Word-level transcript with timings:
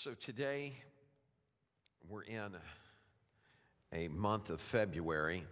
So 0.00 0.14
today 0.14 0.74
we're 2.08 2.22
in 2.22 2.52
a 3.92 4.06
month 4.06 4.48
of 4.48 4.60
February. 4.60 5.42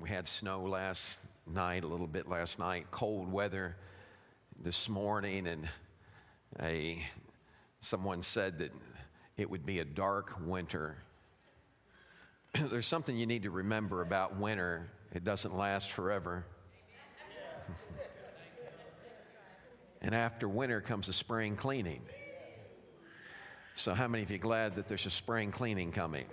We 0.00 0.08
had 0.08 0.26
snow 0.26 0.64
last 0.64 1.20
night, 1.46 1.84
a 1.84 1.86
little 1.86 2.08
bit 2.08 2.28
last 2.28 2.58
night, 2.58 2.86
cold 2.90 3.30
weather 3.30 3.76
this 4.60 4.88
morning, 4.88 5.46
and 5.46 5.68
a, 6.60 7.04
someone 7.78 8.24
said 8.24 8.58
that 8.58 8.72
it 9.36 9.48
would 9.48 9.64
be 9.64 9.78
a 9.78 9.84
dark 9.84 10.34
winter. 10.44 10.96
There's 12.54 12.88
something 12.88 13.16
you 13.16 13.26
need 13.26 13.44
to 13.44 13.50
remember 13.50 14.02
about 14.02 14.40
winter 14.40 14.90
it 15.12 15.22
doesn't 15.22 15.56
last 15.56 15.92
forever. 15.92 16.44
and 20.02 20.16
after 20.16 20.48
winter 20.48 20.80
comes 20.80 21.06
a 21.06 21.12
spring 21.12 21.54
cleaning. 21.54 22.02
So, 23.76 23.92
how 23.92 24.06
many 24.06 24.22
of 24.22 24.30
you 24.30 24.38
glad 24.38 24.76
that 24.76 24.86
there's 24.86 25.04
a 25.04 25.10
spring 25.10 25.50
cleaning 25.50 25.90
coming? 25.90 26.26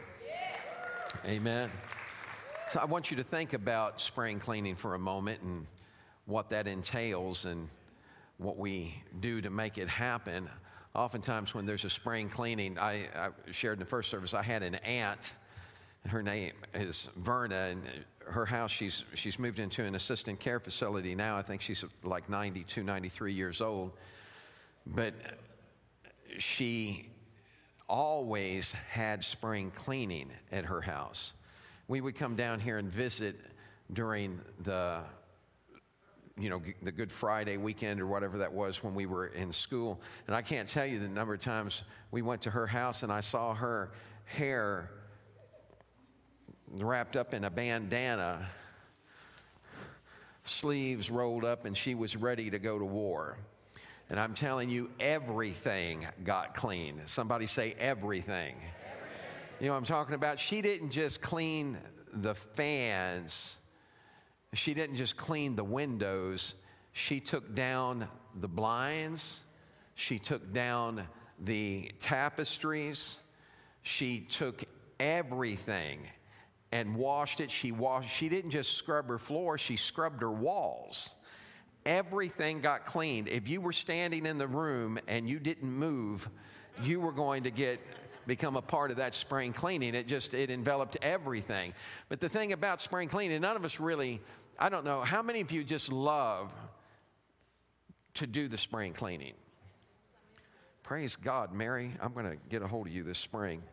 Amen. 1.25 1.71
So, 2.69 2.79
I 2.79 2.85
want 2.85 3.09
you 3.09 3.17
to 3.17 3.23
think 3.23 3.53
about 3.53 3.99
spring 3.99 4.39
cleaning 4.39 4.75
for 4.75 4.93
a 4.93 4.99
moment 4.99 5.41
and 5.41 5.65
what 6.27 6.51
that 6.51 6.67
entails 6.67 7.45
and 7.45 7.67
what 8.37 8.57
we 8.57 9.01
do 9.21 9.41
to 9.41 9.49
make 9.49 9.79
it 9.79 9.89
happen. 9.89 10.47
Oftentimes, 10.93 11.55
when 11.55 11.65
there's 11.65 11.83
a 11.83 11.89
spring 11.89 12.29
cleaning, 12.29 12.77
I, 12.77 13.07
I 13.15 13.29
shared 13.49 13.73
in 13.73 13.79
the 13.79 13.85
first 13.85 14.11
service, 14.11 14.35
I 14.35 14.43
had 14.43 14.61
an 14.61 14.75
aunt. 14.75 15.33
Her 16.07 16.21
name 16.21 16.53
is 16.75 17.09
Verna, 17.15 17.69
and 17.71 17.81
her 18.23 18.45
house, 18.45 18.69
she's, 18.69 19.03
she's 19.15 19.39
moved 19.39 19.57
into 19.57 19.83
an 19.83 19.95
assistant 19.95 20.39
care 20.39 20.59
facility 20.59 21.15
now. 21.15 21.37
I 21.37 21.41
think 21.41 21.61
she's 21.61 21.83
like 22.03 22.29
92, 22.29 22.83
93 22.83 23.33
years 23.33 23.61
old. 23.61 23.93
But 24.85 25.15
she 26.37 27.09
always 27.91 28.71
had 28.89 29.23
spring 29.23 29.69
cleaning 29.75 30.31
at 30.49 30.63
her 30.63 30.79
house. 30.79 31.33
We 31.89 31.99
would 31.99 32.15
come 32.15 32.37
down 32.37 32.61
here 32.61 32.77
and 32.77 32.89
visit 32.89 33.35
during 33.91 34.39
the 34.63 35.01
you 36.37 36.49
know 36.49 36.61
the 36.81 36.91
good 36.93 37.11
friday 37.11 37.57
weekend 37.57 37.99
or 37.99 38.07
whatever 38.07 38.37
that 38.37 38.53
was 38.53 38.81
when 38.81 38.95
we 38.95 39.05
were 39.05 39.27
in 39.27 39.51
school 39.51 39.99
and 40.27 40.35
i 40.35 40.41
can't 40.41 40.69
tell 40.69 40.85
you 40.85 40.97
the 40.97 41.09
number 41.09 41.33
of 41.33 41.41
times 41.41 41.83
we 42.09 42.21
went 42.21 42.41
to 42.41 42.49
her 42.49 42.65
house 42.65 43.03
and 43.03 43.11
i 43.11 43.19
saw 43.19 43.53
her 43.53 43.91
hair 44.23 44.89
wrapped 46.79 47.17
up 47.17 47.33
in 47.33 47.43
a 47.43 47.49
bandana 47.49 48.47
sleeves 50.45 51.11
rolled 51.11 51.43
up 51.43 51.65
and 51.65 51.75
she 51.75 51.95
was 51.95 52.15
ready 52.15 52.49
to 52.49 52.57
go 52.57 52.79
to 52.79 52.85
war 52.85 53.37
and 54.11 54.19
I'm 54.19 54.33
telling 54.33 54.69
you, 54.69 54.89
everything 54.99 56.05
got 56.25 56.53
clean. 56.53 57.01
Somebody 57.05 57.47
say 57.47 57.73
everything. 57.79 58.55
everything. 58.57 58.67
You 59.61 59.67
know 59.67 59.71
what 59.71 59.77
I'm 59.77 59.85
talking 59.85 60.15
about? 60.15 60.37
She 60.37 60.61
didn't 60.61 60.89
just 60.89 61.21
clean 61.21 61.77
the 62.11 62.35
fans, 62.35 63.55
she 64.53 64.73
didn't 64.73 64.97
just 64.97 65.15
clean 65.15 65.55
the 65.55 65.63
windows. 65.63 66.55
She 66.91 67.21
took 67.21 67.55
down 67.55 68.05
the 68.35 68.49
blinds, 68.49 69.43
she 69.95 70.19
took 70.19 70.51
down 70.51 71.07
the 71.39 71.89
tapestries, 72.01 73.17
she 73.81 74.19
took 74.19 74.61
everything 74.99 76.05
and 76.73 76.97
washed 76.97 77.39
it. 77.39 77.49
She 77.49 77.71
washed, 77.71 78.09
she 78.09 78.27
didn't 78.27 78.51
just 78.51 78.73
scrub 78.73 79.07
her 79.07 79.17
floor, 79.17 79.57
she 79.57 79.77
scrubbed 79.77 80.21
her 80.21 80.31
walls 80.31 81.15
everything 81.85 82.61
got 82.61 82.85
cleaned. 82.85 83.27
If 83.27 83.47
you 83.47 83.61
were 83.61 83.73
standing 83.73 84.25
in 84.25 84.37
the 84.37 84.47
room 84.47 84.99
and 85.07 85.29
you 85.29 85.39
didn't 85.39 85.71
move, 85.71 86.29
you 86.83 86.99
were 86.99 87.11
going 87.11 87.43
to 87.43 87.51
get 87.51 87.79
become 88.27 88.55
a 88.55 88.61
part 88.61 88.91
of 88.91 88.97
that 88.97 89.15
spring 89.15 89.51
cleaning. 89.51 89.95
It 89.95 90.07
just 90.07 90.33
it 90.33 90.49
enveloped 90.49 90.97
everything. 91.01 91.73
But 92.07 92.19
the 92.19 92.29
thing 92.29 92.53
about 92.53 92.81
spring 92.81 93.09
cleaning, 93.09 93.41
none 93.41 93.55
of 93.55 93.65
us 93.65 93.79
really 93.79 94.21
I 94.59 94.69
don't 94.69 94.85
know, 94.85 95.01
how 95.01 95.23
many 95.23 95.41
of 95.41 95.51
you 95.51 95.63
just 95.63 95.91
love 95.91 96.51
to 98.15 98.27
do 98.27 98.47
the 98.47 98.59
spring 98.59 98.93
cleaning? 98.93 99.33
Praise 100.83 101.15
God, 101.15 101.51
Mary. 101.51 101.91
I'm 101.99 102.13
going 102.13 102.25
to 102.25 102.37
get 102.49 102.61
a 102.61 102.67
hold 102.67 102.85
of 102.85 102.93
you 102.93 103.01
this 103.01 103.17
spring. 103.17 103.63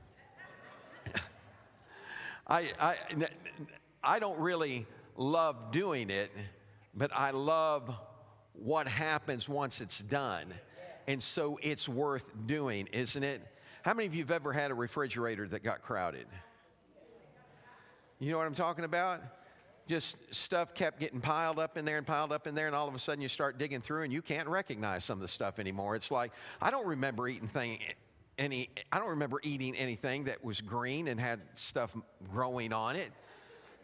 I, 2.47 2.70
I, 2.80 2.97
I 4.02 4.18
don't 4.18 4.38
really 4.38 4.86
love 5.16 5.72
doing 5.72 6.08
it 6.08 6.30
but 6.98 7.10
I 7.14 7.31
love 7.31 7.94
what 8.53 8.88
happens 8.88 9.48
once 9.48 9.81
it's 9.81 10.00
done. 10.00 10.53
And 11.06 11.22
so 11.22 11.59
it's 11.62 11.88
worth 11.88 12.25
doing, 12.47 12.88
isn't 12.92 13.22
it? 13.22 13.41
How 13.82 13.94
many 13.94 14.06
of 14.06 14.14
you 14.14 14.22
have 14.22 14.32
ever 14.32 14.53
had 14.53 14.70
a 14.70 14.75
refrigerator 14.75 15.47
that 15.48 15.62
got 15.62 15.81
crowded? 15.81 16.26
You 18.19 18.32
know 18.32 18.38
what 18.38 18.47
I'm 18.48 18.54
talking 18.54 18.84
about? 18.84 19.22
Just 19.86 20.16
stuff 20.34 20.75
kept 20.75 21.00
getting 21.00 21.20
piled 21.20 21.59
up 21.59 21.78
in 21.78 21.84
there 21.84 21.97
and 21.97 22.06
piled 22.06 22.32
up 22.32 22.47
in 22.47 22.54
there, 22.54 22.66
and 22.66 22.76
all 22.76 22.88
of 22.88 22.94
a 22.94 22.98
sudden 22.98 23.22
you 23.22 23.28
start 23.28 23.56
digging 23.59 23.80
through 23.80 24.03
and 24.03 24.12
you 24.12 24.20
can't 24.20 24.48
recognize 24.48 25.04
some 25.04 25.16
of 25.19 25.22
the 25.22 25.28
stuff 25.28 25.59
anymore. 25.59 25.97
It's 25.97 26.10
like, 26.10 26.32
I 26.60 26.70
don't 26.70 26.86
remember 26.86 27.28
eating 27.28 27.48
thing, 27.48 27.78
any, 28.38 28.69
I 28.92 28.98
don't 28.98 29.10
remember 29.10 29.41
eating 29.44 29.75
anything 29.76 30.25
that 30.25 30.44
was 30.44 30.60
green 30.60 31.09
and 31.09 31.19
had 31.19 31.41
stuff 31.54 31.97
growing 32.30 32.72
on 32.72 32.97
it. 32.97 33.12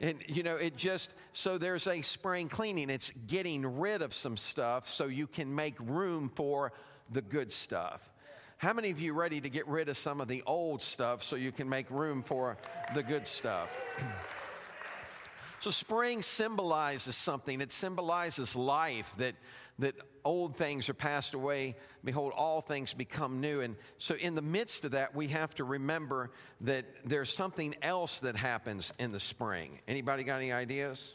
And, 0.01 0.19
you 0.27 0.43
know, 0.43 0.57
it 0.57 0.77
just, 0.77 1.15
so 1.33 1.57
there's 1.57 1.87
a 1.87 2.03
spring 2.03 2.49
cleaning. 2.49 2.91
It's 2.91 3.13
getting 3.27 3.79
rid 3.79 4.03
of 4.03 4.13
some 4.13 4.37
stuff 4.37 4.89
so 4.89 5.07
you 5.07 5.27
can 5.27 5.55
make 5.55 5.75
room 5.79 6.31
for 6.35 6.73
the 7.11 7.23
good 7.23 7.53
stuff. 7.53 8.13
How 8.59 8.73
many 8.73 8.91
of 8.91 9.01
you 9.01 9.13
ready 9.13 9.41
to 9.41 9.49
get 9.49 9.67
rid 9.69 9.89
of 9.89 9.97
some 9.97 10.21
of 10.21 10.29
the 10.29 10.43
old 10.47 10.83
stuff 10.83 11.23
so 11.23 11.37
you 11.37 11.53
can 11.53 11.69
make 11.69 11.91
room 11.91 12.23
for 12.23 12.57
the 12.95 13.03
good 13.03 13.27
stuff? 13.27 13.71
so, 15.61 15.71
spring 15.71 16.23
symbolizes 16.23 17.15
something, 17.15 17.61
it 17.61 17.73
symbolizes 17.73 18.57
life 18.57 19.13
that 19.19 19.35
that 19.79 19.95
old 20.25 20.57
things 20.57 20.89
are 20.89 20.95
passed 20.95 21.35
away. 21.35 21.77
Behold 22.05 22.33
all 22.37 22.61
things 22.61 22.95
become 22.95 23.41
new. 23.41 23.61
And 23.61 23.77
so 23.99 24.15
in 24.15 24.35
the 24.35 24.43
midst 24.43 24.85
of 24.85 24.93
that 24.93 25.15
we 25.15 25.29
have 25.29 25.55
to 25.57 25.65
remember 25.65 26.31
that 26.63 26.85
there's 27.05 27.35
something 27.35 27.75
else 27.83 28.21
that 28.21 28.37
happens 28.37 28.93
in 28.99 29.13
the 29.13 29.21
spring. 29.21 29.81
Anybody 29.89 30.25
got 30.25 30.41
any 30.41 30.53
ideas? 30.53 31.13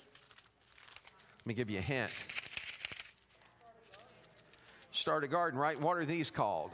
Let 1.40 1.48
me 1.48 1.54
give 1.54 1.70
you 1.70 1.80
a 1.80 1.82
hint. 1.82 2.12
Start 4.92 5.24
a 5.24 5.28
garden 5.28 5.60
right? 5.60 5.80
What 5.80 5.98
are 5.98 6.06
these 6.06 6.30
called? 6.30 6.72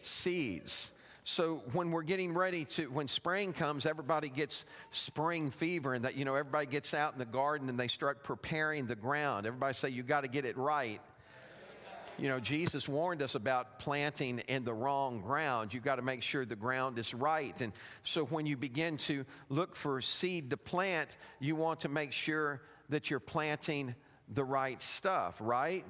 Seeds 0.00 0.90
so 1.30 1.62
when 1.72 1.90
we're 1.90 2.04
getting 2.04 2.32
ready 2.32 2.64
to, 2.64 2.86
when 2.86 3.06
spring 3.06 3.52
comes, 3.52 3.84
everybody 3.84 4.30
gets 4.30 4.64
spring 4.90 5.50
fever, 5.50 5.92
and 5.92 6.06
that 6.06 6.16
you 6.16 6.24
know 6.24 6.34
everybody 6.34 6.64
gets 6.64 6.94
out 6.94 7.12
in 7.12 7.18
the 7.18 7.26
garden 7.26 7.68
and 7.68 7.78
they 7.78 7.86
start 7.86 8.24
preparing 8.24 8.86
the 8.86 8.96
ground. 8.96 9.44
Everybody 9.44 9.74
say 9.74 9.90
you 9.90 10.02
got 10.02 10.22
to 10.22 10.28
get 10.28 10.46
it 10.46 10.56
right. 10.56 11.02
You 12.18 12.28
know, 12.28 12.40
Jesus 12.40 12.88
warned 12.88 13.20
us 13.20 13.34
about 13.34 13.78
planting 13.78 14.38
in 14.48 14.64
the 14.64 14.72
wrong 14.72 15.20
ground. 15.20 15.74
You've 15.74 15.84
got 15.84 15.96
to 15.96 16.02
make 16.02 16.22
sure 16.22 16.46
the 16.46 16.56
ground 16.56 16.98
is 16.98 17.12
right. 17.12 17.60
And 17.60 17.74
so 18.04 18.24
when 18.24 18.46
you 18.46 18.56
begin 18.56 18.96
to 18.96 19.26
look 19.50 19.76
for 19.76 20.00
seed 20.00 20.48
to 20.48 20.56
plant, 20.56 21.14
you 21.40 21.56
want 21.56 21.80
to 21.80 21.90
make 21.90 22.12
sure 22.12 22.62
that 22.88 23.10
you're 23.10 23.20
planting 23.20 23.94
the 24.32 24.44
right 24.44 24.80
stuff, 24.80 25.36
right? 25.40 25.84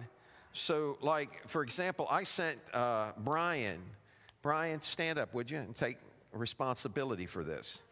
So, 0.51 0.99
like, 1.01 1.49
for 1.49 1.63
example, 1.63 2.09
I 2.11 2.25
sent 2.25 2.59
uh, 2.75 3.13
Brian 3.19 3.79
Brian, 4.49 4.81
stand 4.81 5.19
up, 5.19 5.35
would 5.35 5.51
you, 5.51 5.59
and 5.59 5.77
take 5.77 5.99
responsibility 6.33 7.27
for 7.27 7.45
this. 7.45 7.83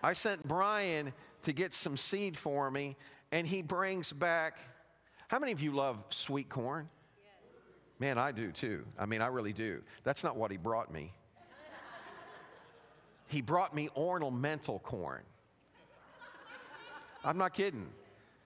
I 0.00 0.12
sent 0.12 0.46
Brian 0.46 1.12
to 1.42 1.52
get 1.52 1.74
some 1.74 1.96
seed 1.96 2.36
for 2.36 2.70
me, 2.70 2.94
and 3.32 3.44
he 3.44 3.62
brings 3.62 4.12
back. 4.12 4.58
How 5.26 5.40
many 5.40 5.50
of 5.50 5.60
you 5.60 5.72
love 5.72 5.96
sweet 6.10 6.48
corn? 6.48 6.88
Man, 7.98 8.16
I 8.16 8.30
do 8.30 8.52
too. 8.52 8.84
I 8.96 9.06
mean, 9.06 9.20
I 9.20 9.26
really 9.26 9.52
do. 9.52 9.82
That's 10.04 10.22
not 10.22 10.36
what 10.36 10.52
he 10.52 10.56
brought 10.56 10.92
me. 10.92 11.12
He 13.26 13.40
brought 13.40 13.74
me 13.74 13.88
ornamental 13.96 14.78
corn. 14.78 15.22
I'm 17.24 17.38
not 17.38 17.54
kidding. 17.54 17.88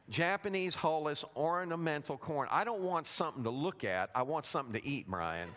Japanese 0.09 0.75
hulless 0.75 1.23
ornamental 1.37 2.17
corn. 2.17 2.49
I 2.51 2.65
don't 2.65 2.81
want 2.81 3.07
something 3.07 3.45
to 3.45 3.51
look 3.51 3.85
at, 3.85 4.09
I 4.15 4.23
want 4.23 4.47
something 4.47 4.81
to 4.81 4.89
eat, 4.89 5.07
Brian. 5.07 5.51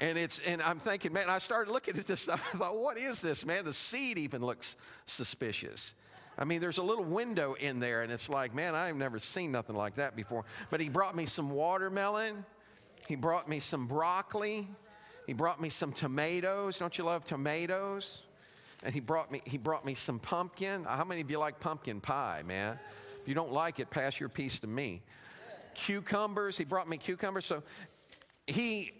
And 0.00 0.16
it's 0.16 0.38
and 0.40 0.62
I'm 0.62 0.78
thinking, 0.78 1.12
man, 1.12 1.28
I 1.28 1.38
started 1.38 1.72
looking 1.72 1.96
at 1.96 2.06
this 2.06 2.20
stuff. 2.22 2.42
I 2.54 2.58
thought, 2.58 2.76
what 2.76 2.98
is 2.98 3.20
this, 3.20 3.44
man? 3.44 3.64
The 3.64 3.72
seed 3.72 4.18
even 4.18 4.44
looks 4.44 4.76
suspicious. 5.06 5.94
I 6.38 6.44
mean, 6.44 6.60
there's 6.60 6.78
a 6.78 6.82
little 6.82 7.04
window 7.04 7.54
in 7.58 7.80
there, 7.80 8.02
and 8.02 8.12
it's 8.12 8.28
like, 8.28 8.54
man, 8.54 8.76
I've 8.76 8.94
never 8.94 9.18
seen 9.18 9.50
nothing 9.50 9.74
like 9.74 9.96
that 9.96 10.14
before. 10.14 10.44
But 10.70 10.80
he 10.80 10.88
brought 10.88 11.16
me 11.16 11.26
some 11.26 11.50
watermelon. 11.50 12.44
He 13.08 13.16
brought 13.16 13.48
me 13.48 13.58
some 13.58 13.86
broccoli. 13.88 14.68
He 15.26 15.32
brought 15.32 15.60
me 15.60 15.68
some 15.68 15.92
tomatoes. 15.92 16.78
Don't 16.78 16.96
you 16.96 17.04
love 17.04 17.24
tomatoes? 17.24 18.22
And 18.84 18.94
he 18.94 19.00
brought 19.00 19.32
me 19.32 19.42
he 19.44 19.58
brought 19.58 19.84
me 19.84 19.94
some 19.94 20.20
pumpkin. 20.20 20.84
How 20.84 21.04
many 21.04 21.20
of 21.20 21.30
you 21.30 21.38
like 21.38 21.58
pumpkin 21.58 22.00
pie, 22.00 22.42
man? 22.46 22.78
If 23.20 23.26
you 23.26 23.34
don't 23.34 23.52
like 23.52 23.80
it, 23.80 23.90
pass 23.90 24.20
your 24.20 24.28
piece 24.28 24.60
to 24.60 24.68
me. 24.68 25.02
Cucumbers. 25.74 26.56
He 26.56 26.64
brought 26.64 26.88
me 26.88 26.96
cucumbers. 26.96 27.46
So 27.46 27.62
he 28.46 28.92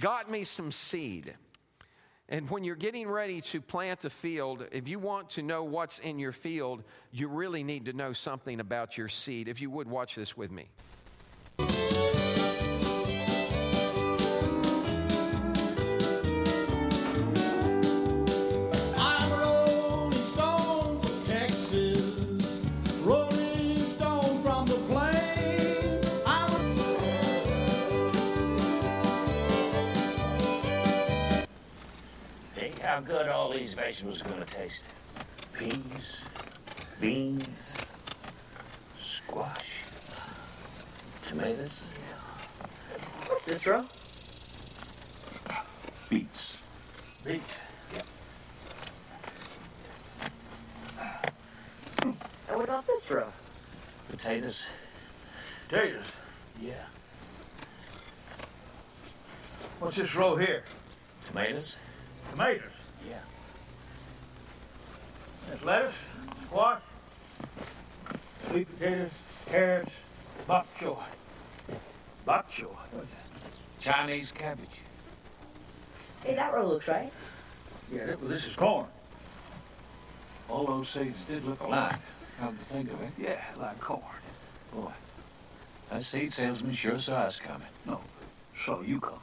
got 0.00 0.30
me 0.30 0.44
some 0.44 0.72
seed. 0.72 1.34
And 2.28 2.50
when 2.50 2.64
you're 2.64 2.74
getting 2.74 3.08
ready 3.08 3.40
to 3.42 3.60
plant 3.60 4.04
a 4.04 4.10
field, 4.10 4.66
if 4.72 4.88
you 4.88 4.98
want 4.98 5.30
to 5.30 5.42
know 5.42 5.62
what's 5.62 6.00
in 6.00 6.18
your 6.18 6.32
field, 6.32 6.82
you 7.12 7.28
really 7.28 7.62
need 7.62 7.84
to 7.84 7.92
know 7.92 8.12
something 8.12 8.58
about 8.58 8.98
your 8.98 9.08
seed. 9.08 9.46
If 9.46 9.60
you 9.60 9.70
would, 9.70 9.88
watch 9.88 10.16
this 10.16 10.36
with 10.36 10.50
me. 10.50 10.68
How 32.86 33.00
good 33.00 33.26
all 33.26 33.50
these 33.50 33.74
vegetables 33.74 34.22
are 34.22 34.28
going 34.28 34.38
to 34.38 34.46
taste. 34.46 34.84
Peas, 35.52 36.24
beans, 37.00 37.76
squash, 39.00 39.82
tomatoes. 41.26 41.88
What's 43.26 43.46
this, 43.46 43.66
row? 43.66 43.84
Beets. 46.08 46.58
Beets. 47.24 47.58
Yeah. 47.92 48.02
And 52.04 52.14
what 52.56 52.64
about 52.68 52.86
this 52.86 53.10
row? 53.10 53.26
Potatoes. 54.10 54.64
Potatoes? 55.68 56.12
Yeah. 56.62 56.74
What's 59.80 59.96
this 59.96 60.14
row 60.14 60.36
here? 60.36 60.62
Tomatoes. 61.24 61.78
Tomatoes? 62.30 62.75
Yeah. 63.08 63.18
There's 65.48 65.64
lettuce, 65.64 65.94
squash, 66.44 66.80
sweet 68.48 68.78
potatoes, 68.78 69.10
carrots, 69.46 69.92
bok 70.46 70.66
choy. 70.78 71.02
Bok 72.24 72.50
choy? 72.50 72.64
What's 72.64 73.10
that? 73.10 73.50
Chinese 73.80 74.32
cabbage. 74.32 74.80
Hey, 76.24 76.34
that 76.34 76.52
row 76.52 76.66
looks 76.66 76.88
right. 76.88 77.12
Yeah, 77.92 78.06
this, 78.06 78.20
this 78.22 78.46
is 78.48 78.56
corn. 78.56 78.86
All 80.48 80.64
those 80.64 80.88
seeds 80.88 81.24
did 81.24 81.44
look 81.44 81.60
alike, 81.60 81.96
come 82.38 82.56
to 82.56 82.64
think 82.64 82.90
of 82.92 83.00
it. 83.02 83.12
Yeah, 83.18 83.40
like 83.58 83.80
corn. 83.80 84.02
Boy, 84.72 84.90
that 85.90 86.02
seed 86.02 86.32
salesman 86.32 86.72
sure 86.72 86.98
saw 86.98 87.18
us 87.18 87.38
coming. 87.38 87.68
No, 87.86 88.00
saw 88.56 88.80
you 88.80 88.98
coming. 88.98 89.20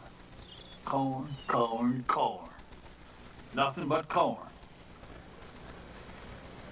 Corn, 0.85 1.27
corn, 1.47 2.03
corn. 2.07 2.49
Nothing 3.55 3.87
but 3.87 4.09
corn. 4.09 4.37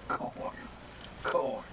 Corn. 0.07 0.51
Corn. 1.21 1.63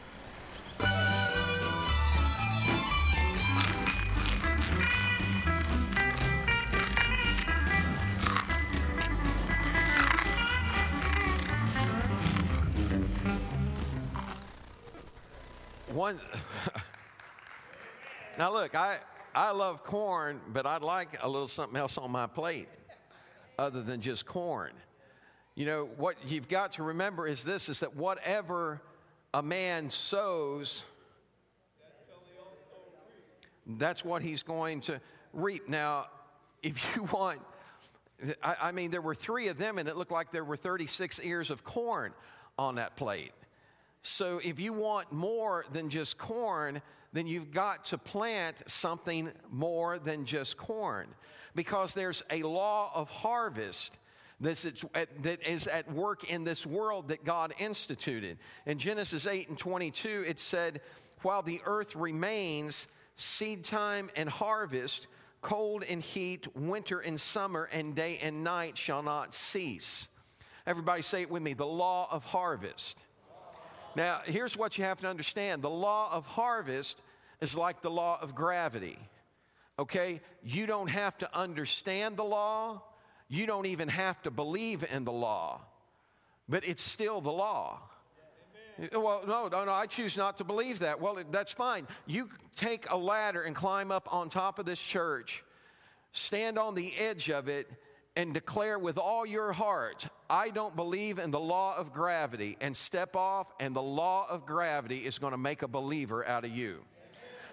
One. 15.94 16.20
now, 18.38 18.52
look, 18.52 18.74
I, 18.74 18.98
I 19.34 19.52
love 19.52 19.84
corn, 19.84 20.42
but 20.52 20.66
I'd 20.66 20.82
like 20.82 21.16
a 21.22 21.28
little 21.28 21.48
something 21.48 21.78
else 21.78 21.96
on 21.96 22.10
my 22.10 22.26
plate 22.26 22.68
other 23.58 23.82
than 23.82 24.02
just 24.02 24.26
corn. 24.26 24.72
You 25.58 25.66
know, 25.66 25.88
what 25.96 26.14
you've 26.24 26.46
got 26.46 26.74
to 26.74 26.84
remember 26.84 27.26
is 27.26 27.42
this 27.42 27.68
is 27.68 27.80
that 27.80 27.96
whatever 27.96 28.80
a 29.34 29.42
man 29.42 29.90
sows, 29.90 30.84
that's 33.66 34.04
what 34.04 34.22
he's 34.22 34.44
going 34.44 34.82
to 34.82 35.00
reap. 35.32 35.68
Now, 35.68 36.06
if 36.62 36.78
you 36.94 37.02
want, 37.12 37.40
I, 38.40 38.54
I, 38.62 38.70
mean, 38.70 38.92
there 38.92 39.02
were 39.02 39.16
three 39.16 39.48
of 39.48 39.58
them, 39.58 39.78
and 39.78 39.88
it 39.88 39.96
looked 39.96 40.12
like 40.12 40.30
there 40.30 40.44
were 40.44 40.56
36 40.56 41.18
ears 41.24 41.50
of 41.50 41.64
corn 41.64 42.12
on 42.56 42.76
that 42.76 42.94
plate. 42.94 43.32
So, 44.02 44.40
if 44.44 44.60
you 44.60 44.72
want 44.72 45.10
more 45.10 45.64
than 45.72 45.90
just 45.90 46.18
corn, 46.18 46.80
then 47.12 47.26
you've 47.26 47.50
got 47.50 47.86
to 47.86 47.98
plant 47.98 48.62
something 48.70 49.32
more 49.50 49.98
than 49.98 50.24
just 50.24 50.56
corn 50.56 51.08
because 51.56 51.94
there's 51.94 52.22
a 52.30 52.44
law 52.44 52.92
of 52.94 53.10
harvest 53.10 53.98
that's 54.40 54.62
that 54.62 55.48
is 55.48 55.66
at 55.66 55.92
work 55.92 56.30
in 56.30 56.44
this 56.44 56.64
world 56.64 57.08
that 57.08 57.24
God 57.24 57.52
instituted. 57.58 58.38
In 58.66 58.78
Genesis 58.78 59.26
8 59.26 59.48
and 59.48 59.58
22, 59.58 60.24
it 60.26 60.38
said, 60.38 60.80
While 61.22 61.42
the 61.42 61.60
earth 61.64 61.96
remains, 61.96 62.86
seed 63.16 63.64
time 63.64 64.10
and 64.16 64.28
harvest, 64.28 65.08
cold 65.42 65.84
and 65.88 66.02
heat, 66.02 66.46
winter 66.56 67.00
and 67.00 67.20
summer, 67.20 67.68
and 67.72 67.94
day 67.94 68.18
and 68.22 68.44
night 68.44 68.78
shall 68.78 69.02
not 69.02 69.34
cease. 69.34 70.08
Everybody 70.66 71.02
say 71.02 71.22
it 71.22 71.30
with 71.30 71.42
me 71.42 71.54
the 71.54 71.66
law 71.66 72.08
of 72.10 72.24
harvest. 72.24 73.02
Now, 73.96 74.20
here's 74.24 74.56
what 74.56 74.78
you 74.78 74.84
have 74.84 75.00
to 75.00 75.08
understand 75.08 75.62
the 75.62 75.70
law 75.70 76.12
of 76.12 76.26
harvest 76.26 77.02
is 77.40 77.56
like 77.56 77.82
the 77.82 77.90
law 77.90 78.18
of 78.20 78.34
gravity. 78.34 78.98
Okay? 79.78 80.20
You 80.42 80.66
don't 80.66 80.90
have 80.90 81.16
to 81.18 81.36
understand 81.36 82.16
the 82.16 82.24
law, 82.24 82.82
you 83.28 83.46
don't 83.46 83.66
even 83.66 83.88
have 83.88 84.20
to 84.22 84.30
believe 84.30 84.84
in 84.90 85.04
the 85.04 85.12
law, 85.12 85.60
but 86.48 86.66
it's 86.66 86.82
still 86.82 87.20
the 87.20 87.30
law. 87.30 87.80
Amen. 88.78 89.02
Well, 89.02 89.22
no, 89.26 89.48
no, 89.48 89.64
no, 89.64 89.72
I 89.72 89.86
choose 89.86 90.16
not 90.16 90.38
to 90.38 90.44
believe 90.44 90.78
that. 90.80 91.00
Well, 91.00 91.18
that's 91.30 91.52
fine. 91.52 91.86
You 92.06 92.30
take 92.56 92.90
a 92.90 92.96
ladder 92.96 93.42
and 93.42 93.54
climb 93.54 93.90
up 93.92 94.12
on 94.12 94.28
top 94.30 94.58
of 94.58 94.64
this 94.64 94.80
church, 94.80 95.44
stand 96.12 96.58
on 96.58 96.74
the 96.74 96.94
edge 96.98 97.28
of 97.30 97.48
it, 97.48 97.70
and 98.16 98.32
declare 98.32 98.78
with 98.78 98.98
all 98.98 99.26
your 99.26 99.52
heart, 99.52 100.08
I 100.28 100.50
don't 100.50 100.74
believe 100.74 101.18
in 101.18 101.30
the 101.30 101.38
law 101.38 101.76
of 101.76 101.92
gravity, 101.92 102.56
and 102.60 102.76
step 102.76 103.14
off, 103.14 103.52
and 103.60 103.76
the 103.76 103.82
law 103.82 104.26
of 104.28 104.46
gravity 104.46 105.06
is 105.06 105.18
going 105.18 105.32
to 105.32 105.38
make 105.38 105.62
a 105.62 105.68
believer 105.68 106.26
out 106.26 106.44
of 106.44 106.50
you 106.50 106.80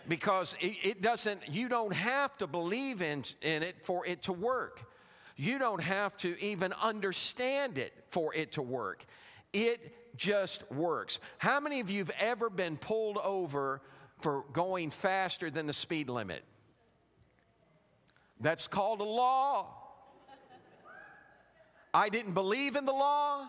because 0.08 0.56
it, 0.60 1.02
doesn't 1.02 1.42
you 1.54 1.68
don't 1.68 1.94
have 1.94 2.38
to 2.38 2.48
believe 2.48 3.02
in, 3.02 3.24
in 3.42 3.64
it 3.64 3.76
for 3.84 4.06
it 4.06 4.22
to 4.24 4.34
work 4.34 4.82
you 5.36 5.60
don't 5.60 5.82
have 5.82 6.16
to 6.18 6.40
even 6.44 6.74
understand 6.82 7.78
it 7.78 7.94
for 8.10 8.34
it 8.34 8.54
to 8.54 8.62
work. 8.62 9.06
It 9.54 10.16
just 10.18 10.70
works. 10.72 11.20
How 11.38 11.60
many 11.60 11.80
of 11.80 11.90
you 11.90 12.00
have 12.00 12.12
ever 12.20 12.50
been 12.50 12.78
pulled 12.78 13.18
over 13.18 13.82
for 14.22 14.46
going 14.54 14.92
faster 14.92 15.50
than 15.50 15.68
the 15.68 15.74
speed 15.74 16.10
limit? 16.10 16.44
That's 18.40 18.68
called 18.68 19.02
a 19.02 19.06
law. 19.06 19.68
I 21.94 22.10
didn't 22.10 22.34
believe 22.34 22.76
in 22.76 22.86
the 22.86 22.94
law. 22.94 23.48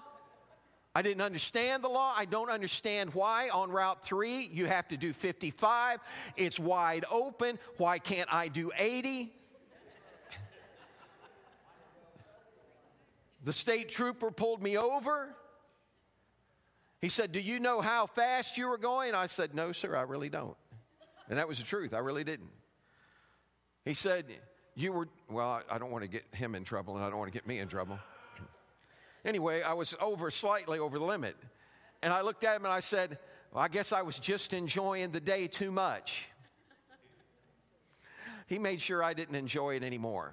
I 0.95 1.03
didn't 1.03 1.21
understand 1.21 1.85
the 1.85 1.89
law. 1.89 2.15
I 2.17 2.25
don't 2.25 2.49
understand 2.49 3.13
why 3.13 3.51
on 3.53 3.71
Route 3.71 4.03
3 4.05 4.49
you 4.53 4.67
have 4.67 4.89
to 4.89 4.97
do 4.97 5.13
55. 5.13 5.99
It's 6.37 6.59
wide 6.59 7.05
open. 7.11 7.59
Why 7.77 7.99
can't 7.99 8.33
I 8.33 8.49
do 8.49 8.71
80? 8.79 9.33
The 13.47 13.53
state 13.53 13.89
trooper 13.89 14.33
pulled 14.33 14.61
me 14.61 14.77
over. 14.77 15.33
He 17.01 17.09
said, 17.09 17.31
Do 17.31 17.39
you 17.39 17.61
know 17.61 17.81
how 17.81 18.07
fast 18.07 18.59
you 18.59 18.67
were 18.67 18.77
going? 18.77 19.15
I 19.15 19.27
said, 19.27 19.55
No, 19.55 19.71
sir, 19.71 19.95
I 19.95 20.03
really 20.03 20.29
don't. 20.29 20.57
And 21.29 21.39
that 21.39 21.47
was 21.47 21.59
the 21.59 21.65
truth. 21.65 21.95
I 21.95 21.99
really 21.99 22.25
didn't. 22.25 22.51
He 23.85 23.95
said, 23.95 24.25
You 24.75 24.93
were, 24.93 25.09
well, 25.31 25.63
I 25.71 25.79
don't 25.79 25.93
want 25.93 26.03
to 26.03 26.11
get 26.11 26.25
him 26.33 26.57
in 26.57 26.65
trouble 26.65 26.97
and 26.97 27.05
I 27.05 27.09
don't 27.09 27.21
want 27.21 27.33
to 27.33 27.39
get 27.39 27.47
me 27.47 27.61
in 27.61 27.69
trouble. 27.69 28.01
Anyway, 29.25 29.63
I 29.63 29.75
was 29.75 29.95
over 30.01 30.29
slightly 30.33 30.81
over 30.81 30.99
the 30.99 31.05
limit. 31.05 31.37
And 32.03 32.13
I 32.13 32.23
looked 32.23 32.43
at 32.43 32.57
him 32.57 32.65
and 32.65 32.75
I 32.75 32.81
said, 32.81 33.17
Well, 33.53 33.63
I 33.63 33.69
guess 33.69 33.93
I 33.93 34.03
was 34.03 34.19
just 34.19 34.55
enjoying 34.55 35.13
the 35.13 35.21
day 35.21 35.47
too 35.47 35.71
much. 35.71 36.27
He 38.49 38.59
made 38.59 38.83
sure 38.83 39.05
I 39.05 39.15
didn't 39.15 39.37
enjoy 39.37 39.77
it 39.77 39.85
anymore. 39.85 40.33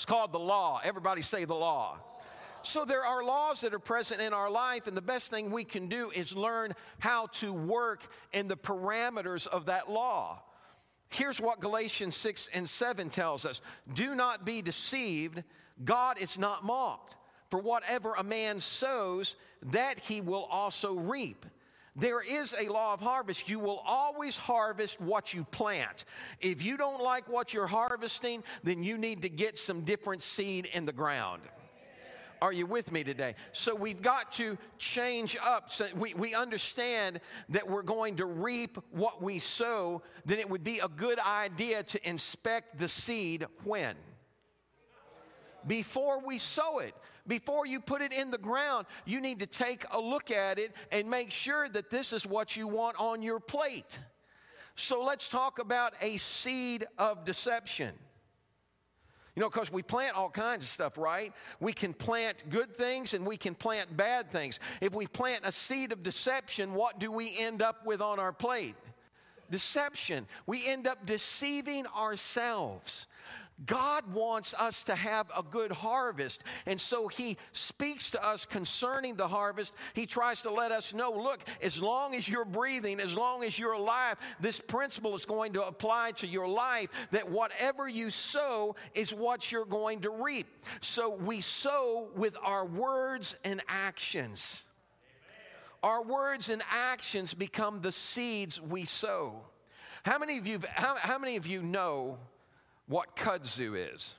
It's 0.00 0.06
called 0.06 0.32
the 0.32 0.38
law. 0.38 0.80
Everybody 0.82 1.20
say 1.20 1.44
the 1.44 1.54
law. 1.54 1.98
So 2.62 2.86
there 2.86 3.04
are 3.04 3.22
laws 3.22 3.60
that 3.60 3.74
are 3.74 3.78
present 3.78 4.22
in 4.22 4.32
our 4.32 4.50
life, 4.50 4.86
and 4.86 4.96
the 4.96 5.02
best 5.02 5.28
thing 5.28 5.50
we 5.50 5.62
can 5.62 5.88
do 5.88 6.10
is 6.14 6.34
learn 6.34 6.72
how 7.00 7.26
to 7.32 7.52
work 7.52 8.10
in 8.32 8.48
the 8.48 8.56
parameters 8.56 9.46
of 9.46 9.66
that 9.66 9.90
law. 9.90 10.42
Here's 11.10 11.38
what 11.38 11.60
Galatians 11.60 12.16
6 12.16 12.48
and 12.54 12.66
7 12.66 13.10
tells 13.10 13.44
us 13.44 13.60
Do 13.92 14.14
not 14.14 14.46
be 14.46 14.62
deceived, 14.62 15.44
God 15.84 16.18
is 16.18 16.38
not 16.38 16.64
mocked. 16.64 17.16
For 17.50 17.58
whatever 17.58 18.14
a 18.14 18.24
man 18.24 18.60
sows, 18.60 19.36
that 19.64 19.98
he 19.98 20.22
will 20.22 20.48
also 20.50 20.94
reap. 20.94 21.44
There 21.96 22.22
is 22.22 22.54
a 22.58 22.70
law 22.70 22.94
of 22.94 23.00
harvest. 23.00 23.50
You 23.50 23.58
will 23.58 23.82
always 23.84 24.36
harvest 24.36 25.00
what 25.00 25.34
you 25.34 25.44
plant. 25.44 26.04
If 26.40 26.64
you 26.64 26.76
don't 26.76 27.02
like 27.02 27.28
what 27.28 27.52
you're 27.52 27.66
harvesting, 27.66 28.44
then 28.62 28.82
you 28.82 28.96
need 28.96 29.22
to 29.22 29.28
get 29.28 29.58
some 29.58 29.82
different 29.82 30.22
seed 30.22 30.68
in 30.72 30.86
the 30.86 30.92
ground. 30.92 31.42
Are 32.42 32.52
you 32.52 32.64
with 32.64 32.90
me 32.90 33.04
today? 33.04 33.34
So 33.52 33.74
we've 33.74 34.00
got 34.00 34.32
to 34.32 34.56
change 34.78 35.36
up. 35.44 35.70
So 35.70 35.88
we, 35.94 36.14
we 36.14 36.34
understand 36.34 37.20
that 37.50 37.68
we're 37.68 37.82
going 37.82 38.16
to 38.16 38.24
reap 38.24 38.78
what 38.92 39.22
we 39.22 39.38
sow, 39.38 40.02
then 40.24 40.38
it 40.38 40.48
would 40.48 40.64
be 40.64 40.78
a 40.78 40.88
good 40.88 41.18
idea 41.18 41.82
to 41.82 42.08
inspect 42.08 42.78
the 42.78 42.88
seed 42.88 43.46
when? 43.64 43.94
Before 45.66 46.24
we 46.24 46.38
sow 46.38 46.78
it. 46.78 46.94
Before 47.30 47.64
you 47.64 47.78
put 47.78 48.02
it 48.02 48.12
in 48.12 48.32
the 48.32 48.38
ground, 48.38 48.88
you 49.04 49.20
need 49.20 49.38
to 49.38 49.46
take 49.46 49.84
a 49.92 50.00
look 50.00 50.32
at 50.32 50.58
it 50.58 50.74
and 50.90 51.08
make 51.08 51.30
sure 51.30 51.68
that 51.68 51.88
this 51.88 52.12
is 52.12 52.26
what 52.26 52.56
you 52.56 52.66
want 52.66 52.96
on 52.98 53.22
your 53.22 53.38
plate. 53.38 54.00
So 54.74 55.04
let's 55.04 55.28
talk 55.28 55.60
about 55.60 55.94
a 56.00 56.16
seed 56.16 56.88
of 56.98 57.24
deception. 57.24 57.94
You 59.36 59.42
know, 59.42 59.48
because 59.48 59.70
we 59.70 59.80
plant 59.80 60.16
all 60.16 60.28
kinds 60.28 60.64
of 60.64 60.70
stuff, 60.70 60.98
right? 60.98 61.32
We 61.60 61.72
can 61.72 61.94
plant 61.94 62.50
good 62.50 62.74
things 62.74 63.14
and 63.14 63.24
we 63.24 63.36
can 63.36 63.54
plant 63.54 63.96
bad 63.96 64.32
things. 64.32 64.58
If 64.80 64.92
we 64.92 65.06
plant 65.06 65.42
a 65.44 65.52
seed 65.52 65.92
of 65.92 66.02
deception, 66.02 66.74
what 66.74 66.98
do 66.98 67.12
we 67.12 67.36
end 67.38 67.62
up 67.62 67.86
with 67.86 68.02
on 68.02 68.18
our 68.18 68.32
plate? 68.32 68.74
Deception. 69.52 70.26
We 70.46 70.66
end 70.66 70.88
up 70.88 71.06
deceiving 71.06 71.86
ourselves. 71.96 73.06
God 73.66 74.12
wants 74.14 74.54
us 74.54 74.82
to 74.84 74.94
have 74.94 75.30
a 75.36 75.42
good 75.42 75.70
harvest. 75.70 76.42
And 76.66 76.80
so 76.80 77.08
He 77.08 77.36
speaks 77.52 78.10
to 78.10 78.26
us 78.26 78.46
concerning 78.46 79.16
the 79.16 79.28
harvest. 79.28 79.74
He 79.94 80.06
tries 80.06 80.42
to 80.42 80.50
let 80.50 80.72
us 80.72 80.94
know 80.94 81.10
look, 81.10 81.40
as 81.62 81.80
long 81.80 82.14
as 82.14 82.28
you're 82.28 82.44
breathing, 82.44 83.00
as 83.00 83.16
long 83.16 83.44
as 83.44 83.58
you're 83.58 83.72
alive, 83.72 84.16
this 84.40 84.60
principle 84.60 85.14
is 85.14 85.26
going 85.26 85.52
to 85.54 85.66
apply 85.66 86.12
to 86.12 86.26
your 86.26 86.48
life 86.48 86.88
that 87.10 87.30
whatever 87.30 87.88
you 87.88 88.10
sow 88.10 88.76
is 88.94 89.12
what 89.12 89.52
you're 89.52 89.66
going 89.66 90.00
to 90.00 90.10
reap. 90.10 90.46
So 90.80 91.10
we 91.10 91.40
sow 91.40 92.08
with 92.16 92.36
our 92.42 92.64
words 92.64 93.36
and 93.44 93.62
actions. 93.68 94.62
Our 95.82 96.02
words 96.02 96.48
and 96.48 96.62
actions 96.70 97.34
become 97.34 97.80
the 97.80 97.92
seeds 97.92 98.60
we 98.60 98.84
sow. 98.84 99.42
How 100.02 100.18
many 100.18 100.38
of 100.38 100.46
you, 100.46 100.60
how, 100.74 100.96
how 100.96 101.18
many 101.18 101.36
of 101.36 101.46
you 101.46 101.62
know? 101.62 102.18
What 102.90 103.14
kudzu 103.14 103.94
is. 103.94 104.16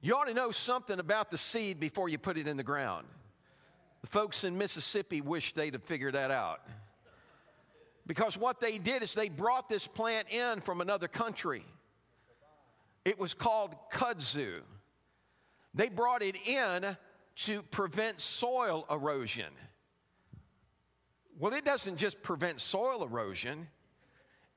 You 0.00 0.14
ought 0.14 0.28
to 0.28 0.34
know 0.34 0.52
something 0.52 1.00
about 1.00 1.32
the 1.32 1.36
seed 1.36 1.80
before 1.80 2.08
you 2.08 2.18
put 2.18 2.38
it 2.38 2.46
in 2.46 2.56
the 2.56 2.62
ground. 2.62 3.06
The 4.02 4.06
folks 4.06 4.44
in 4.44 4.56
Mississippi 4.56 5.20
wish 5.20 5.54
they'd 5.54 5.72
have 5.72 5.82
figured 5.82 6.14
that 6.14 6.30
out. 6.30 6.60
Because 8.06 8.38
what 8.38 8.60
they 8.60 8.78
did 8.78 9.02
is 9.02 9.12
they 9.12 9.28
brought 9.28 9.68
this 9.68 9.88
plant 9.88 10.32
in 10.32 10.60
from 10.60 10.80
another 10.80 11.08
country. 11.08 11.64
It 13.04 13.18
was 13.18 13.34
called 13.34 13.74
kudzu. 13.92 14.60
They 15.74 15.88
brought 15.88 16.22
it 16.22 16.36
in 16.46 16.96
to 17.36 17.62
prevent 17.62 18.20
soil 18.20 18.86
erosion. 18.88 19.52
Well, 21.40 21.54
it 21.54 21.64
doesn't 21.64 21.96
just 21.96 22.22
prevent 22.22 22.60
soil 22.60 23.02
erosion, 23.02 23.66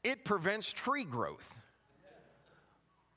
it 0.07 0.23
prevents 0.23 0.71
tree 0.71 1.03
growth. 1.03 1.53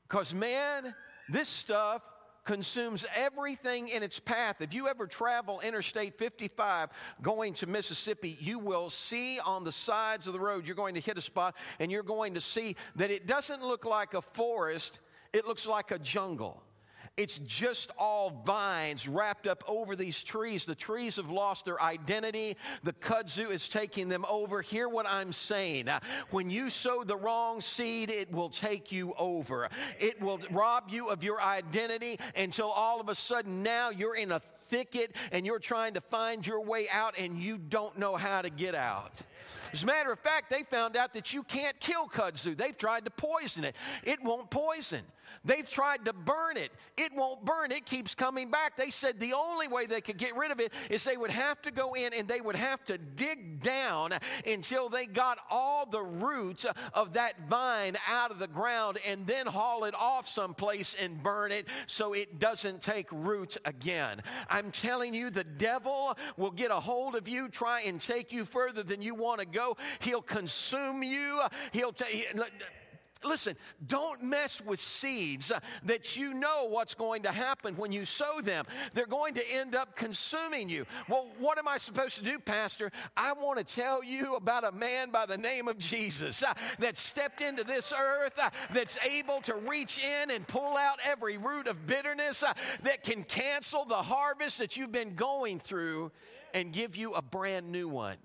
Because, 0.09 0.35
man, 0.35 0.92
this 1.28 1.49
stuff 1.49 2.02
consumes 2.44 3.06
everything 3.14 3.87
in 3.87 4.02
its 4.02 4.18
path. 4.18 4.56
If 4.61 4.75
you 4.75 4.88
ever 4.88 5.06
travel 5.06 5.61
Interstate 5.61 6.18
55 6.18 6.88
going 7.23 7.54
to 7.54 7.68
Mississippi, 7.68 8.37
you 8.40 8.59
will 8.59 8.90
see 8.90 9.38
on 9.38 9.62
the 9.62 9.70
sides 9.70 10.26
of 10.26 10.32
the 10.32 10.40
road, 10.40 10.66
you're 10.66 10.75
going 10.75 10.97
to 10.97 11.00
hit 11.00 11.16
a 11.16 11.20
spot 11.20 11.54
and 11.78 11.92
you're 11.92 12.02
going 12.02 12.35
to 12.35 12.40
see 12.40 12.75
that 12.97 13.12
it 13.12 13.28
doesn't 13.28 13.62
look 13.62 13.85
like 13.85 14.14
a 14.14 14.23
forest, 14.23 14.99
it 15.32 15.47
looks 15.47 15.68
like 15.68 15.92
a 15.92 15.99
jungle. 15.99 16.61
It's 17.17 17.38
just 17.38 17.93
all 17.99 18.43
vines 18.47 19.07
wrapped 19.07 19.47
up 19.47 19.62
over 19.69 19.95
these 19.95 20.23
trees. 20.23 20.64
The 20.64 20.75
trees 20.75 21.17
have 21.17 21.31
lost 21.31 21.67
their 21.67 21.81
identity. 21.83 22.57
The 22.83 22.95
kudzu 22.95 23.50
is 23.50 23.69
taking 23.69 24.09
them 24.09 24.25
over. 24.29 24.62
Hear 24.62 24.88
what 24.88 25.07
I'm 25.07 25.33
saying. 25.33 25.88
When 26.31 26.50
you 26.50 26.71
sow 26.71 27.05
the 27.05 27.17
wrong 27.17 27.61
seed, 27.61 28.11
it 28.11 28.33
will 28.33 28.49
take 28.49 28.90
you 28.90 29.12
over. 29.19 29.69
It 29.99 30.21
will 30.21 30.40
rob 30.50 30.85
you 30.88 31.11
of 31.11 31.23
your 31.23 31.43
identity 31.43 32.19
until 32.37 32.71
all 32.71 33.00
of 33.00 33.09
a 33.09 33.14
sudden 33.14 33.62
now 33.62 33.90
you're 33.90 34.17
in 34.17 34.33
a 34.33 34.40
thicket 34.69 35.14
and 35.33 35.45
you're 35.45 35.59
trying 35.59 35.95
to 35.95 36.00
find 36.00 36.47
your 36.47 36.64
way 36.64 36.87
out 36.90 37.19
and 37.19 37.38
you 37.38 37.59
don't 37.59 37.99
know 37.99 38.17
how 38.17 38.40
to 38.40 38.49
get 38.49 38.75
out. 38.75 39.21
As 39.73 39.83
a 39.83 39.87
matter 39.87 40.11
of 40.11 40.19
fact, 40.19 40.50
they 40.50 40.62
found 40.62 40.97
out 40.97 41.12
that 41.14 41.35
you 41.35 41.43
can't 41.43 41.79
kill 41.81 42.09
kudzu. 42.09 42.57
They've 42.57 42.76
tried 42.76 43.05
to 43.05 43.11
poison 43.11 43.64
it, 43.64 43.76
it 44.05 44.23
won't 44.23 44.50
poison. 44.50 45.02
They've 45.44 45.68
tried 45.68 46.04
to 46.04 46.12
burn 46.12 46.56
it. 46.56 46.70
It 46.96 47.12
won't 47.14 47.44
burn. 47.44 47.72
It 47.72 47.87
keeps 47.87 48.14
coming 48.14 48.50
back. 48.50 48.76
They 48.76 48.90
said 48.90 49.18
the 49.18 49.32
only 49.34 49.68
way 49.68 49.87
they 49.87 50.00
could 50.00 50.18
get 50.18 50.37
rid 50.37 50.50
of 50.50 50.60
it 50.60 50.72
is 50.90 51.04
they 51.04 51.16
would 51.16 51.30
have 51.30 51.60
to 51.62 51.70
go 51.70 51.94
in 51.94 52.12
and 52.12 52.28
they 52.28 52.40
would 52.40 52.56
have 52.56 52.84
to 52.87 52.99
dig 52.99 53.62
down 53.62 54.12
until 54.46 54.88
they 54.88 55.06
got 55.06 55.38
all 55.50 55.87
the 55.87 56.02
roots 56.02 56.66
of 56.94 57.12
that 57.14 57.34
vine 57.49 57.96
out 58.08 58.30
of 58.30 58.38
the 58.38 58.49
ground 58.49 58.99
and 59.06 59.26
then 59.26 59.46
haul 59.46 59.84
it 59.84 59.94
off 59.94 60.28
someplace 60.28 60.94
and 61.00 61.22
burn 61.22 61.52
it 61.52 61.66
so 61.87 62.12
it 62.12 62.38
doesn't 62.38 62.82
take 62.82 63.06
root 63.10 63.56
again. 63.64 64.22
I'm 64.49 64.70
telling 64.70 65.14
you, 65.14 65.30
the 65.30 65.44
devil 65.44 66.16
will 66.37 66.50
get 66.50 66.70
a 66.70 66.75
hold 66.75 67.14
of 67.14 67.28
you, 67.28 67.49
try 67.49 67.82
and 67.87 68.00
take 68.00 68.32
you 68.32 68.44
further 68.44 68.82
than 68.82 69.02
you 69.02 69.14
want 69.14 69.40
to 69.40 69.46
go. 69.46 69.76
He'll 70.00 70.22
consume 70.22 71.02
you. 71.02 71.40
He'll 71.72 71.92
take 71.92 72.28
Listen, 73.23 73.55
don't 73.87 74.23
mess 74.23 74.62
with 74.65 74.81
seeds 74.81 75.53
that 75.85 76.17
you 76.17 76.33
know 76.33 76.67
what's 76.71 76.95
going 76.95 77.23
to 77.23 77.31
happen 77.31 77.77
when 77.77 77.93
you 77.93 78.07
sow 78.07 78.41
them. 78.41 78.65
They're 78.95 79.07
going 79.07 79.35
to 79.35 79.53
end 79.53 79.75
up 79.75 79.95
consuming 79.95 80.71
you. 80.71 80.87
Well, 81.07 81.27
what 81.39 81.59
am 81.59 81.69
I 81.69 81.77
supposed 81.77 82.17
to 82.17 82.25
do, 82.25 82.39
Pastor? 82.39 82.91
I 83.17 83.35
want 83.35 83.59
to 83.59 83.65
tell 83.65 84.03
you 84.03 84.37
about 84.37 84.65
a 84.65 84.73
man 84.73 85.11
by 85.11 85.27
the 85.27 85.37
name 85.37 85.69
of 85.69 85.77
Jesus 85.77 86.43
uh, 86.43 86.55
that 86.79 86.97
stepped 86.97 87.43
into 87.43 87.62
this 87.62 87.93
earth, 87.93 88.39
uh, 88.43 88.49
that's 88.73 88.97
able 89.05 89.43
to 89.43 89.55
reach 89.55 89.99
in 89.99 90.31
and 90.31 90.47
pull 90.47 90.79
out 90.79 90.99
every 91.05 91.37
root 91.37 91.67
of 91.67 91.87
bitterness, 91.87 92.43
uh, 92.43 92.55
that 92.85 93.03
can 93.03 93.23
cancel 93.25 93.85
the 93.85 93.95
harvest 93.95 94.57
that 94.59 94.79
you've 94.79 94.93
been 94.93 95.15
going 95.15 95.59
through 95.59 96.11
and 96.55 96.73
give 96.73 96.97
you 96.97 97.12
a 97.12 97.23
brand 97.23 97.71
new 97.71 97.87
one. 97.87 98.17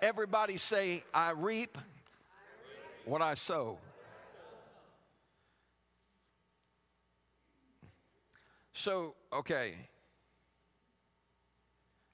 Everybody 0.00 0.56
say, 0.56 1.02
I 1.12 1.30
reap 1.30 1.78
what 3.04 3.20
I 3.20 3.34
sow. 3.34 3.78
So, 8.74 9.14
okay. 9.32 9.74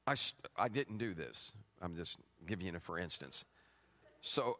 I, 0.06 0.14
I 0.56 0.68
didn't 0.68 0.98
do 0.98 1.14
this. 1.14 1.52
I'm 1.80 1.96
just 1.96 2.18
giving 2.46 2.66
you 2.66 2.76
a 2.76 2.80
for 2.80 2.98
instance. 2.98 3.44
So, 4.20 4.58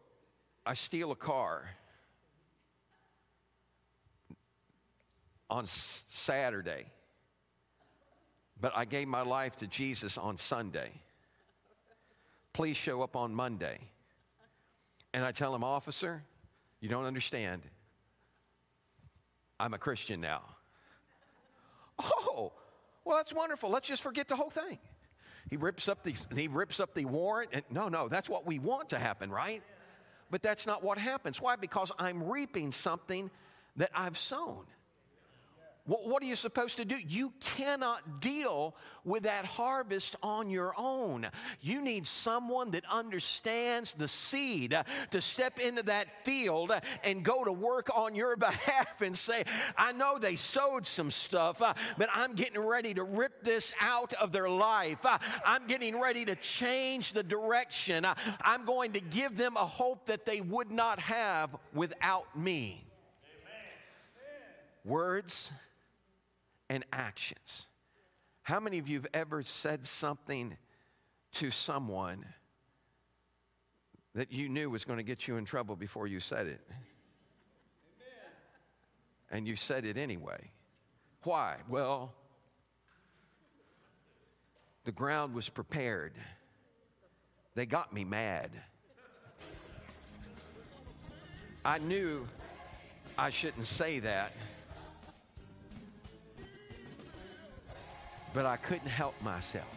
I 0.64 0.72
steal 0.74 1.12
a 1.12 1.16
car 1.16 1.68
on 5.50 5.66
Saturday, 5.66 6.86
but 8.60 8.72
I 8.74 8.86
gave 8.86 9.06
my 9.06 9.22
life 9.22 9.56
to 9.56 9.66
Jesus 9.66 10.16
on 10.16 10.38
Sunday. 10.38 10.90
Please 12.54 12.76
show 12.76 13.02
up 13.02 13.14
on 13.14 13.34
Monday. 13.34 13.78
And 15.12 15.24
I 15.24 15.32
tell 15.32 15.54
him, 15.54 15.64
Officer, 15.64 16.22
you 16.80 16.88
don't 16.88 17.04
understand. 17.04 17.62
I'm 19.58 19.74
a 19.74 19.78
Christian 19.78 20.20
now. 20.20 20.42
Oh, 22.02 22.52
well, 23.04 23.16
that's 23.16 23.32
wonderful. 23.32 23.70
Let's 23.70 23.88
just 23.88 24.02
forget 24.02 24.28
the 24.28 24.36
whole 24.36 24.50
thing. 24.50 24.78
He 25.48 25.56
rips 25.56 25.88
up 25.88 26.02
the, 26.02 26.14
he 26.34 26.48
rips 26.48 26.80
up 26.80 26.94
the 26.94 27.04
warrant. 27.04 27.50
And, 27.52 27.64
no, 27.70 27.88
no, 27.88 28.08
that's 28.08 28.28
what 28.28 28.46
we 28.46 28.58
want 28.58 28.90
to 28.90 28.98
happen, 28.98 29.30
right? 29.30 29.62
But 30.30 30.42
that's 30.42 30.66
not 30.66 30.84
what 30.84 30.98
happens. 30.98 31.40
Why? 31.40 31.56
Because 31.56 31.90
I'm 31.98 32.24
reaping 32.24 32.72
something 32.72 33.30
that 33.76 33.90
I've 33.94 34.16
sown. 34.18 34.64
What, 35.90 36.22
are 36.22 36.26
you 36.26 36.36
supposed 36.36 36.76
to 36.76 36.84
do? 36.84 36.96
You 36.96 37.32
cannot 37.40 38.20
deal 38.20 38.76
with 39.02 39.24
that 39.24 39.44
harvest 39.44 40.14
on 40.22 40.48
your 40.48 40.72
own. 40.78 41.26
You 41.60 41.82
need 41.82 42.06
someone 42.06 42.70
that 42.72 42.84
understands 42.92 43.94
the 43.94 44.06
seed 44.06 44.78
to 45.10 45.20
step 45.20 45.58
into 45.58 45.82
that 45.84 46.24
field 46.24 46.72
and 47.02 47.24
go 47.24 47.42
to 47.44 47.50
work 47.50 47.90
on 47.92 48.14
your 48.14 48.36
behalf 48.36 49.00
and 49.00 49.18
say, 49.18 49.42
I 49.76 49.90
know 49.90 50.16
they 50.16 50.36
sowed 50.36 50.86
some 50.86 51.10
stuff, 51.10 51.60
uh, 51.60 51.74
but 51.98 52.08
I'm 52.14 52.34
getting 52.34 52.60
ready 52.60 52.94
to 52.94 53.02
rip 53.02 53.42
this 53.42 53.74
out 53.80 54.12
of 54.14 54.30
their 54.30 54.48
life. 54.48 55.04
Uh, 55.04 55.18
I'm 55.44 55.66
getting 55.66 56.00
ready 56.00 56.24
to 56.26 56.36
change 56.36 57.14
the 57.14 57.24
direction. 57.24 58.04
Uh, 58.04 58.14
I'm 58.42 58.64
going 58.64 58.92
to 58.92 59.00
give 59.00 59.36
them 59.36 59.56
a 59.56 59.66
hope 59.66 60.06
that 60.06 60.24
they 60.24 60.40
would 60.40 60.70
not 60.70 61.00
have 61.00 61.56
without 61.74 62.38
me. 62.38 62.84
Words 64.84 65.52
and 66.70 66.84
actions. 66.90 67.66
How 68.42 68.60
many 68.60 68.78
of 68.78 68.88
you 68.88 68.96
have 68.96 69.08
ever 69.12 69.42
said 69.42 69.84
something 69.84 70.56
to 71.32 71.50
someone 71.50 72.24
that 74.14 74.32
you 74.32 74.48
knew 74.48 74.70
was 74.70 74.84
going 74.84 74.98
to 74.98 75.02
get 75.04 75.28
you 75.28 75.36
in 75.36 75.44
trouble 75.44 75.76
before 75.76 76.06
you 76.06 76.20
said 76.20 76.46
it. 76.46 76.60
And 79.30 79.46
you 79.46 79.54
said 79.54 79.84
it 79.84 79.96
anyway. 79.96 80.50
Why? 81.22 81.56
Well, 81.68 82.12
the 84.84 84.90
ground 84.90 85.34
was 85.34 85.48
prepared. 85.48 86.14
They 87.54 87.66
got 87.66 87.92
me 87.92 88.04
mad. 88.04 88.50
I 91.64 91.78
knew 91.78 92.26
I 93.16 93.30
shouldn't 93.30 93.66
say 93.66 94.00
that, 94.00 94.32
but 98.32 98.46
I 98.46 98.56
couldn't 98.56 98.88
help 98.88 99.20
myself. 99.22 99.76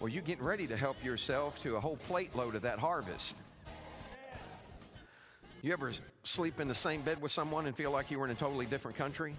Well, 0.00 0.08
you're 0.08 0.22
getting 0.22 0.44
ready 0.44 0.66
to 0.66 0.76
help 0.76 1.02
yourself 1.04 1.62
to 1.62 1.76
a 1.76 1.80
whole 1.80 1.96
plate 1.96 2.34
load 2.36 2.54
of 2.54 2.62
that 2.62 2.78
harvest. 2.78 3.34
You 5.62 5.72
ever 5.72 5.92
sleep 6.22 6.60
in 6.60 6.68
the 6.68 6.74
same 6.74 7.02
bed 7.02 7.20
with 7.20 7.32
someone 7.32 7.66
and 7.66 7.74
feel 7.74 7.90
like 7.90 8.10
you 8.10 8.18
were 8.18 8.26
in 8.26 8.30
a 8.30 8.34
totally 8.34 8.66
different 8.66 8.96
country? 8.96 9.34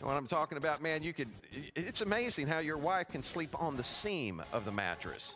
What 0.00 0.12
I'm 0.12 0.28
talking 0.28 0.56
about, 0.56 0.82
man, 0.82 1.02
you 1.02 1.12
could, 1.12 1.28
it's 1.74 2.02
amazing 2.02 2.46
how 2.46 2.60
your 2.60 2.76
wife 2.76 3.08
can 3.08 3.24
sleep 3.24 3.60
on 3.60 3.76
the 3.76 3.82
seam 3.82 4.40
of 4.52 4.64
the 4.64 4.70
mattress. 4.70 5.34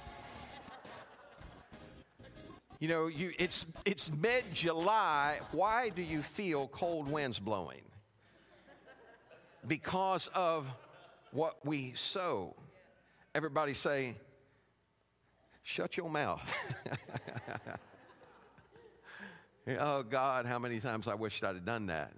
You 2.81 2.89
know, 2.89 3.07
you, 3.09 3.33
it's, 3.39 3.67
it's 3.85 4.11
mid 4.11 4.43
July. 4.55 5.41
Why 5.53 5.91
do 5.91 6.01
you 6.01 6.23
feel 6.23 6.67
cold 6.69 7.09
winds 7.09 7.39
blowing? 7.39 7.83
Because 9.67 10.29
of 10.29 10.67
what 11.31 11.59
we 11.63 11.93
sow. 11.95 12.57
Everybody 13.35 13.75
say, 13.75 14.15
shut 15.63 15.99
your 15.99 16.09
mouth. 16.09 16.41
oh, 19.79 20.03
God, 20.03 20.47
how 20.47 20.59
many 20.59 20.81
times 20.81 21.07
I 21.07 21.15
wished 21.15 21.45
I'd 21.45 21.57
have 21.57 21.67
done 21.67 21.87
that. 21.89 22.13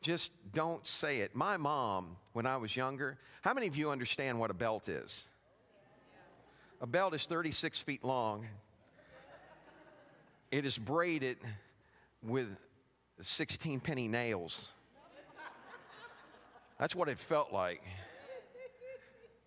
Just 0.00 0.32
don't 0.54 0.86
say 0.86 1.18
it. 1.18 1.34
My 1.34 1.58
mom, 1.58 2.16
when 2.32 2.46
I 2.46 2.56
was 2.56 2.74
younger, 2.74 3.18
how 3.42 3.52
many 3.52 3.66
of 3.66 3.76
you 3.76 3.90
understand 3.90 4.40
what 4.40 4.50
a 4.50 4.54
belt 4.54 4.88
is? 4.88 5.24
A 6.80 6.86
belt 6.86 7.14
is 7.14 7.26
36 7.26 7.78
feet 7.80 8.02
long. 8.02 8.46
It 10.54 10.64
is 10.64 10.78
braided 10.78 11.38
with 12.22 12.46
16 13.20 13.80
penny 13.80 14.06
nails. 14.06 14.70
That's 16.78 16.94
what 16.94 17.08
it 17.08 17.18
felt 17.18 17.52
like 17.52 17.82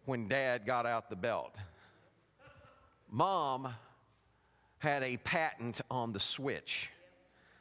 when 0.03 0.27
dad 0.27 0.65
got 0.65 0.85
out 0.85 1.09
the 1.09 1.15
belt. 1.15 1.55
Mom 3.09 3.73
had 4.79 5.01
a 5.01 5.15
patent 5.15 5.79
on 5.89 6.11
the 6.11 6.19
switch. 6.19 6.89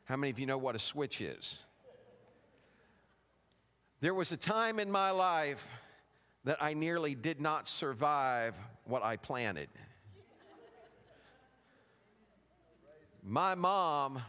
How 0.06 0.16
many 0.16 0.32
of 0.32 0.40
you 0.40 0.46
know 0.46 0.58
what 0.58 0.74
a 0.74 0.80
switch 0.80 1.20
is? 1.20 1.60
There 4.00 4.12
was 4.12 4.32
a 4.32 4.36
time 4.36 4.80
in 4.80 4.90
my 4.90 5.12
life 5.12 5.68
that 6.42 6.60
I 6.60 6.74
nearly 6.74 7.14
did 7.14 7.40
not 7.40 7.68
survive 7.68 8.56
what 8.86 9.04
I 9.04 9.16
planted. 9.16 9.68
My 13.28 13.56
mom 13.56 14.22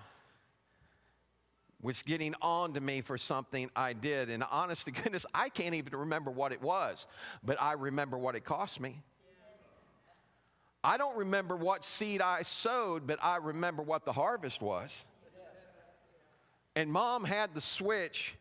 was 1.83 2.01
getting 2.01 2.33
on 2.41 2.73
to 2.73 2.81
me 2.81 3.01
for 3.01 3.15
something 3.15 3.69
I 3.75 3.93
did. 3.93 4.31
And 4.31 4.43
honest 4.49 4.85
to 4.85 4.91
goodness, 5.03 5.23
I 5.35 5.49
can't 5.49 5.75
even 5.75 5.95
remember 5.95 6.31
what 6.31 6.51
it 6.51 6.61
was, 6.63 7.05
but 7.45 7.61
I 7.61 7.73
remember 7.73 8.17
what 8.17 8.33
it 8.33 8.43
cost 8.43 8.81
me. 8.81 9.03
I 10.83 10.97
don't 10.97 11.15
remember 11.15 11.55
what 11.55 11.83
seed 11.83 12.21
I 12.21 12.41
sowed, 12.41 13.05
but 13.05 13.19
I 13.21 13.37
remember 13.37 13.83
what 13.83 14.03
the 14.03 14.13
harvest 14.13 14.61
was. 14.61 15.05
And 16.75 16.91
mom 16.91 17.23
had 17.23 17.53
the 17.53 17.61
switch, 17.61 18.35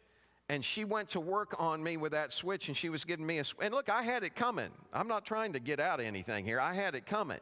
and 0.48 0.64
she 0.64 0.84
went 0.84 1.10
to 1.10 1.20
work 1.20 1.54
on 1.58 1.82
me 1.82 1.98
with 1.98 2.12
that 2.12 2.32
switch, 2.32 2.68
and 2.68 2.76
she 2.76 2.88
was 2.88 3.04
giving 3.04 3.26
me 3.26 3.40
a. 3.40 3.44
And 3.60 3.74
look, 3.74 3.90
I 3.90 4.02
had 4.02 4.22
it 4.22 4.34
coming. 4.34 4.70
I'm 4.92 5.08
not 5.08 5.26
trying 5.26 5.54
to 5.54 5.58
get 5.58 5.80
out 5.80 6.00
of 6.00 6.06
anything 6.06 6.44
here. 6.44 6.60
I 6.60 6.72
had 6.72 6.94
it 6.94 7.04
coming. 7.04 7.40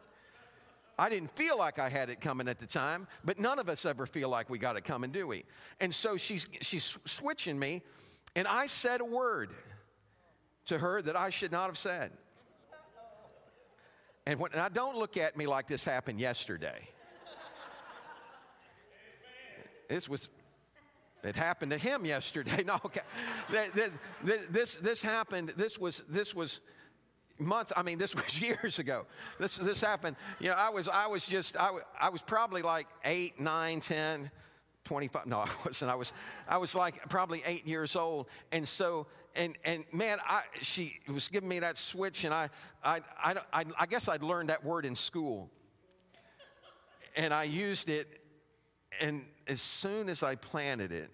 I 0.98 1.08
didn't 1.08 1.34
feel 1.36 1.58
like 1.58 1.78
I 1.78 1.88
had 1.88 2.08
it 2.08 2.20
coming 2.20 2.48
at 2.48 2.58
the 2.58 2.66
time, 2.66 3.08
but 3.24 3.38
none 3.38 3.58
of 3.58 3.68
us 3.68 3.84
ever 3.84 4.06
feel 4.06 4.28
like 4.28 4.48
we 4.48 4.58
got 4.58 4.76
it 4.76 4.84
coming, 4.84 5.10
do 5.10 5.26
we? 5.26 5.44
And 5.80 5.94
so 5.94 6.16
she's, 6.16 6.46
she's 6.60 6.96
switching 7.04 7.58
me, 7.58 7.82
and 8.36 8.46
I 8.46 8.66
said 8.66 9.00
a 9.00 9.04
word 9.04 9.50
to 10.66 10.78
her 10.78 11.02
that 11.02 11.16
I 11.16 11.30
should 11.30 11.52
not 11.52 11.66
have 11.66 11.78
said. 11.78 12.12
And 14.26 14.38
when, 14.38 14.52
now 14.54 14.68
don't 14.68 14.96
look 14.96 15.16
at 15.16 15.36
me 15.36 15.46
like 15.46 15.66
this 15.66 15.84
happened 15.84 16.20
yesterday. 16.20 16.88
This 19.88 20.08
was, 20.08 20.28
it 21.22 21.36
happened 21.36 21.72
to 21.72 21.78
him 21.78 22.04
yesterday. 22.04 22.62
No, 22.66 22.80
okay. 22.86 23.02
This, 23.50 23.90
this, 24.50 24.74
this 24.76 25.02
happened, 25.02 25.52
this 25.56 25.78
was, 25.78 26.02
this 26.08 26.34
was, 26.34 26.60
months 27.38 27.72
i 27.76 27.82
mean 27.82 27.98
this 27.98 28.14
was 28.14 28.40
years 28.48 28.78
ago. 28.78 29.06
This 29.38 29.56
this 29.56 29.80
happened 29.80 30.16
you 30.40 30.48
know 30.48 30.54
i 30.56 30.70
was 30.70 30.88
i 30.88 31.06
was 31.06 31.26
just 31.26 31.56
i, 31.56 31.70
I 32.00 32.08
was 32.08 32.22
probably 32.22 32.62
like 32.62 32.86
8 33.04 33.40
9 33.40 33.80
10 33.80 34.30
25 34.84 35.26
no 35.26 35.38
i 35.40 35.48
wasn't 35.64 35.90
i 35.90 35.94
was 35.94 36.12
i 36.48 36.56
was 36.56 36.74
like 36.74 37.08
probably 37.08 37.42
8 37.44 37.66
years 37.66 37.96
old. 37.96 38.26
And 38.52 38.66
so 38.66 39.06
and 39.34 39.56
and 39.64 39.84
man 39.92 40.18
i 40.26 40.42
she 40.62 41.00
was 41.08 41.28
giving 41.28 41.48
me 41.48 41.58
that 41.60 41.78
switch 41.78 42.24
and 42.24 42.32
i 42.32 42.48
i 42.82 43.00
i, 43.22 43.34
I, 43.52 43.64
I 43.78 43.86
guess 43.86 44.08
i'd 44.08 44.22
learned 44.22 44.50
that 44.50 44.64
word 44.64 44.84
in 44.84 44.94
school. 44.94 45.50
And 47.16 47.32
i 47.32 47.44
used 47.44 47.88
it 47.88 48.20
and 49.00 49.24
as 49.48 49.60
soon 49.60 50.08
as 50.08 50.22
i 50.22 50.34
planted 50.36 50.92
it 50.92 51.10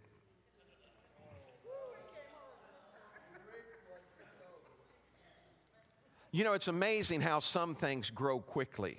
You 6.32 6.44
know, 6.44 6.52
it's 6.52 6.68
amazing 6.68 7.22
how 7.22 7.40
some 7.40 7.74
things 7.74 8.08
grow 8.10 8.38
quickly. 8.38 8.96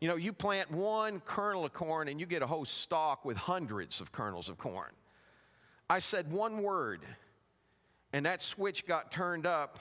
You 0.00 0.08
know, 0.08 0.16
you 0.16 0.32
plant 0.32 0.70
one 0.70 1.20
kernel 1.20 1.64
of 1.64 1.72
corn 1.72 2.08
and 2.08 2.20
you 2.20 2.26
get 2.26 2.42
a 2.42 2.46
whole 2.46 2.64
stalk 2.64 3.24
with 3.24 3.36
hundreds 3.36 4.00
of 4.00 4.12
kernels 4.12 4.48
of 4.48 4.58
corn. 4.58 4.90
I 5.88 5.98
said 5.98 6.30
one 6.30 6.62
word, 6.62 7.00
and 8.12 8.26
that 8.26 8.42
switch 8.42 8.86
got 8.86 9.10
turned 9.10 9.46
up. 9.46 9.78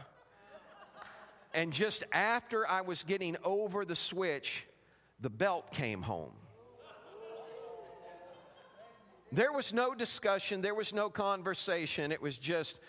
And 1.54 1.72
just 1.72 2.04
after 2.12 2.68
I 2.68 2.82
was 2.82 3.04
getting 3.04 3.38
over 3.44 3.86
the 3.86 3.96
switch, 3.96 4.66
the 5.20 5.30
belt 5.30 5.72
came 5.72 6.02
home. 6.02 6.34
There 9.32 9.52
was 9.52 9.72
no 9.72 9.94
discussion, 9.94 10.62
there 10.62 10.76
was 10.76 10.94
no 10.94 11.10
conversation. 11.10 12.12
It 12.12 12.22
was 12.22 12.38
just 12.38 12.80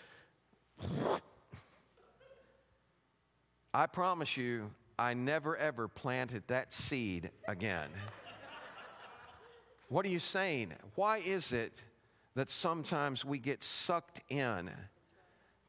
I 3.75 3.87
promise 3.87 4.37
you, 4.37 4.71
I 4.97 5.15
never 5.15 5.57
ever 5.57 5.89
planted 5.89 6.43
that 6.47 6.71
seed 6.71 7.29
again. 7.45 7.89
what 9.89 10.05
are 10.05 10.09
you 10.09 10.19
saying? 10.19 10.71
Why 10.95 11.17
is 11.17 11.51
it 11.51 11.83
that 12.35 12.49
sometimes 12.49 13.25
we 13.25 13.37
get 13.37 13.65
sucked 13.65 14.21
in 14.29 14.71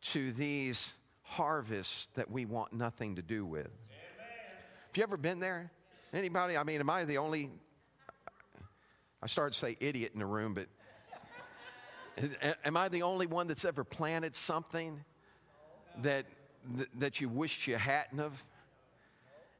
to 0.02 0.32
these 0.34 0.94
harvests 1.22 2.06
that 2.14 2.30
we 2.30 2.44
want 2.44 2.72
nothing 2.72 3.16
to 3.16 3.22
do 3.22 3.44
with? 3.44 3.66
Have 3.66 4.96
you 4.96 5.02
ever 5.02 5.16
been 5.16 5.40
there? 5.40 5.72
Anybody? 6.12 6.56
I 6.56 6.62
mean, 6.62 6.78
am 6.78 6.88
I 6.88 7.02
the 7.02 7.18
only? 7.18 7.50
I 9.20 9.26
started 9.26 9.54
to 9.54 9.58
say 9.58 9.76
idiot 9.80 10.12
in 10.14 10.20
the 10.20 10.26
room, 10.26 10.54
but 10.54 10.68
am 12.64 12.76
I 12.76 12.88
the 12.88 13.02
only 13.02 13.26
one 13.26 13.48
that's 13.48 13.64
ever 13.64 13.82
planted 13.82 14.36
something 14.36 15.04
that 16.02 16.26
th- 16.76 16.88
that 16.98 17.20
you 17.20 17.28
wished 17.28 17.66
you 17.66 17.76
hadn't 17.76 18.18
have. 18.18 18.44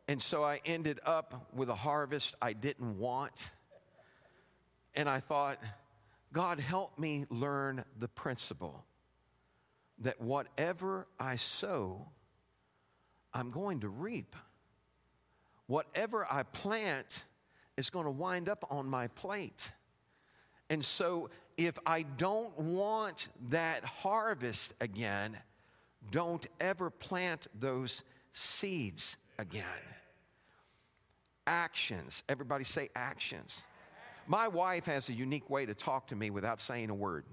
And 0.08 0.20
so 0.22 0.44
I 0.44 0.60
ended 0.64 1.00
up 1.04 1.48
with 1.54 1.68
a 1.68 1.74
harvest 1.74 2.34
I 2.40 2.52
didn't 2.52 2.98
want. 2.98 3.52
And 4.94 5.08
I 5.08 5.20
thought, 5.20 5.58
God, 6.32 6.60
help 6.60 6.98
me 6.98 7.26
learn 7.30 7.84
the 7.98 8.08
principle 8.08 8.84
that 10.00 10.20
whatever 10.20 11.06
I 11.18 11.36
sow, 11.36 12.06
I'm 13.32 13.50
going 13.50 13.80
to 13.80 13.88
reap. 13.88 14.36
Whatever 15.66 16.26
I 16.30 16.44
plant 16.44 17.24
is 17.76 17.90
going 17.90 18.04
to 18.04 18.10
wind 18.10 18.48
up 18.48 18.64
on 18.70 18.88
my 18.88 19.08
plate. 19.08 19.72
And 20.68 20.84
so 20.84 21.30
if 21.56 21.78
I 21.86 22.02
don't 22.02 22.56
want 22.58 23.28
that 23.50 23.84
harvest 23.84 24.74
again, 24.80 25.36
don't 26.10 26.46
ever 26.60 26.90
plant 26.90 27.46
those 27.58 28.02
seeds 28.32 29.16
again. 29.38 29.64
Actions. 31.46 32.24
Everybody 32.28 32.64
say 32.64 32.88
actions. 32.96 33.62
My 34.26 34.48
wife 34.48 34.86
has 34.86 35.08
a 35.08 35.12
unique 35.12 35.48
way 35.48 35.66
to 35.66 35.74
talk 35.74 36.08
to 36.08 36.16
me 36.16 36.30
without 36.30 36.60
saying 36.60 36.90
a 36.90 36.94
word. 36.94 37.24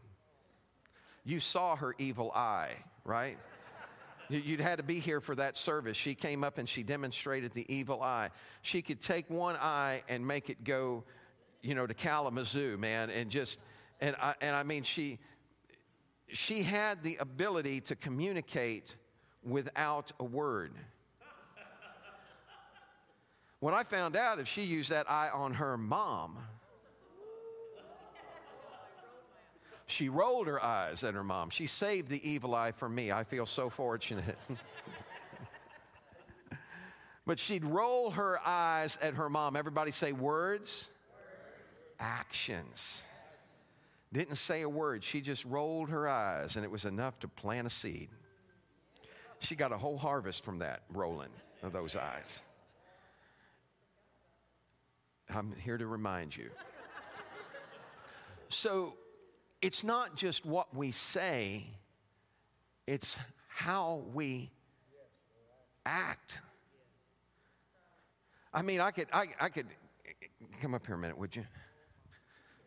you 1.26 1.40
saw 1.40 1.74
her 1.78 1.96
evil 1.98 2.34
eye, 2.36 2.76
right? 3.06 3.38
You- 4.28 4.40
You'd 4.40 4.60
had 4.60 4.76
to 4.80 4.84
be 4.84 5.00
here 5.00 5.22
for 5.22 5.34
that 5.36 5.56
service. 5.56 5.96
She 5.96 6.16
came 6.16 6.44
up 6.44 6.58
and 6.58 6.68
she 6.68 6.84
demonstrated 6.84 7.54
the 7.54 7.66
evil 7.74 8.02
eye. 8.04 8.30
She 8.62 8.82
could 8.82 9.00
take 9.02 9.30
one 9.30 9.56
eye 9.56 10.04
and 10.10 10.28
make 10.28 10.50
it 10.50 10.66
go, 10.66 11.06
you 11.62 11.76
know, 11.76 11.88
to 11.88 11.94
Kalamazoo, 11.94 12.78
man, 12.78 13.10
and 13.10 13.32
just, 13.32 13.62
and 14.02 14.18
I, 14.22 14.36
and 14.42 14.54
I 14.54 14.64
mean, 14.64 14.84
she, 14.84 15.18
she 16.34 16.64
had 16.64 17.04
the 17.04 17.18
ability 17.18 17.82
to 17.82 17.96
communicate 17.96 18.96
without 19.44 20.12
a 20.20 20.24
word. 20.24 20.74
When 23.60 23.74
I 23.74 23.84
found 23.84 24.16
out 24.16 24.40
if 24.40 24.48
she 24.48 24.64
used 24.64 24.90
that 24.90 25.10
eye 25.10 25.30
on 25.30 25.54
her 25.54 25.78
mom, 25.78 26.40
she 29.86 30.10
rolled 30.10 30.48
her 30.48 30.62
eyes 30.62 31.04
at 31.04 31.14
her 31.14 31.24
mom. 31.24 31.52
She 31.52 31.68
saved 31.68 32.10
the 32.10 32.28
evil 32.28 32.56
eye 32.56 32.72
for 32.72 32.90
me. 32.90 33.12
I 33.12 33.24
feel 33.24 33.46
so 33.46 33.70
fortunate. 33.70 34.40
but 37.26 37.38
she'd 37.38 37.64
roll 37.64 38.12
her 38.12 38.40
eyes 38.44 38.98
at 39.02 39.14
her 39.14 39.30
mom. 39.30 39.56
Everybody 39.56 39.92
say 39.92 40.14
words, 40.14 40.90
actions. 42.00 43.04
Didn't 44.14 44.36
say 44.36 44.62
a 44.62 44.70
word. 44.70 45.04
She 45.04 45.22
just 45.22 45.44
rolled 45.44 45.90
her 45.90 46.08
eyes, 46.08 46.56
and 46.56 46.64
it 46.64 46.70
was 46.70 46.86
enough 46.86 47.20
to 47.22 47.28
plant 47.28 47.66
a 47.66 47.70
seed. 47.70 48.10
She 49.40 49.56
got 49.56 49.72
a 49.72 49.78
whole 49.78 49.98
harvest 49.98 50.46
from 50.46 50.60
that 50.60 50.84
rolling 50.94 51.32
of 51.64 51.74
those 51.74 51.96
eyes. 51.96 52.44
I'm 55.34 55.56
here 55.64 55.80
to 55.80 55.88
remind 55.88 56.38
you. 56.38 56.52
So 58.50 58.94
it's 59.64 59.84
not 59.84 60.16
just 60.16 60.46
what 60.46 60.76
we 60.76 60.92
say, 60.92 61.66
it's 62.86 63.18
how 63.48 64.04
we 64.14 64.52
act. 65.88 66.40
I 68.54 68.62
mean, 68.62 68.80
I 68.80 68.92
could, 68.92 69.08
I, 69.12 69.26
I 69.40 69.50
could, 69.50 69.66
come 70.62 70.76
up 70.76 70.86
here 70.86 70.94
a 70.94 71.00
minute, 71.00 71.18
would 71.18 71.36
you? 71.36 71.46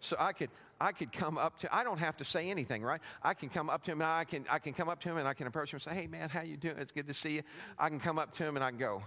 So 0.00 0.16
I 0.18 0.32
could, 0.32 0.50
I 0.80 0.92
could 0.92 1.12
come 1.12 1.38
up 1.38 1.58
to, 1.60 1.74
I 1.74 1.84
don't 1.84 1.98
have 1.98 2.16
to 2.18 2.24
say 2.24 2.50
anything, 2.50 2.82
right? 2.82 3.00
I 3.22 3.34
can 3.34 3.48
come 3.48 3.70
up 3.70 3.82
to 3.84 3.92
him 3.92 4.00
and 4.00 4.10
I 4.10 4.24
can, 4.24 4.44
I 4.50 4.58
can 4.58 4.72
come 4.72 4.88
up 4.88 5.00
to 5.00 5.08
him 5.08 5.16
and 5.16 5.26
I 5.26 5.34
can 5.34 5.46
approach 5.46 5.72
him 5.72 5.76
and 5.76 5.82
say, 5.82 5.94
hey 5.94 6.06
man, 6.06 6.28
how 6.28 6.42
you 6.42 6.56
doing? 6.56 6.76
It's 6.78 6.92
good 6.92 7.06
to 7.08 7.14
see 7.14 7.36
you. 7.36 7.42
I 7.78 7.88
can 7.88 7.98
come 7.98 8.18
up 8.18 8.34
to 8.34 8.44
him 8.44 8.56
and 8.56 8.64
I 8.64 8.70
can 8.70 8.78
go, 8.78 9.02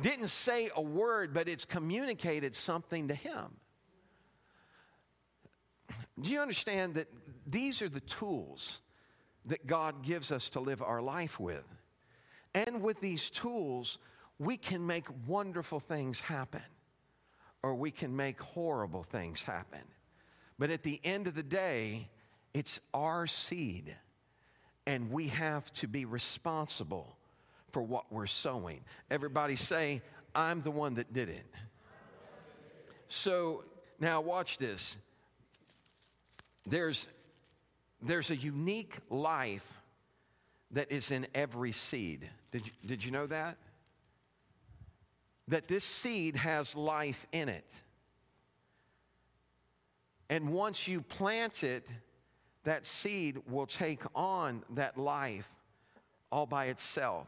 didn't 0.00 0.28
say 0.28 0.70
a 0.74 0.82
word, 0.82 1.34
but 1.34 1.48
it's 1.48 1.64
communicated 1.64 2.54
something 2.54 3.08
to 3.08 3.14
him. 3.14 3.56
Do 6.20 6.30
you 6.30 6.40
understand 6.40 6.94
that 6.94 7.08
these 7.46 7.82
are 7.82 7.88
the 7.88 8.00
tools 8.00 8.80
that 9.46 9.66
God 9.66 10.02
gives 10.02 10.30
us 10.30 10.50
to 10.50 10.60
live 10.60 10.82
our 10.82 11.02
life 11.02 11.40
with? 11.40 11.64
And 12.54 12.82
with 12.82 13.00
these 13.00 13.30
tools, 13.30 13.98
we 14.38 14.56
can 14.56 14.86
make 14.86 15.06
wonderful 15.26 15.80
things 15.80 16.20
happen, 16.20 16.62
or 17.62 17.74
we 17.74 17.90
can 17.90 18.16
make 18.16 18.40
horrible 18.40 19.02
things 19.02 19.42
happen. 19.42 19.82
But 20.58 20.70
at 20.70 20.82
the 20.82 21.00
end 21.04 21.26
of 21.26 21.34
the 21.34 21.42
day, 21.42 22.08
it's 22.52 22.80
our 22.92 23.26
seed, 23.26 23.94
and 24.86 25.10
we 25.10 25.28
have 25.28 25.72
to 25.74 25.86
be 25.86 26.04
responsible 26.04 27.16
for 27.70 27.82
what 27.82 28.10
we're 28.10 28.26
sowing. 28.26 28.80
Everybody 29.10 29.56
say, 29.56 30.02
I'm 30.34 30.62
the 30.62 30.70
one 30.70 30.94
that 30.94 31.12
did 31.12 31.28
it. 31.28 31.46
So 33.08 33.64
now 33.98 34.20
watch 34.20 34.58
this. 34.58 34.96
There's, 36.66 37.08
there's 38.02 38.30
a 38.30 38.36
unique 38.36 38.96
life 39.08 39.80
that 40.72 40.92
is 40.92 41.10
in 41.10 41.26
every 41.34 41.72
seed. 41.72 42.28
Did 42.52 42.66
you, 42.66 42.72
did 42.86 43.04
you 43.04 43.10
know 43.10 43.26
that? 43.26 43.56
That 45.50 45.68
this 45.68 45.84
seed 45.84 46.36
has 46.36 46.74
life 46.74 47.26
in 47.32 47.48
it. 47.48 47.82
And 50.28 50.52
once 50.52 50.88
you 50.88 51.02
plant 51.02 51.64
it, 51.64 51.88
that 52.64 52.86
seed 52.86 53.38
will 53.48 53.66
take 53.66 54.02
on 54.14 54.62
that 54.70 54.96
life 54.96 55.50
all 56.30 56.46
by 56.46 56.66
itself. 56.66 57.26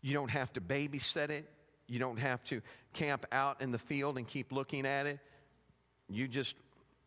You 0.00 0.14
don't 0.14 0.30
have 0.30 0.52
to 0.54 0.60
babysit 0.60 1.30
it. 1.30 1.48
You 1.86 1.98
don't 1.98 2.18
have 2.18 2.42
to 2.44 2.60
camp 2.92 3.24
out 3.30 3.60
in 3.60 3.70
the 3.70 3.78
field 3.78 4.18
and 4.18 4.26
keep 4.26 4.50
looking 4.50 4.84
at 4.84 5.06
it. 5.06 5.20
You 6.08 6.26
just 6.26 6.56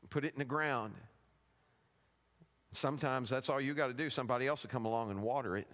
put 0.09 0.23
it 0.23 0.33
in 0.33 0.39
the 0.39 0.45
ground. 0.45 0.93
Sometimes 2.71 3.29
that's 3.29 3.49
all 3.49 3.59
you 3.59 3.73
got 3.73 3.87
to 3.87 3.93
do. 3.93 4.09
Somebody 4.09 4.47
else 4.47 4.63
will 4.63 4.69
come 4.69 4.85
along 4.85 5.11
and 5.11 5.21
water 5.21 5.57
it. 5.57 5.67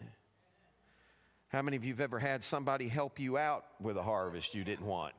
How 1.51 1.61
many 1.61 1.75
of 1.75 1.83
you 1.83 1.91
have 1.91 1.99
ever 1.99 2.17
had 2.17 2.45
somebody 2.45 2.87
help 2.87 3.19
you 3.19 3.37
out 3.37 3.65
with 3.81 3.97
a 3.97 4.03
harvest 4.03 4.55
you 4.55 4.63
didn't 4.63 4.85
want? 4.85 5.13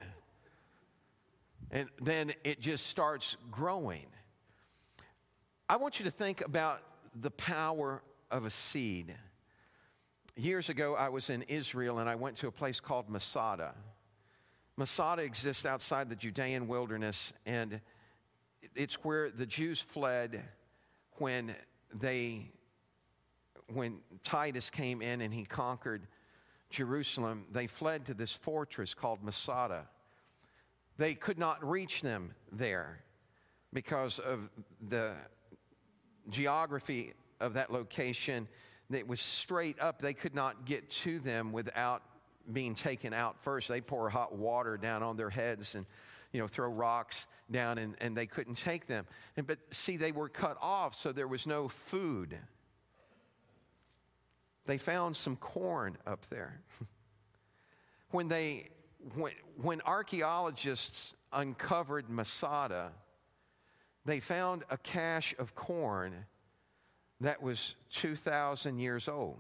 And 1.71 1.90
then 2.01 2.33
it 2.42 2.59
just 2.59 2.87
starts 2.87 3.37
growing. 3.51 4.07
I 5.68 5.77
want 5.77 5.99
you 5.99 6.07
to 6.07 6.11
think 6.11 6.40
about 6.40 6.81
the 7.14 7.31
power 7.31 8.03
of 8.31 8.47
a 8.47 8.51
seed. 8.51 9.14
Years 10.35 10.71
ago, 10.71 10.95
I 10.95 11.11
was 11.11 11.29
in 11.29 11.42
Israel 11.42 11.99
and 11.99 12.09
I 12.09 12.14
went 12.14 12.38
to 12.38 12.47
a 12.47 12.53
place 12.53 12.81
called 12.81 13.11
Masada. 13.11 13.75
Masada 14.79 15.23
exists 15.23 15.66
outside 15.66 16.09
the 16.09 16.16
Judean 16.16 16.66
wilderness, 16.66 17.35
and 17.45 17.79
it's 18.75 18.95
where 19.05 19.29
the 19.29 19.45
Jews 19.45 19.83
fled 19.83 20.42
when 21.18 21.55
they 21.95 22.51
when 23.75 23.99
Titus 24.25 24.71
came 24.71 25.03
in 25.03 25.21
and 25.21 25.33
he 25.33 25.45
conquered 25.45 26.07
Jerusalem, 26.72 27.46
they 27.52 27.66
fled 27.66 28.06
to 28.06 28.14
this 28.14 28.35
fortress 28.35 28.94
called 28.94 29.22
Masada. 29.22 29.87
They 30.98 31.14
could 31.14 31.38
not 31.38 31.66
reach 31.66 32.02
them 32.02 32.35
there 32.50 33.02
because 33.72 34.18
of 34.18 34.50
the 34.88 35.14
geography 36.28 37.14
of 37.40 37.54
that 37.54 37.72
location. 37.72 38.48
It 38.90 39.06
was 39.06 39.20
straight 39.20 39.80
up. 39.80 40.02
They 40.02 40.14
could 40.14 40.35
not 40.35 40.66
get 40.66 40.90
to 40.90 41.18
them 41.18 41.52
without 41.52 42.02
being 42.52 42.74
taken 42.74 43.12
out 43.12 43.42
first. 43.42 43.68
They'd 43.68 43.87
pour 43.87 44.11
hot 44.11 44.35
water 44.35 44.76
down 44.76 45.02
on 45.02 45.16
their 45.16 45.30
heads 45.30 45.74
and 45.74 45.87
you 46.32 46.40
know, 46.40 46.46
throw 46.46 46.68
rocks 46.68 47.26
down 47.50 47.78
and, 47.78 47.94
and 48.00 48.16
they 48.16 48.26
couldn't 48.26 48.56
take 48.56 48.87
them. 48.87 49.06
And, 49.37 49.46
but 49.46 49.58
see, 49.70 49.96
they 49.96 50.12
were 50.12 50.28
cut 50.28 50.56
off, 50.61 50.94
so 50.94 51.12
there 51.12 51.28
was 51.28 51.46
no 51.46 51.68
food. 51.68 52.38
They 54.64 54.79
found 54.79 55.16
some 55.16 55.37
corn 55.37 55.98
up 56.07 56.27
there. 56.31 56.61
when, 58.11 58.29
they, 58.29 58.68
when, 59.14 59.33
when 59.61 59.81
archaeologists 59.83 61.14
uncovered 61.33 62.09
Masada, 62.09 62.92
they 64.05 64.20
found 64.20 64.64
a 64.70 64.77
cache 64.77 65.35
of 65.38 65.55
corn 65.55 66.27
that 67.20 67.42
was 67.42 67.77
2,000 67.90 68.79
years 68.79 69.09
old. 69.09 69.38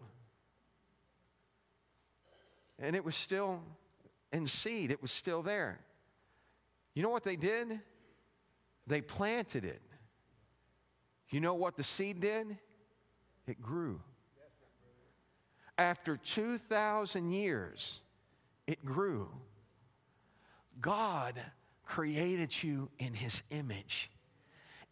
And 2.78 2.96
it 2.96 3.04
was 3.04 3.14
still 3.14 3.62
in 4.32 4.46
seed, 4.46 4.90
it 4.90 5.02
was 5.02 5.10
still 5.10 5.42
there. 5.42 5.78
You 6.94 7.02
know 7.02 7.10
what 7.10 7.24
they 7.24 7.36
did? 7.36 7.80
They 8.86 9.00
planted 9.00 9.64
it. 9.64 9.82
You 11.30 11.40
know 11.40 11.54
what 11.54 11.76
the 11.76 11.84
seed 11.84 12.20
did? 12.20 12.58
It 13.46 13.60
grew. 13.60 14.00
After 15.78 16.16
2,000 16.16 17.30
years, 17.30 18.00
it 18.66 18.84
grew. 18.84 19.28
God 20.80 21.40
created 21.84 22.62
you 22.62 22.90
in 22.98 23.14
His 23.14 23.42
image, 23.50 24.10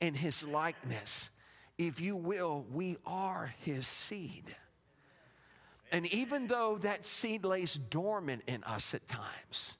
in 0.00 0.14
His 0.14 0.44
likeness. 0.44 1.30
If 1.78 2.00
you 2.00 2.16
will, 2.16 2.64
we 2.72 2.96
are 3.06 3.54
His 3.60 3.86
seed. 3.86 4.54
And 5.92 6.06
even 6.12 6.46
though 6.46 6.78
that 6.78 7.04
seed 7.04 7.44
lays 7.44 7.74
dormant 7.74 8.42
in 8.46 8.62
us 8.64 8.94
at 8.94 9.06
times, 9.08 9.78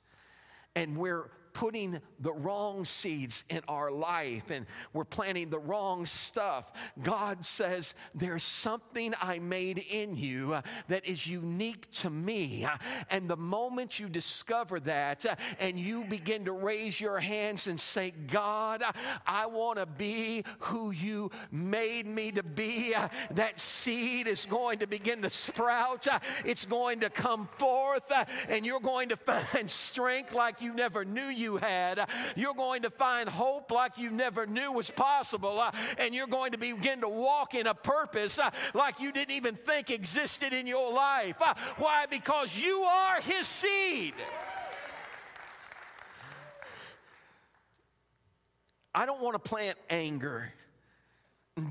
and 0.74 0.96
we're 0.96 1.30
putting 1.52 2.00
the 2.18 2.32
wrong 2.32 2.84
seeds 2.84 3.44
in 3.48 3.60
our 3.68 3.90
life 3.90 4.50
and 4.50 4.66
we're 4.92 5.04
planting 5.04 5.50
the 5.50 5.58
wrong 5.58 6.06
stuff, 6.06 6.72
God 7.02 7.44
says, 7.44 7.94
There's 8.14 8.42
something 8.42 9.14
I 9.20 9.38
made 9.38 9.78
in 9.78 10.16
you 10.16 10.54
uh, 10.54 10.62
that 10.88 11.06
is 11.06 11.26
unique 11.26 11.90
to 11.92 12.10
me. 12.10 12.64
Uh, 12.64 12.76
And 13.10 13.28
the 13.28 13.36
moment 13.36 13.98
you 13.98 14.08
discover 14.08 14.80
that 14.80 15.26
uh, 15.26 15.36
and 15.58 15.78
you 15.78 16.04
begin 16.04 16.44
to 16.44 16.52
raise 16.52 17.00
your 17.00 17.18
hands 17.18 17.66
and 17.66 17.80
say, 17.80 18.12
God, 18.28 18.82
I 19.26 19.46
want 19.46 19.78
to 19.78 19.86
be 19.86 20.44
who 20.60 20.90
you 20.90 21.30
made 21.50 22.06
me 22.06 22.32
to 22.32 22.42
be, 22.42 22.94
that 23.32 23.60
seed 23.60 24.26
is 24.28 24.46
going 24.46 24.78
to 24.80 24.86
begin 24.86 25.22
to 25.22 25.30
sprout. 25.30 26.06
It's 26.44 26.64
going 26.64 27.00
to 27.00 27.10
come 27.10 27.48
forth, 27.58 28.12
and 28.48 28.64
you're 28.64 28.80
going 28.80 29.08
to 29.10 29.16
find 29.16 29.70
strength 29.70 30.34
like 30.34 30.60
you 30.60 30.74
never 30.74 31.04
knew 31.04 31.28
had. 31.56 32.08
You're 32.36 32.54
going 32.54 32.82
to 32.82 32.90
find 32.90 33.28
hope 33.28 33.70
like 33.70 33.98
you 33.98 34.10
never 34.10 34.46
knew 34.46 34.72
was 34.72 34.90
possible. 34.90 35.58
Uh, 35.58 35.72
and 35.98 36.14
you're 36.14 36.26
going 36.26 36.52
to 36.52 36.58
begin 36.58 37.00
to 37.00 37.08
walk 37.08 37.54
in 37.54 37.66
a 37.66 37.74
purpose 37.74 38.38
uh, 38.38 38.50
like 38.74 39.00
you 39.00 39.12
didn't 39.12 39.34
even 39.34 39.54
think 39.54 39.90
existed 39.90 40.52
in 40.52 40.66
your 40.66 40.92
life. 40.92 41.36
Uh, 41.40 41.54
why? 41.78 42.06
Because 42.10 42.58
you 42.58 42.80
are 42.80 43.20
His 43.20 43.46
seed. 43.46 44.14
I 48.94 49.06
don't 49.06 49.20
want 49.20 49.34
to 49.34 49.38
plant 49.38 49.78
anger, 49.88 50.52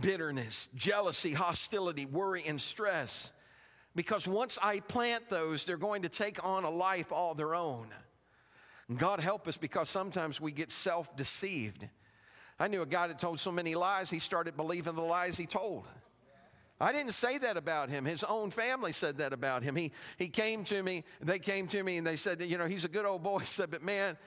bitterness, 0.01 0.69
jealousy, 0.75 1.33
hostility, 1.33 2.05
worry, 2.05 2.43
and 2.47 2.59
stress. 2.61 3.33
Because 3.95 4.27
once 4.27 4.57
I 4.61 4.79
plant 4.79 5.29
those, 5.29 5.65
they're 5.65 5.77
going 5.77 6.03
to 6.03 6.09
take 6.09 6.43
on 6.45 6.63
a 6.63 6.69
life 6.69 7.11
all 7.11 7.33
their 7.33 7.55
own. 7.55 7.87
God 8.97 9.19
help 9.19 9.47
us 9.47 9.57
because 9.57 9.89
sometimes 9.89 10.41
we 10.41 10.51
get 10.51 10.71
self 10.71 11.15
deceived. 11.15 11.87
I 12.59 12.67
knew 12.67 12.81
a 12.81 12.85
guy 12.85 13.07
that 13.07 13.19
told 13.19 13.39
so 13.39 13.51
many 13.51 13.75
lies, 13.75 14.09
he 14.09 14.19
started 14.19 14.57
believing 14.57 14.95
the 14.95 15.01
lies 15.01 15.37
he 15.37 15.45
told. 15.45 15.85
I 16.81 16.93
didn't 16.93 17.11
say 17.11 17.37
that 17.39 17.57
about 17.57 17.89
him. 17.89 18.05
His 18.05 18.23
own 18.23 18.51
family 18.51 18.93
said 18.93 19.17
that 19.17 19.33
about 19.33 19.63
him. 19.63 19.75
He, 19.75 19.91
he 20.17 20.29
came 20.29 20.63
to 20.65 20.81
me, 20.81 21.03
they 21.21 21.39
came 21.39 21.67
to 21.67 21.83
me 21.83 21.97
and 21.97 22.07
they 22.07 22.15
said, 22.15 22.41
you 22.41 22.57
know, 22.57 22.67
he's 22.67 22.85
a 22.85 22.89
good 22.89 23.05
old 23.05 23.21
boy. 23.21 23.39
He 23.39 23.45
said, 23.45 23.69
but 23.69 23.83
man, 23.83 24.17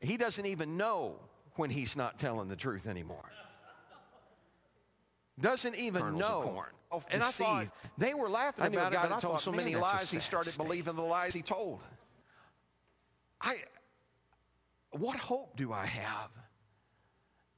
he 0.00 0.16
doesn't 0.16 0.44
even 0.44 0.76
know 0.76 1.16
when 1.54 1.70
he's 1.70 1.96
not 1.96 2.18
telling 2.18 2.48
the 2.48 2.56
truth 2.56 2.86
anymore. 2.86 3.30
Doesn't 5.40 5.74
even 5.76 6.02
Kernels 6.02 6.20
know. 6.20 6.38
of 6.38 6.44
corn. 6.44 6.68
Oh, 6.92 7.02
and 7.10 7.22
I 7.22 7.30
thought 7.30 7.66
they 7.98 8.14
were 8.14 8.28
laughing 8.28 8.64
I 8.64 8.68
about 8.68 8.92
it, 8.92 8.96
guy 8.96 9.02
but 9.02 9.08
that 9.08 9.16
I 9.16 9.20
told 9.20 9.40
so 9.40 9.52
many 9.52 9.74
lies, 9.74 10.10
he 10.10 10.20
started 10.20 10.52
state. 10.52 10.64
believing 10.64 10.96
the 10.96 11.02
lies 11.02 11.34
he 11.34 11.42
told. 11.42 11.80
I, 13.40 13.56
what 14.92 15.18
hope 15.18 15.56
do 15.56 15.72
I 15.72 15.86
have 15.86 16.30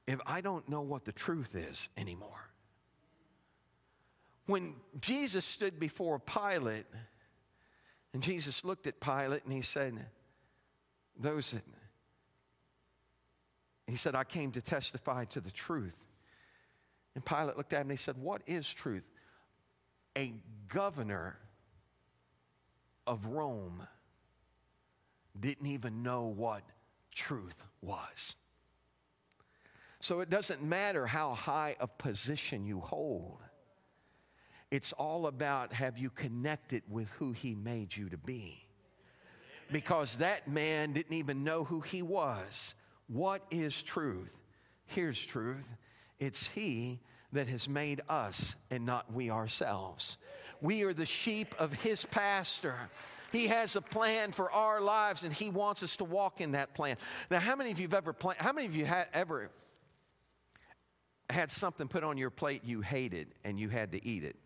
if 0.06 0.20
I 0.26 0.40
don't 0.40 0.68
know 0.68 0.80
what 0.80 1.04
the 1.04 1.12
truth 1.12 1.54
is 1.54 1.88
anymore? 1.96 2.50
When 4.46 4.74
Jesus 5.00 5.44
stood 5.44 5.78
before 5.78 6.18
Pilate, 6.18 6.86
and 8.14 8.22
Jesus 8.22 8.64
looked 8.64 8.86
at 8.86 8.98
Pilate 8.98 9.44
and 9.44 9.52
he 9.52 9.60
said, 9.60 10.06
Those 11.18 11.50
that, 11.50 11.62
he 13.86 13.96
said, 13.96 14.14
I 14.14 14.24
came 14.24 14.52
to 14.52 14.62
testify 14.62 15.26
to 15.26 15.40
the 15.40 15.50
truth. 15.50 15.96
And 17.14 17.24
Pilate 17.24 17.56
looked 17.56 17.72
at 17.72 17.82
him 17.82 17.90
and 17.90 17.90
he 17.92 17.96
said, 17.96 18.16
What 18.16 18.42
is 18.46 18.72
truth? 18.72 19.04
A 20.16 20.32
governor 20.68 21.38
of 23.06 23.26
Rome 23.26 23.86
didn't 25.38 25.66
even 25.66 26.02
know 26.02 26.24
what 26.24 26.62
truth 27.18 27.64
was. 27.82 28.36
So 30.00 30.20
it 30.20 30.30
doesn't 30.30 30.62
matter 30.62 31.06
how 31.06 31.34
high 31.34 31.76
of 31.80 31.98
position 31.98 32.64
you 32.64 32.80
hold. 32.80 33.40
It's 34.70 34.92
all 34.92 35.26
about 35.26 35.72
have 35.72 35.98
you 35.98 36.10
connected 36.10 36.82
with 36.88 37.10
who 37.10 37.32
he 37.32 37.54
made 37.54 37.96
you 37.96 38.08
to 38.10 38.18
be? 38.18 38.64
Because 39.72 40.16
that 40.16 40.48
man 40.48 40.92
didn't 40.92 41.14
even 41.14 41.44
know 41.44 41.64
who 41.64 41.80
he 41.80 42.02
was. 42.02 42.74
What 43.08 43.42
is 43.50 43.82
truth? 43.82 44.34
Here's 44.86 45.24
truth 45.24 45.68
it's 46.18 46.48
he 46.48 47.00
that 47.32 47.48
has 47.48 47.68
made 47.68 48.00
us 48.08 48.56
and 48.70 48.86
not 48.86 49.12
we 49.12 49.30
ourselves. 49.30 50.16
We 50.60 50.82
are 50.84 50.92
the 50.92 51.06
sheep 51.06 51.54
of 51.58 51.72
his 51.72 52.04
pastor. 52.04 52.74
He 53.30 53.48
has 53.48 53.76
a 53.76 53.80
plan 53.80 54.32
for 54.32 54.50
our 54.50 54.80
lives 54.80 55.22
and 55.22 55.32
he 55.32 55.50
wants 55.50 55.82
us 55.82 55.96
to 55.96 56.04
walk 56.04 56.40
in 56.40 56.52
that 56.52 56.74
plan. 56.74 56.96
Now, 57.30 57.40
how 57.40 57.56
many 57.56 57.70
of 57.70 57.78
you 57.78 57.84
have 57.84 57.94
ever 57.94 58.12
plan- 58.12 58.36
how 58.38 58.52
many 58.52 58.66
of 58.66 58.74
you 58.74 58.86
had 58.86 59.06
ever 59.12 59.50
had 61.28 61.50
something 61.50 61.88
put 61.88 62.04
on 62.04 62.16
your 62.16 62.30
plate 62.30 62.64
you 62.64 62.80
hated 62.80 63.28
and 63.44 63.60
you 63.60 63.68
had 63.68 63.92
to 63.92 64.04
eat 64.04 64.24
it? 64.24 64.36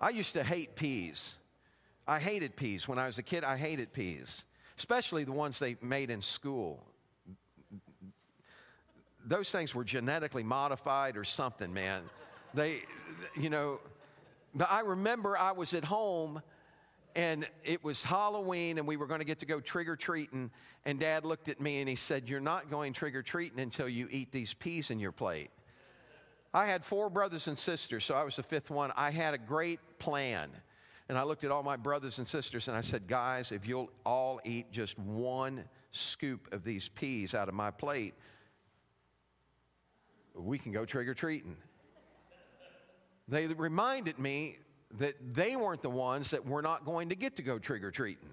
I 0.00 0.10
used 0.10 0.34
to 0.34 0.44
hate 0.44 0.76
peas. 0.76 1.34
I 2.06 2.20
hated 2.20 2.54
peas. 2.54 2.86
When 2.86 2.98
I 2.98 3.06
was 3.06 3.18
a 3.18 3.22
kid, 3.22 3.42
I 3.42 3.56
hated 3.56 3.92
peas, 3.92 4.44
especially 4.78 5.24
the 5.24 5.32
ones 5.32 5.58
they 5.58 5.76
made 5.82 6.08
in 6.08 6.22
school. 6.22 6.84
Those 9.26 9.50
things 9.50 9.74
were 9.74 9.84
genetically 9.84 10.44
modified 10.44 11.16
or 11.16 11.24
something, 11.24 11.74
man. 11.74 12.04
They, 12.54 12.82
you 13.36 13.50
know, 13.50 13.80
but 14.54 14.70
I 14.70 14.80
remember 14.80 15.36
I 15.36 15.52
was 15.52 15.74
at 15.74 15.84
home 15.84 16.42
and 17.14 17.48
it 17.64 17.82
was 17.82 18.04
Halloween 18.04 18.78
and 18.78 18.86
we 18.86 18.96
were 18.96 19.06
going 19.06 19.20
to 19.20 19.26
get 19.26 19.40
to 19.40 19.46
go 19.46 19.60
trick 19.60 19.88
or 19.88 19.96
treating. 19.96 20.50
And 20.84 21.00
dad 21.00 21.24
looked 21.24 21.48
at 21.48 21.60
me 21.60 21.80
and 21.80 21.88
he 21.88 21.96
said, 21.96 22.28
You're 22.28 22.40
not 22.40 22.70
going 22.70 22.92
trick 22.92 23.14
or 23.14 23.22
treating 23.22 23.60
until 23.60 23.88
you 23.88 24.08
eat 24.10 24.30
these 24.32 24.54
peas 24.54 24.90
in 24.90 24.98
your 24.98 25.12
plate. 25.12 25.50
I 26.54 26.66
had 26.66 26.84
four 26.84 27.10
brothers 27.10 27.46
and 27.46 27.58
sisters, 27.58 28.04
so 28.04 28.14
I 28.14 28.24
was 28.24 28.36
the 28.36 28.42
fifth 28.42 28.70
one. 28.70 28.92
I 28.96 29.10
had 29.10 29.34
a 29.34 29.38
great 29.38 29.80
plan. 29.98 30.50
And 31.08 31.16
I 31.16 31.22
looked 31.22 31.44
at 31.44 31.50
all 31.50 31.62
my 31.62 31.76
brothers 31.76 32.18
and 32.18 32.26
sisters 32.26 32.68
and 32.68 32.76
I 32.76 32.82
said, 32.82 33.06
Guys, 33.06 33.52
if 33.52 33.66
you'll 33.66 33.90
all 34.04 34.40
eat 34.44 34.70
just 34.70 34.98
one 34.98 35.64
scoop 35.90 36.52
of 36.52 36.64
these 36.64 36.88
peas 36.88 37.34
out 37.34 37.48
of 37.48 37.54
my 37.54 37.70
plate, 37.70 38.14
we 40.34 40.58
can 40.58 40.72
go 40.72 40.84
trick 40.84 41.08
or 41.08 41.14
treating. 41.14 41.56
They 43.28 43.46
reminded 43.46 44.18
me 44.18 44.58
that 44.98 45.34
they 45.34 45.54
weren't 45.54 45.82
the 45.82 45.90
ones 45.90 46.30
that 46.30 46.46
were 46.46 46.62
not 46.62 46.84
going 46.84 47.10
to 47.10 47.14
get 47.14 47.36
to 47.36 47.42
go 47.42 47.58
trick 47.58 47.84
or 47.84 47.90
treating. 47.90 48.30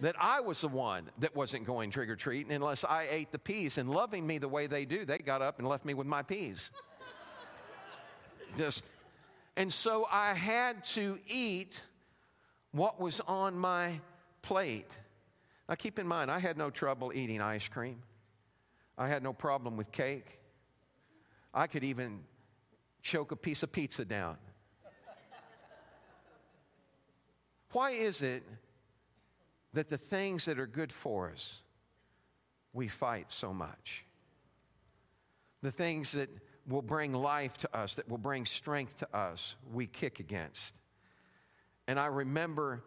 That 0.00 0.14
I 0.18 0.40
was 0.42 0.60
the 0.60 0.68
one 0.68 1.10
that 1.20 1.34
wasn't 1.34 1.64
going 1.64 1.90
trick 1.90 2.10
or 2.10 2.16
treating 2.16 2.52
unless 2.52 2.84
I 2.84 3.06
ate 3.10 3.32
the 3.32 3.38
peas. 3.38 3.78
And 3.78 3.90
loving 3.90 4.26
me 4.26 4.36
the 4.36 4.48
way 4.48 4.66
they 4.66 4.84
do, 4.84 5.06
they 5.06 5.16
got 5.16 5.40
up 5.40 5.58
and 5.58 5.66
left 5.66 5.86
me 5.86 5.94
with 5.94 6.06
my 6.06 6.22
peas. 6.22 6.70
Just, 8.58 8.90
and 9.56 9.72
so 9.72 10.06
I 10.10 10.34
had 10.34 10.84
to 10.84 11.18
eat 11.26 11.82
what 12.72 13.00
was 13.00 13.20
on 13.26 13.58
my 13.58 14.00
plate. 14.42 14.94
Now 15.68 15.74
keep 15.76 15.98
in 15.98 16.06
mind, 16.06 16.30
I 16.30 16.38
had 16.38 16.58
no 16.58 16.68
trouble 16.68 17.12
eating 17.14 17.40
ice 17.40 17.66
cream. 17.66 18.02
I 18.98 19.08
had 19.08 19.22
no 19.22 19.32
problem 19.32 19.78
with 19.78 19.90
cake. 19.92 20.38
I 21.54 21.66
could 21.66 21.84
even 21.84 22.20
choke 23.06 23.30
a 23.30 23.36
piece 23.36 23.62
of 23.62 23.70
pizza 23.70 24.04
down. 24.04 24.36
Why 27.70 27.90
is 27.92 28.22
it 28.22 28.42
that 29.74 29.88
the 29.88 29.98
things 29.98 30.46
that 30.46 30.58
are 30.58 30.66
good 30.66 30.92
for 30.92 31.30
us, 31.30 31.62
we 32.72 32.88
fight 32.88 33.30
so 33.30 33.52
much? 33.52 34.04
The 35.62 35.70
things 35.70 36.12
that 36.12 36.30
will 36.66 36.82
bring 36.82 37.12
life 37.12 37.56
to 37.58 37.76
us, 37.76 37.94
that 37.94 38.08
will 38.08 38.18
bring 38.18 38.44
strength 38.44 38.98
to 38.98 39.16
us, 39.16 39.54
we 39.72 39.86
kick 39.86 40.18
against. 40.18 40.74
And 41.86 42.00
I 42.00 42.06
remember 42.06 42.82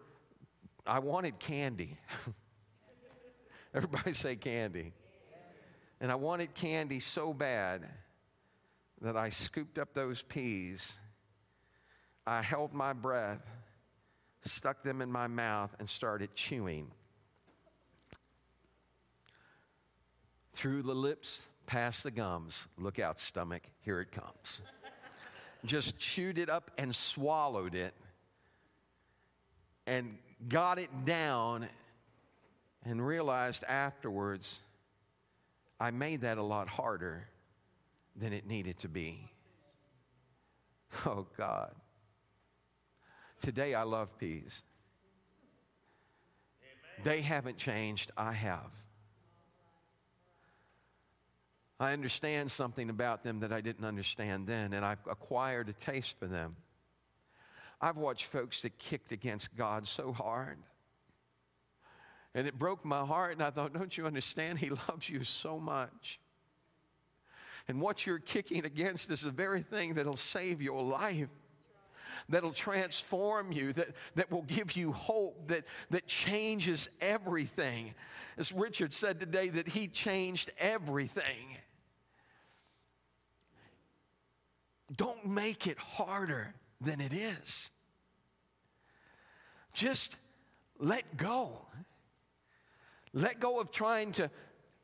I 0.86 1.00
wanted 1.00 1.40
candy. 1.40 1.98
Everybody 3.74 4.14
say 4.14 4.36
candy. 4.36 4.92
And 6.02 6.12
I 6.12 6.16
wanted 6.16 6.54
candy 6.56 7.00
so 7.00 7.34
bad 7.34 7.88
that 9.02 9.16
I 9.16 9.30
scooped 9.30 9.78
up 9.78 9.94
those 9.94 10.22
peas. 10.22 10.98
I 12.28 12.42
held 12.42 12.74
my 12.74 12.94
breath, 12.94 13.42
stuck 14.42 14.84
them 14.84 15.02
in 15.02 15.12
my 15.12 15.28
mouth, 15.28 15.76
and 15.80 15.90
started 15.90 16.36
chewing. 16.36 16.92
Through 20.54 20.84
the 20.84 20.94
lips, 20.94 21.46
past 21.66 22.04
the 22.04 22.12
gums. 22.12 22.68
Look 22.78 23.00
out, 23.00 23.20
stomach, 23.20 23.64
here 23.80 24.02
it 24.02 24.12
comes. 24.12 24.62
Just 25.66 25.98
chewed 25.98 26.38
it 26.38 26.50
up 26.50 26.72
and 26.78 26.96
swallowed 26.96 27.76
it 27.76 27.94
and 29.88 30.18
got 30.48 30.80
it 30.80 30.90
down 31.06 31.68
and 32.86 33.06
realized 33.06 33.64
afterwards 33.64 34.62
I 35.80 35.92
made 35.92 36.22
that 36.22 36.38
a 36.38 36.44
lot 36.44 36.68
harder 36.68 37.29
than 38.15 38.34
it 38.34 38.45
needed 38.45 38.80
to 38.80 38.88
be. 38.88 39.32
Oh, 41.06 41.28
God. 41.38 41.74
Today 43.41 43.74
I 43.74 43.84
love 43.84 44.17
peas. 44.17 44.63
They 47.04 47.22
haven't 47.22 47.58
changed, 47.58 48.12
I 48.17 48.34
have. 48.34 48.72
I 51.80 51.93
understand 51.93 52.52
something 52.52 52.89
about 52.89 53.24
them 53.24 53.39
that 53.39 53.54
I 53.54 53.62
didn't 53.62 53.86
understand 53.86 54.48
then, 54.48 54.74
and 54.74 54.84
I've 54.84 55.00
acquired 55.10 55.69
a 55.69 55.74
taste 55.74 56.19
for 56.19 56.28
them. 56.28 56.58
I've 57.80 57.95
watched 57.95 58.26
folks 58.26 58.63
that 58.63 58.78
kicked 58.78 59.13
against 59.13 59.56
God 59.56 59.88
so 59.88 60.12
hard. 60.12 60.58
And 62.36 62.48
it 62.48 62.60
broke 62.60 62.84
my 62.84 63.06
heart, 63.06 63.32
and 63.32 63.41
I 63.41 63.50
thought, 63.50 63.74
don't 63.74 63.98
you 63.98 64.06
understand? 64.06 64.60
He 64.60 64.69
loves 64.89 65.10
you 65.10 65.24
so 65.24 65.58
much. 65.58 66.19
And 67.70 67.80
what 67.80 68.08
you're 68.08 68.18
kicking 68.18 68.66
against 68.66 69.12
is 69.12 69.22
the 69.22 69.30
very 69.30 69.62
thing 69.62 69.94
that'll 69.94 70.18
save 70.18 70.60
your 70.60 70.82
life. 70.82 71.30
that'll 72.28 72.52
transform 72.52 73.52
you, 73.52 73.72
that, 73.74 73.90
that 74.16 74.32
will 74.32 74.42
give 74.42 74.76
you 74.76 74.92
hope, 74.92 75.48
that, 75.48 75.64
that 75.92 76.08
changes 76.08 76.90
everything. 77.00 77.94
As 78.38 78.52
Richard 78.52 78.92
said 78.92 79.20
today, 79.20 79.50
that 79.50 79.68
he 79.68 79.88
changed 79.88 80.52
everything. 80.58 81.58
Don't 84.96 85.28
make 85.28 85.68
it 85.68 85.78
harder 85.78 86.56
than 86.82 87.00
it 87.00 87.14
is. 87.14 87.70
Just 89.74 90.18
let 90.80 91.18
go. 91.18 91.68
Let 93.14 93.40
go 93.40 93.60
of 93.60 93.72
trying 93.72 94.12
to 94.14 94.32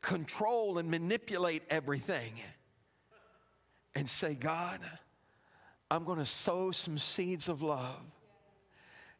control 0.00 0.78
and 0.78 0.88
manipulate 0.88 1.62
everything 1.68 2.32
and 3.96 4.06
say, 4.06 4.34
God, 4.34 4.78
I'm 5.90 6.04
going 6.04 6.18
to 6.18 6.26
sow 6.26 6.70
some 6.70 6.98
seeds 6.98 7.48
of 7.48 7.62
love. 7.62 8.02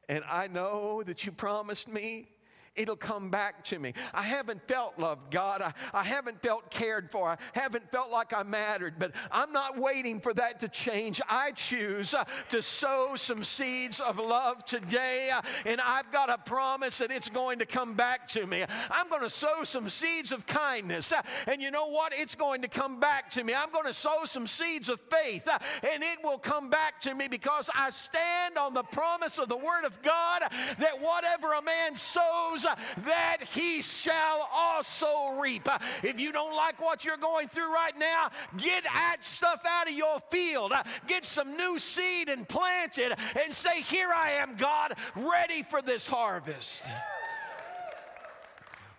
And 0.06 0.22
I 0.30 0.48
know 0.48 1.02
that 1.02 1.24
you 1.24 1.32
promised 1.32 1.88
me 1.88 2.28
it'll 2.76 2.96
come 2.96 3.30
back 3.30 3.64
to 3.64 3.78
me. 3.78 3.92
I 4.12 4.22
haven't 4.22 4.66
felt 4.68 4.98
loved, 4.98 5.30
God. 5.30 5.62
I, 5.62 5.72
I 5.92 6.02
haven't 6.02 6.42
felt 6.42 6.70
cared 6.70 7.10
for. 7.10 7.30
I 7.30 7.38
haven't 7.52 7.90
felt 7.90 8.10
like 8.10 8.34
I 8.34 8.42
mattered, 8.42 8.94
but 8.98 9.12
I'm 9.30 9.52
not 9.52 9.78
waiting 9.78 10.20
for 10.20 10.32
that 10.34 10.60
to 10.60 10.68
change. 10.68 11.20
I 11.28 11.52
choose 11.52 12.14
uh, 12.14 12.24
to 12.50 12.62
sow 12.62 13.14
some 13.16 13.42
seeds 13.44 14.00
of 14.00 14.18
love 14.18 14.64
today, 14.64 15.30
uh, 15.32 15.42
and 15.64 15.80
I've 15.80 16.10
got 16.12 16.30
a 16.30 16.38
promise 16.38 16.98
that 16.98 17.10
it's 17.10 17.28
going 17.28 17.58
to 17.60 17.66
come 17.66 17.94
back 17.94 18.28
to 18.28 18.46
me. 18.46 18.64
I'm 18.90 19.08
going 19.08 19.22
to 19.22 19.30
sow 19.30 19.64
some 19.64 19.88
seeds 19.88 20.32
of 20.32 20.46
kindness, 20.46 21.12
uh, 21.12 21.22
and 21.46 21.62
you 21.62 21.70
know 21.70 21.88
what? 21.88 22.12
It's 22.14 22.34
going 22.34 22.62
to 22.62 22.68
come 22.68 23.00
back 23.00 23.30
to 23.32 23.44
me. 23.44 23.54
I'm 23.54 23.70
going 23.70 23.86
to 23.86 23.94
sow 23.94 24.24
some 24.24 24.46
seeds 24.46 24.88
of 24.88 25.00
faith, 25.10 25.48
uh, 25.48 25.58
and 25.82 26.02
it 26.02 26.18
will 26.22 26.38
come 26.38 26.70
back 26.70 27.00
to 27.02 27.14
me 27.14 27.28
because 27.28 27.70
I 27.74 27.90
stand 27.90 28.58
on 28.58 28.74
the 28.74 28.82
promise 28.82 29.38
of 29.38 29.48
the 29.48 29.56
Word 29.56 29.84
of 29.84 30.02
God 30.02 30.42
that 30.78 31.00
whatever 31.00 31.54
a 31.54 31.62
man 31.62 31.96
sows, 31.96 32.65
Uh, 32.66 32.74
that 33.04 33.38
he 33.54 33.82
shall 33.82 34.48
also 34.54 35.38
reap. 35.40 35.68
Uh, 35.68 35.78
if 36.02 36.18
you 36.20 36.32
don't 36.32 36.54
like 36.54 36.80
what 36.80 37.04
you're 37.04 37.16
going 37.16 37.48
through 37.48 37.72
right 37.72 37.96
now, 37.98 38.30
get 38.58 38.84
that 38.84 39.18
stuff 39.22 39.62
out 39.66 39.88
of 39.88 39.94
your 39.94 40.18
field. 40.30 40.72
Uh, 40.72 40.82
get 41.06 41.24
some 41.24 41.56
new 41.56 41.78
seed 41.78 42.28
and 42.28 42.48
plant 42.48 42.98
it 42.98 43.16
and 43.42 43.54
say, 43.54 43.80
Here 43.80 44.10
I 44.14 44.32
am, 44.32 44.56
God, 44.56 44.94
ready 45.14 45.62
for 45.62 45.80
this 45.82 46.06
harvest. 46.08 46.84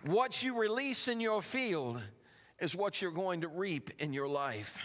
What 0.04 0.42
you 0.42 0.58
release 0.58 1.08
in 1.08 1.20
your 1.20 1.42
field 1.42 2.00
is 2.60 2.74
what 2.74 3.02
you're 3.02 3.10
going 3.10 3.42
to 3.42 3.48
reap 3.48 3.90
in 3.98 4.12
your 4.12 4.28
life. 4.28 4.78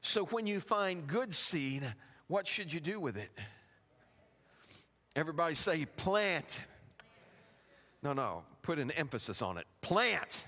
So 0.00 0.24
when 0.26 0.46
you 0.46 0.60
find 0.60 1.06
good 1.06 1.34
seed, 1.34 1.82
what 2.28 2.46
should 2.46 2.72
you 2.72 2.80
do 2.80 3.00
with 3.00 3.16
it? 3.16 3.30
Everybody 5.14 5.54
say, 5.54 5.86
plant. 5.96 6.60
No, 8.02 8.12
no, 8.12 8.42
put 8.62 8.78
an 8.78 8.90
emphasis 8.92 9.42
on 9.42 9.58
it. 9.58 9.66
Plant. 9.80 10.44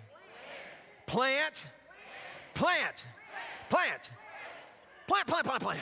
Plant. 1.07 1.69
Plant. 2.55 3.07
Plant. 3.71 4.11
Plant, 5.07 5.27
plant, 5.27 5.47
plant, 5.47 5.63
plant. 5.63 5.81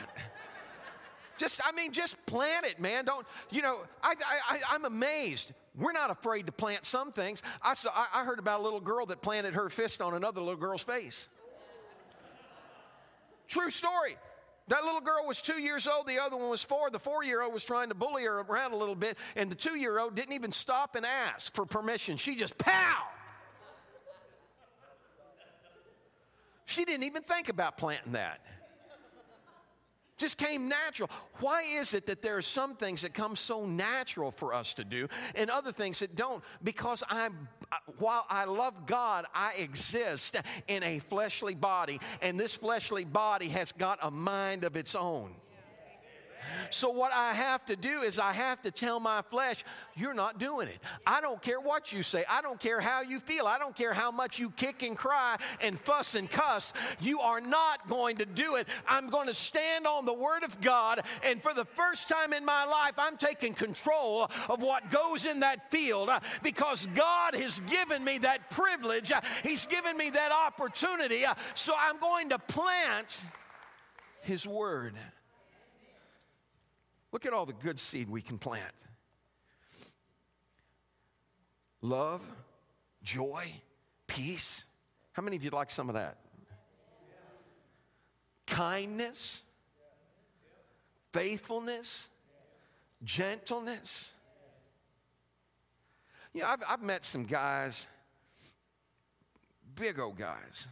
Just, 1.37 1.61
I 1.65 1.73
mean, 1.73 1.93
just 1.93 2.25
plant 2.27 2.65
it, 2.65 2.81
man. 2.81 3.05
Don't, 3.05 3.27
you 3.51 3.61
know, 3.61 3.83
I, 4.03 4.15
I, 4.49 4.59
I, 4.71 4.75
am 4.75 4.85
amazed. 4.85 5.53
We're 5.77 5.93
not 5.93 6.11
afraid 6.11 6.47
to 6.47 6.53
plant 6.53 6.85
some 6.85 7.13
things. 7.13 7.43
I, 7.61 7.75
saw, 7.75 7.91
I 7.95 8.25
heard 8.25 8.39
about 8.39 8.61
a 8.61 8.63
little 8.63 8.81
girl 8.81 9.05
that 9.07 9.21
planted 9.21 9.55
her 9.55 9.69
fist 9.69 10.01
on 10.01 10.15
another 10.15 10.41
little 10.41 10.57
girl's 10.57 10.83
face. 10.83 11.29
True 13.49 13.71
story. 13.71 14.17
That 14.69 14.85
little 14.85 15.01
girl 15.01 15.25
was 15.27 15.41
two 15.41 15.61
years 15.61 15.87
old, 15.87 16.09
the 16.09 16.19
other 16.19 16.37
one 16.37 16.49
was 16.49 16.63
four. 16.63 16.91
The 16.91 16.99
four 16.99 17.23
year 17.23 17.43
old 17.43 17.53
was 17.53 17.65
trying 17.65 17.89
to 17.89 17.95
bully 17.95 18.25
her 18.25 18.41
around 18.41 18.73
a 18.73 18.77
little 18.77 18.97
bit, 18.97 19.17
and 19.37 19.51
the 19.51 19.55
two 19.55 19.79
year 19.79 19.99
old 19.99 20.17
didn't 20.17 20.33
even 20.33 20.51
stop 20.51 20.97
and 20.97 21.07
ask 21.07 21.55
for 21.55 21.65
permission. 21.65 22.17
She 22.17 22.35
just 22.35 22.59
pow! 22.59 23.03
She 26.65 26.85
didn't 26.85 27.05
even 27.05 27.23
think 27.23 27.49
about 27.49 27.79
planting 27.79 28.13
that. 28.13 28.41
Just 30.17 30.39
came 30.39 30.69
natural. 30.69 31.11
Why 31.41 31.63
is 31.63 31.93
it 31.93 32.07
that 32.07 32.23
there 32.23 32.37
are 32.37 32.43
some 32.43 32.75
things 32.75 33.03
that 33.03 33.13
come 33.13 33.37
so 33.37 33.67
natural 33.67 34.31
for 34.31 34.55
us 34.55 34.73
to 34.75 34.85
do 34.85 35.09
and 35.35 35.51
other 35.51 35.73
things 35.73 35.99
that 35.99 36.17
don't? 36.17 36.43
Because 36.63 37.03
I'm, 37.09 37.49
while 37.99 38.25
I 38.31 38.45
love 38.45 38.87
God, 38.87 39.27
I 39.35 39.55
exist 39.59 40.37
in 40.69 40.83
a 40.83 41.01
fleshly 41.01 41.55
body, 41.55 42.01
and 42.23 42.41
this 42.41 42.57
fleshly 42.57 43.05
body 43.05 43.49
has 43.49 43.73
got 43.73 43.99
a 44.03 44.11
mind 44.11 44.65
of 44.65 44.77
its 44.77 44.95
own. 44.95 45.35
So, 46.71 46.91
what 46.91 47.13
I 47.13 47.33
have 47.33 47.65
to 47.67 47.77
do 47.77 48.03
is, 48.03 48.19
I 48.19 48.33
have 48.33 48.61
to 48.63 48.71
tell 48.71 49.01
my 49.01 49.23
flesh, 49.31 49.65
you're 49.95 50.15
not 50.15 50.39
doing 50.39 50.69
it. 50.69 50.79
I 51.07 51.21
don't 51.21 51.41
care 51.41 51.61
what 51.61 51.93
you 51.93 52.03
say. 52.03 52.25
I 52.29 52.43
don't 52.43 52.61
care 52.61 52.81
how 52.81 53.03
you 53.03 53.21
feel. 53.21 53.47
I 53.47 53.59
don't 53.59 53.75
care 53.75 53.95
how 53.95 54.11
much 54.11 54.39
you 54.39 54.51
kick 54.51 54.83
and 54.83 54.97
cry 54.97 55.37
and 55.61 55.79
fuss 55.79 56.15
and 56.15 56.31
cuss. 56.31 56.73
You 57.01 57.21
are 57.21 57.41
not 57.41 57.89
going 57.89 58.17
to 58.19 58.27
do 58.27 58.57
it. 58.57 58.69
I'm 58.87 59.09
going 59.09 59.27
to 59.27 59.35
stand 59.35 59.87
on 59.87 60.05
the 60.05 60.13
Word 60.13 60.45
of 60.45 60.61
God. 60.61 61.03
And 61.25 61.43
for 61.43 61.55
the 61.55 61.65
first 61.65 62.09
time 62.09 62.33
in 62.33 62.45
my 62.45 62.65
life, 62.65 62.95
I'm 62.99 63.17
taking 63.17 63.55
control 63.55 64.31
of 64.49 64.63
what 64.63 64.91
goes 64.91 65.25
in 65.25 65.41
that 65.41 65.71
field 65.71 66.11
because 66.43 66.87
God 66.95 67.35
has 67.35 67.61
given 67.61 68.05
me 68.05 68.19
that 68.19 68.51
privilege. 68.51 69.13
He's 69.43 69.67
given 69.67 69.97
me 69.97 70.11
that 70.11 70.33
opportunity. 70.33 71.25
So, 71.55 71.75
I'm 71.79 71.99
going 71.99 72.31
to 72.31 72.39
plant 72.39 73.25
His 74.23 74.47
Word. 74.47 74.95
Look 77.17 77.25
at 77.25 77.33
all 77.33 77.47
the 77.47 77.55
good 77.55 77.81
seed 77.81 78.11
we 78.11 78.21
can 78.21 78.37
plant 78.37 78.75
love, 81.81 82.21
joy, 83.03 83.47
peace. 84.07 84.65
How 85.13 85.23
many 85.23 85.35
of 85.35 85.43
you 85.43 85.49
like 85.49 85.71
some 85.71 85.89
of 85.89 85.95
that? 85.95 86.19
Kindness, 88.47 89.41
faithfulness, 91.15 92.11
gentleness. 93.03 94.11
You 96.35 96.43
know, 96.43 96.49
I've, 96.49 96.63
I've 96.69 96.83
met 96.83 97.07
some 97.07 97.25
guys, 97.25 97.89
big 99.75 99.99
old 99.99 100.19
guys, 100.19 100.67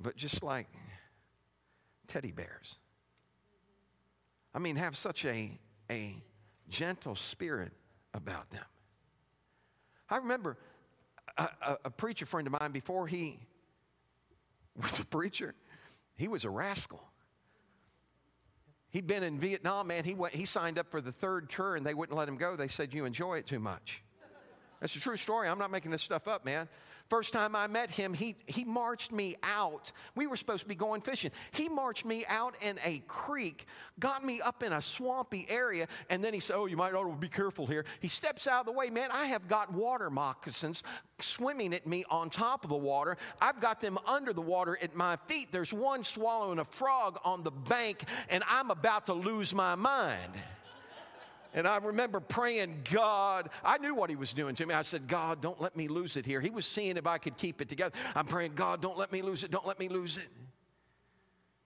but 0.00 0.16
just 0.16 0.42
like 0.42 0.66
teddy 2.08 2.32
bears. 2.32 2.76
I 4.54 4.58
mean, 4.58 4.76
have 4.76 4.96
such 4.96 5.24
a, 5.24 5.58
a 5.90 6.22
gentle 6.68 7.14
spirit 7.14 7.72
about 8.14 8.50
them. 8.50 8.64
I 10.10 10.18
remember 10.18 10.58
a, 11.38 11.48
a, 11.62 11.78
a, 11.86 11.90
preacher 11.90 12.26
friend 12.26 12.46
of 12.46 12.52
mine 12.60 12.72
before 12.72 13.06
he 13.06 13.40
was 14.76 15.00
a 15.00 15.04
preacher, 15.04 15.54
he 16.16 16.28
was 16.28 16.44
a 16.44 16.50
rascal. 16.50 17.02
He'd 18.90 19.06
been 19.06 19.22
in 19.22 19.38
Vietnam, 19.40 19.86
man. 19.86 20.04
He, 20.04 20.12
went, 20.12 20.34
he 20.34 20.44
signed 20.44 20.78
up 20.78 20.90
for 20.90 21.00
the 21.00 21.12
third 21.12 21.48
tour 21.48 21.76
and 21.76 21.86
they 21.86 21.94
wouldn't 21.94 22.16
let 22.16 22.28
him 22.28 22.36
go. 22.36 22.56
They 22.56 22.68
said, 22.68 22.92
You 22.92 23.06
enjoy 23.06 23.38
it 23.38 23.46
too 23.46 23.58
much. 23.58 24.02
That's 24.80 24.94
a 24.96 25.00
true 25.00 25.16
story. 25.16 25.48
I'm 25.48 25.58
not 25.58 25.70
making 25.70 25.92
this 25.92 26.02
stuff 26.02 26.28
up, 26.28 26.44
man. 26.44 26.68
First 27.12 27.34
time 27.34 27.54
I 27.54 27.66
met 27.66 27.90
him, 27.90 28.14
he, 28.14 28.36
he 28.46 28.64
marched 28.64 29.12
me 29.12 29.36
out. 29.42 29.92
We 30.14 30.26
were 30.26 30.34
supposed 30.34 30.62
to 30.62 30.68
be 30.70 30.74
going 30.74 31.02
fishing. 31.02 31.30
He 31.50 31.68
marched 31.68 32.06
me 32.06 32.24
out 32.26 32.54
in 32.62 32.78
a 32.86 33.02
creek, 33.06 33.66
got 34.00 34.24
me 34.24 34.40
up 34.40 34.62
in 34.62 34.72
a 34.72 34.80
swampy 34.80 35.44
area, 35.50 35.88
and 36.08 36.24
then 36.24 36.32
he 36.32 36.40
said, 36.40 36.56
Oh, 36.56 36.64
you 36.64 36.78
might 36.78 36.94
ought 36.94 37.10
to 37.10 37.14
be 37.14 37.28
careful 37.28 37.66
here. 37.66 37.84
He 38.00 38.08
steps 38.08 38.46
out 38.46 38.60
of 38.60 38.66
the 38.66 38.72
way. 38.72 38.88
Man, 38.88 39.10
I 39.12 39.26
have 39.26 39.46
got 39.46 39.70
water 39.74 40.08
moccasins 40.08 40.84
swimming 41.18 41.74
at 41.74 41.86
me 41.86 42.02
on 42.08 42.30
top 42.30 42.64
of 42.64 42.70
the 42.70 42.76
water. 42.76 43.18
I've 43.42 43.60
got 43.60 43.82
them 43.82 43.98
under 44.06 44.32
the 44.32 44.40
water 44.40 44.78
at 44.80 44.96
my 44.96 45.18
feet. 45.26 45.52
There's 45.52 45.74
one 45.74 46.04
swallowing 46.04 46.60
a 46.60 46.64
frog 46.64 47.20
on 47.26 47.42
the 47.42 47.50
bank, 47.50 48.04
and 48.30 48.42
I'm 48.48 48.70
about 48.70 49.04
to 49.04 49.12
lose 49.12 49.52
my 49.52 49.74
mind. 49.74 50.32
And 51.54 51.68
I 51.68 51.76
remember 51.76 52.20
praying, 52.20 52.82
God, 52.90 53.50
I 53.62 53.78
knew 53.78 53.94
what 53.94 54.08
he 54.08 54.16
was 54.16 54.32
doing 54.32 54.54
to 54.54 54.64
me. 54.64 54.74
I 54.74 54.82
said, 54.82 55.06
God, 55.06 55.42
don't 55.42 55.60
let 55.60 55.76
me 55.76 55.86
lose 55.86 56.16
it 56.16 56.24
here. 56.24 56.40
He 56.40 56.50
was 56.50 56.64
seeing 56.64 56.96
if 56.96 57.06
I 57.06 57.18
could 57.18 57.36
keep 57.36 57.60
it 57.60 57.68
together. 57.68 57.94
I'm 58.14 58.26
praying, 58.26 58.54
God, 58.54 58.80
don't 58.80 58.96
let 58.96 59.12
me 59.12 59.20
lose 59.20 59.44
it. 59.44 59.50
Don't 59.50 59.66
let 59.66 59.78
me 59.78 59.88
lose 59.88 60.16
it. 60.16 60.28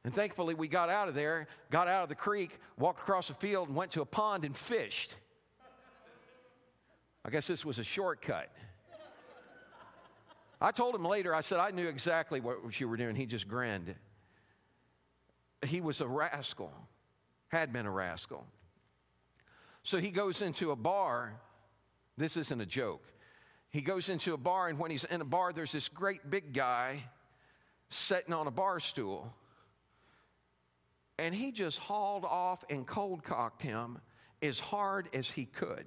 And 0.04 0.14
thankfully, 0.14 0.54
we 0.54 0.68
got 0.68 0.88
out 0.88 1.08
of 1.08 1.14
there, 1.14 1.48
got 1.70 1.88
out 1.88 2.04
of 2.04 2.08
the 2.08 2.14
creek, 2.14 2.58
walked 2.78 3.00
across 3.00 3.28
the 3.28 3.34
field, 3.34 3.68
and 3.68 3.76
went 3.76 3.92
to 3.92 4.02
a 4.02 4.06
pond 4.06 4.44
and 4.44 4.56
fished. 4.56 5.14
I 7.24 7.30
guess 7.30 7.46
this 7.46 7.64
was 7.64 7.78
a 7.78 7.84
shortcut. 7.84 8.50
I 10.60 10.70
told 10.70 10.94
him 10.94 11.04
later, 11.04 11.34
I 11.34 11.40
said, 11.42 11.58
I 11.58 11.70
knew 11.70 11.86
exactly 11.86 12.40
what 12.40 12.80
you 12.80 12.88
were 12.88 12.96
doing. 12.96 13.14
He 13.14 13.26
just 13.26 13.46
grinned. 13.46 13.94
He 15.66 15.80
was 15.80 16.00
a 16.00 16.06
rascal, 16.06 16.72
had 17.48 17.72
been 17.72 17.86
a 17.86 17.90
rascal. 17.90 18.46
So 19.86 19.98
he 19.98 20.10
goes 20.10 20.42
into 20.42 20.72
a 20.72 20.76
bar. 20.76 21.40
This 22.16 22.36
isn't 22.36 22.60
a 22.60 22.66
joke. 22.66 23.04
He 23.70 23.82
goes 23.82 24.08
into 24.08 24.34
a 24.34 24.36
bar, 24.36 24.66
and 24.66 24.80
when 24.80 24.90
he's 24.90 25.04
in 25.04 25.20
a 25.20 25.24
bar, 25.24 25.52
there's 25.52 25.70
this 25.70 25.88
great 25.88 26.28
big 26.28 26.52
guy 26.52 27.04
sitting 27.88 28.34
on 28.34 28.48
a 28.48 28.50
bar 28.50 28.80
stool. 28.80 29.32
and 31.18 31.32
he 31.32 31.52
just 31.52 31.78
hauled 31.78 32.24
off 32.24 32.64
and 32.68 32.84
cold 32.84 33.22
cocked 33.22 33.62
him 33.62 33.98
as 34.42 34.58
hard 34.58 35.08
as 35.14 35.30
he 35.30 35.46
could. 35.46 35.86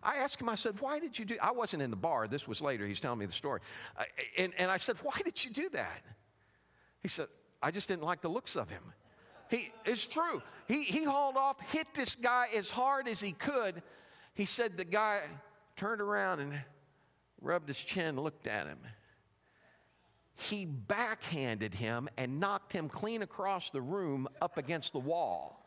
I 0.00 0.18
asked 0.18 0.40
him, 0.40 0.48
I 0.48 0.54
said, 0.54 0.80
why 0.80 1.00
did 1.00 1.18
you 1.18 1.24
do 1.24 1.36
I 1.42 1.50
wasn't 1.50 1.82
in 1.82 1.90
the 1.90 1.96
bar. 1.96 2.28
This 2.28 2.46
was 2.46 2.60
later. 2.60 2.86
He's 2.86 3.00
telling 3.00 3.18
me 3.18 3.26
the 3.26 3.32
story. 3.32 3.60
And, 4.38 4.52
and 4.58 4.70
I 4.70 4.76
said, 4.76 4.96
why 5.02 5.18
did 5.24 5.44
you 5.44 5.50
do 5.50 5.68
that? 5.70 6.04
He 7.00 7.08
said, 7.08 7.26
I 7.60 7.72
just 7.72 7.88
didn't 7.88 8.04
like 8.04 8.20
the 8.20 8.28
looks 8.28 8.54
of 8.54 8.70
him. 8.70 8.92
He, 9.50 9.72
it's 9.84 10.06
true. 10.06 10.42
He, 10.66 10.84
he 10.84 11.04
hauled 11.04 11.36
off, 11.36 11.60
hit 11.72 11.86
this 11.94 12.14
guy 12.14 12.46
as 12.56 12.70
hard 12.70 13.08
as 13.08 13.20
he 13.20 13.32
could. 13.32 13.82
He 14.34 14.44
said 14.44 14.76
the 14.76 14.84
guy 14.84 15.22
turned 15.76 16.00
around 16.00 16.40
and 16.40 16.54
rubbed 17.40 17.68
his 17.68 17.78
chin, 17.78 18.16
looked 18.20 18.46
at 18.46 18.66
him. 18.66 18.78
He 20.34 20.66
backhanded 20.66 21.74
him 21.74 22.08
and 22.16 22.38
knocked 22.38 22.72
him 22.72 22.88
clean 22.88 23.22
across 23.22 23.70
the 23.70 23.80
room 23.80 24.28
up 24.40 24.58
against 24.58 24.92
the 24.92 25.00
wall. 25.00 25.64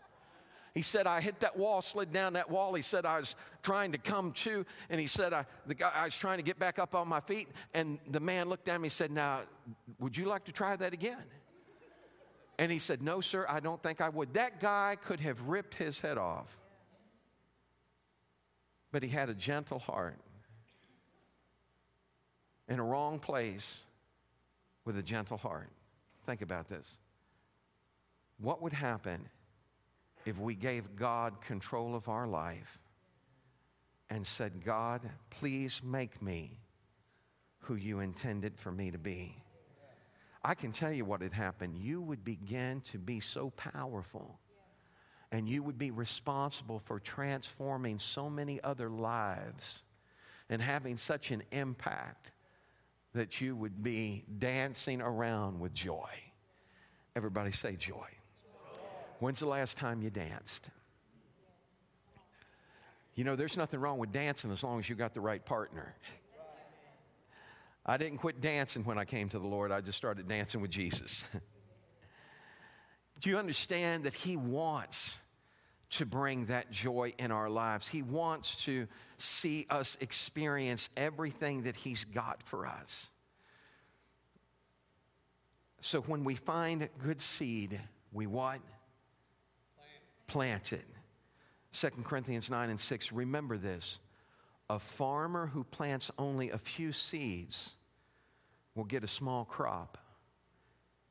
He 0.73 0.81
said, 0.81 1.05
I 1.05 1.19
hit 1.19 1.41
that 1.41 1.57
wall, 1.57 1.81
slid 1.81 2.13
down 2.13 2.33
that 2.33 2.49
wall. 2.49 2.73
He 2.73 2.81
said, 2.81 3.05
I 3.05 3.19
was 3.19 3.35
trying 3.61 3.91
to 3.91 3.97
come 3.97 4.31
to, 4.31 4.65
and 4.89 5.01
he 5.01 5.07
said, 5.07 5.33
I, 5.33 5.45
the 5.67 5.75
guy, 5.75 5.91
I 5.93 6.05
was 6.05 6.17
trying 6.17 6.37
to 6.37 6.43
get 6.43 6.57
back 6.57 6.79
up 6.79 6.95
on 6.95 7.09
my 7.09 7.19
feet. 7.19 7.49
And 7.73 7.99
the 8.09 8.21
man 8.21 8.47
looked 8.47 8.69
at 8.69 8.79
me 8.79 8.85
and 8.85 8.91
said, 8.91 9.11
Now, 9.11 9.41
would 9.99 10.15
you 10.15 10.25
like 10.25 10.45
to 10.45 10.53
try 10.53 10.77
that 10.77 10.93
again? 10.93 11.23
And 12.57 12.71
he 12.71 12.79
said, 12.79 13.01
No, 13.01 13.21
sir, 13.21 13.45
I 13.49 13.59
don't 13.59 13.81
think 13.81 14.01
I 14.01 14.09
would. 14.09 14.33
That 14.33 14.59
guy 14.59 14.97
could 15.03 15.19
have 15.19 15.41
ripped 15.41 15.75
his 15.75 15.99
head 15.99 16.17
off, 16.17 16.55
but 18.91 19.03
he 19.03 19.09
had 19.09 19.29
a 19.29 19.33
gentle 19.33 19.79
heart 19.79 20.19
in 22.67 22.79
a 22.79 22.83
wrong 22.83 23.19
place 23.19 23.77
with 24.85 24.97
a 24.97 25.03
gentle 25.03 25.37
heart. 25.37 25.69
Think 26.25 26.41
about 26.41 26.69
this. 26.69 26.97
What 28.39 28.61
would 28.61 28.73
happen 28.73 29.27
if 30.25 30.39
we 30.39 30.55
gave 30.55 30.95
God 30.95 31.41
control 31.41 31.95
of 31.95 32.09
our 32.09 32.27
life 32.27 32.79
and 34.09 34.25
said, 34.25 34.63
God, 34.63 35.01
please 35.29 35.81
make 35.83 36.21
me 36.21 36.59
who 37.59 37.75
you 37.75 37.99
intended 37.99 38.57
for 38.57 38.71
me 38.71 38.91
to 38.91 38.97
be? 38.97 39.35
I 40.43 40.55
can 40.55 40.71
tell 40.71 40.91
you 40.91 41.05
what 41.05 41.21
had 41.21 41.33
happened. 41.33 41.77
You 41.77 42.01
would 42.01 42.23
begin 42.23 42.81
to 42.91 42.97
be 42.97 43.19
so 43.19 43.51
powerful 43.51 44.39
and 45.31 45.47
you 45.47 45.63
would 45.63 45.77
be 45.77 45.91
responsible 45.91 46.79
for 46.79 46.99
transforming 46.99 47.99
so 47.99 48.29
many 48.29 48.61
other 48.63 48.89
lives 48.89 49.83
and 50.49 50.61
having 50.61 50.97
such 50.97 51.31
an 51.31 51.43
impact 51.51 52.31
that 53.13 53.39
you 53.39 53.55
would 53.55 53.81
be 53.81 54.23
dancing 54.39 55.01
around 55.01 55.59
with 55.59 55.73
joy. 55.73 56.09
Everybody 57.15 57.51
say 57.51 57.75
joy. 57.75 58.07
When's 59.19 59.39
the 59.39 59.45
last 59.45 59.77
time 59.77 60.01
you 60.01 60.09
danced? 60.09 60.69
You 63.15 63.23
know, 63.23 63.35
there's 63.35 63.57
nothing 63.57 63.79
wrong 63.79 63.99
with 63.99 64.11
dancing 64.11 64.51
as 64.51 64.63
long 64.63 64.79
as 64.79 64.89
you 64.89 64.95
got 64.95 65.13
the 65.13 65.21
right 65.21 65.43
partner. 65.45 65.95
I 67.85 67.97
didn't 67.97 68.19
quit 68.19 68.41
dancing 68.41 68.83
when 68.83 68.97
I 68.97 69.05
came 69.05 69.29
to 69.29 69.39
the 69.39 69.47
Lord, 69.47 69.71
I 69.71 69.81
just 69.81 69.97
started 69.97 70.27
dancing 70.27 70.61
with 70.61 70.71
Jesus. 70.71 71.25
Do 73.21 73.29
you 73.29 73.37
understand 73.37 74.03
that 74.03 74.13
He 74.13 74.35
wants 74.37 75.19
to 75.91 76.05
bring 76.05 76.45
that 76.45 76.71
joy 76.71 77.13
in 77.17 77.31
our 77.31 77.49
lives? 77.49 77.87
He 77.87 78.01
wants 78.01 78.63
to 78.65 78.87
see 79.17 79.65
us 79.69 79.97
experience 79.99 80.89
everything 80.95 81.63
that 81.63 81.75
He's 81.75 82.05
got 82.05 82.43
for 82.43 82.65
us. 82.65 83.09
So 85.81 86.01
when 86.01 86.23
we 86.23 86.35
find 86.35 86.87
good 86.99 87.21
seed, 87.21 87.79
we 88.11 88.27
what? 88.27 88.59
Plant, 90.27 90.71
Plant 90.71 90.73
it. 90.73 90.85
2 91.73 91.89
Corinthians 92.03 92.49
9 92.49 92.69
and 92.69 92.79
6, 92.79 93.11
remember 93.11 93.57
this. 93.57 93.99
A 94.71 94.79
farmer 94.79 95.47
who 95.47 95.65
plants 95.65 96.11
only 96.17 96.49
a 96.49 96.57
few 96.57 96.93
seeds 96.93 97.75
will 98.73 98.85
get 98.85 99.03
a 99.03 99.07
small 99.07 99.43
crop, 99.43 99.97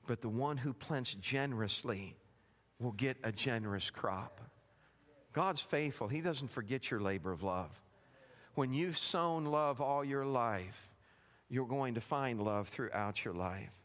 but 0.07 0.23
the 0.23 0.31
one 0.31 0.57
who 0.57 0.73
plants 0.73 1.13
generously 1.21 2.17
will 2.79 2.93
get 2.93 3.19
a 3.23 3.31
generous 3.31 3.91
crop. 3.91 4.41
God's 5.35 5.61
faithful, 5.61 6.09
He 6.09 6.23
doesn't 6.23 6.51
forget 6.51 6.91
your 6.91 7.01
labor 7.01 7.33
of 7.33 7.43
love. 7.43 7.79
When 8.55 8.73
you've 8.73 8.97
sown 8.97 9.45
love 9.45 9.83
all 9.83 10.03
your 10.07 10.25
life, 10.25 10.89
you're 11.51 11.67
going 11.67 11.97
to 11.97 12.01
find 12.01 12.41
love 12.41 12.69
throughout 12.69 13.27
your 13.27 13.35
life. 13.35 13.79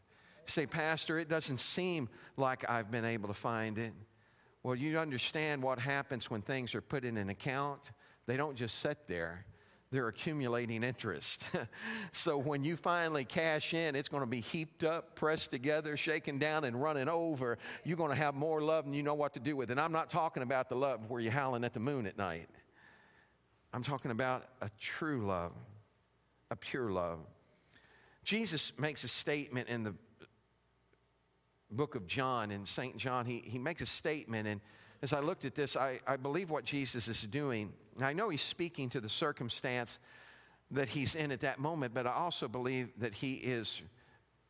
say, 0.46 0.64
Pastor, 0.64 1.18
it 1.18 1.28
doesn't 1.28 1.60
seem 1.60 2.08
like 2.38 2.64
I've 2.66 2.90
been 2.90 3.04
able 3.04 3.28
to 3.28 3.34
find 3.34 3.76
it. 3.76 3.92
Well, 4.62 4.74
you 4.74 4.98
understand 4.98 5.62
what 5.62 5.78
happens 5.78 6.30
when 6.30 6.40
things 6.40 6.74
are 6.74 6.80
put 6.80 7.04
in 7.04 7.18
an 7.18 7.28
account. 7.28 7.90
They 8.24 8.38
don't 8.38 8.56
just 8.56 8.78
sit 8.78 9.06
there, 9.06 9.44
they're 9.92 10.08
accumulating 10.08 10.82
interest. 10.82 11.44
so 12.12 12.38
when 12.38 12.64
you 12.64 12.76
finally 12.76 13.24
cash 13.24 13.72
in, 13.72 13.94
it's 13.94 14.08
going 14.08 14.22
to 14.22 14.28
be 14.28 14.40
heaped 14.40 14.82
up, 14.82 15.14
pressed 15.14 15.50
together, 15.50 15.96
shaken 15.96 16.38
down, 16.38 16.64
and 16.64 16.80
running 16.80 17.08
over. 17.08 17.58
You're 17.84 17.96
going 17.96 18.10
to 18.10 18.16
have 18.16 18.34
more 18.34 18.60
love 18.60 18.84
than 18.84 18.94
you 18.94 19.02
know 19.02 19.14
what 19.14 19.34
to 19.34 19.40
do 19.40 19.54
with. 19.56 19.70
And 19.70 19.80
I'm 19.80 19.92
not 19.92 20.10
talking 20.10 20.42
about 20.42 20.68
the 20.68 20.74
love 20.74 21.08
where 21.08 21.20
you're 21.20 21.32
howling 21.32 21.64
at 21.64 21.72
the 21.72 21.80
moon 21.80 22.06
at 22.06 22.18
night. 22.18 22.48
I'm 23.72 23.82
talking 23.82 24.10
about 24.10 24.46
a 24.60 24.70
true 24.80 25.26
love, 25.26 25.52
a 26.50 26.56
pure 26.56 26.90
love. 26.90 27.20
Jesus 28.24 28.72
makes 28.78 29.04
a 29.04 29.08
statement 29.08 29.68
in 29.68 29.84
the 29.84 29.94
book 31.70 31.94
of 31.94 32.06
John, 32.06 32.50
in 32.50 32.64
St. 32.66 32.96
John, 32.96 33.26
he, 33.26 33.38
he 33.38 33.58
makes 33.58 33.82
a 33.82 33.86
statement. 33.86 34.48
And 34.48 34.60
as 35.02 35.12
I 35.12 35.20
looked 35.20 35.44
at 35.44 35.54
this, 35.54 35.76
I, 35.76 36.00
I 36.06 36.16
believe 36.16 36.50
what 36.50 36.64
Jesus 36.64 37.08
is 37.08 37.22
doing. 37.22 37.72
I 38.02 38.12
know 38.12 38.28
he's 38.28 38.42
speaking 38.42 38.88
to 38.90 39.00
the 39.00 39.08
circumstance 39.08 39.98
that 40.70 40.88
he's 40.88 41.14
in 41.14 41.30
at 41.30 41.40
that 41.40 41.58
moment, 41.58 41.94
but 41.94 42.06
I 42.06 42.12
also 42.12 42.48
believe 42.48 42.90
that 42.98 43.14
he 43.14 43.34
is 43.34 43.82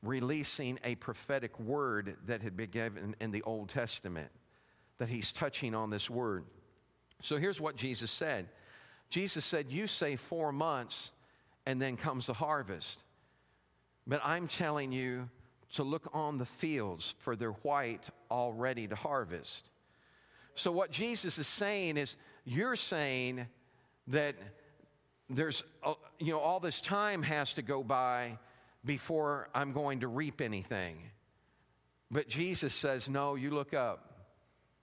releasing 0.03 0.79
a 0.85 0.95
prophetic 0.97 1.59
word 1.61 2.17
that 2.27 2.43
had 2.43 2.57
been 2.57 2.71
given 2.71 3.15
in 3.21 3.31
the 3.31 3.43
Old 3.43 3.69
Testament, 3.69 4.31
that 4.99 5.09
he's 5.09 5.33
touching 5.33 5.75
on 5.75 5.91
this 5.91 6.09
word. 6.09 6.45
So 7.21 7.39
here's 7.39 7.61
what 7.61 7.77
Jesus 7.77 8.11
said 8.11 8.49
Jesus 9.11 9.45
said, 9.45 9.71
You 9.71 9.87
say 9.87 10.17
four 10.17 10.53
months, 10.53 11.13
and 11.65 11.81
then 11.81 11.97
comes 11.97 12.27
the 12.27 12.35
harvest. 12.35 13.03
But 14.07 14.21
I'm 14.25 14.47
telling 14.47 14.93
you, 14.93 15.29
to 15.73 15.83
look 15.83 16.09
on 16.13 16.39
the 16.39 16.47
fields, 16.47 17.15
for 17.19 17.37
they're 17.37 17.51
white, 17.51 18.09
all 18.31 18.53
ready 18.53 18.87
to 18.87 18.95
harvest. 18.95 19.69
So, 20.55 20.73
what 20.73 20.91
Jesus 20.91 21.39
is 21.39 21.47
saying 21.47 21.97
is, 21.97 22.17
you're 22.47 22.77
saying 22.77 23.47
that 24.07 24.37
there's, 25.29 25.65
uh, 25.83 25.95
you 26.19 26.33
know, 26.33 26.39
all 26.39 26.61
this 26.61 26.81
time 26.81 27.23
has 27.23 27.55
to 27.55 27.63
go 27.63 27.83
by 27.83 28.39
before 28.85 29.49
I'm 29.53 29.73
going 29.73 30.01
to 30.01 30.09
reap 30.09 30.41
anything. 30.41 30.99
But 32.11 32.29
Jesus 32.29 32.73
says, 32.73 33.09
no, 33.09 33.35
you 33.35 33.51
look 33.51 33.75
up 33.75 34.29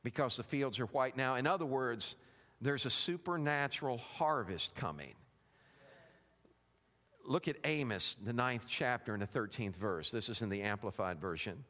because 0.03 0.35
the 0.35 0.43
fields 0.43 0.79
are 0.81 0.87
white 0.87 1.15
now. 1.15 1.35
In 1.35 1.47
other 1.47 1.65
words, 1.65 2.15
there's 2.59 2.85
a 2.85 2.89
supernatural 2.89 3.97
harvest 3.97 4.75
coming. 4.75 5.13
Look 7.25 7.47
at 7.47 7.55
Amos, 7.63 8.17
the 8.21 8.33
ninth 8.33 8.65
chapter 8.67 9.13
and 9.13 9.21
the 9.21 9.27
13th 9.27 9.77
verse. 9.77 10.11
This 10.11 10.27
is 10.27 10.41
in 10.41 10.49
the 10.49 10.63
Amplified 10.63 11.21
Version. 11.21 11.63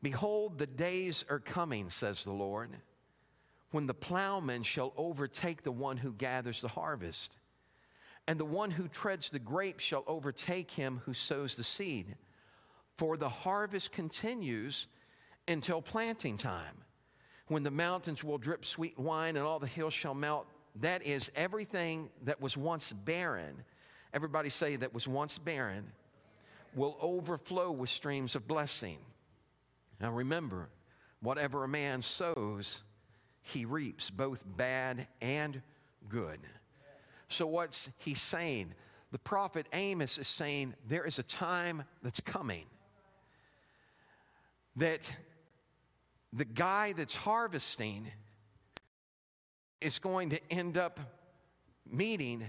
Behold, 0.00 0.58
the 0.58 0.68
days 0.68 1.24
are 1.28 1.40
coming, 1.40 1.90
says 1.90 2.22
the 2.22 2.30
Lord, 2.30 2.70
when 3.74 3.86
the 3.86 3.92
plowman 3.92 4.62
shall 4.62 4.92
overtake 4.96 5.64
the 5.64 5.72
one 5.72 5.96
who 5.96 6.12
gathers 6.12 6.60
the 6.60 6.68
harvest, 6.68 7.36
and 8.28 8.38
the 8.38 8.44
one 8.44 8.70
who 8.70 8.86
treads 8.86 9.30
the 9.30 9.38
grapes 9.40 9.82
shall 9.82 10.04
overtake 10.06 10.70
him 10.70 11.02
who 11.04 11.12
sows 11.12 11.56
the 11.56 11.64
seed. 11.64 12.16
For 12.96 13.16
the 13.16 13.28
harvest 13.28 13.90
continues 13.90 14.86
until 15.48 15.82
planting 15.82 16.36
time, 16.36 16.84
when 17.48 17.64
the 17.64 17.70
mountains 17.72 18.22
will 18.22 18.38
drip 18.38 18.64
sweet 18.64 18.96
wine 18.96 19.36
and 19.36 19.44
all 19.44 19.58
the 19.58 19.66
hills 19.66 19.92
shall 19.92 20.14
melt. 20.14 20.46
That 20.76 21.04
is, 21.04 21.32
everything 21.34 22.10
that 22.22 22.40
was 22.40 22.56
once 22.56 22.92
barren 22.92 23.64
everybody 24.14 24.48
say 24.48 24.76
that 24.76 24.94
was 24.94 25.08
once 25.08 25.36
barren, 25.38 25.90
will 26.74 26.96
overflow 27.00 27.72
with 27.72 27.90
streams 27.90 28.36
of 28.36 28.46
blessing. 28.46 28.98
Now 30.00 30.12
remember, 30.12 30.68
whatever 31.20 31.64
a 31.64 31.68
man 31.68 32.00
sows, 32.00 32.84
he 33.44 33.64
reaps 33.64 34.10
both 34.10 34.42
bad 34.44 35.06
and 35.20 35.62
good. 36.08 36.40
So, 37.28 37.46
what's 37.46 37.90
he 37.98 38.14
saying? 38.14 38.74
The 39.12 39.18
prophet 39.18 39.66
Amos 39.72 40.18
is 40.18 40.26
saying 40.26 40.74
there 40.88 41.04
is 41.04 41.20
a 41.20 41.22
time 41.22 41.84
that's 42.02 42.20
coming 42.20 42.66
that 44.76 45.14
the 46.32 46.44
guy 46.44 46.94
that's 46.94 47.14
harvesting 47.14 48.10
is 49.80 50.00
going 50.00 50.30
to 50.30 50.40
end 50.50 50.76
up 50.76 50.98
meeting 51.88 52.44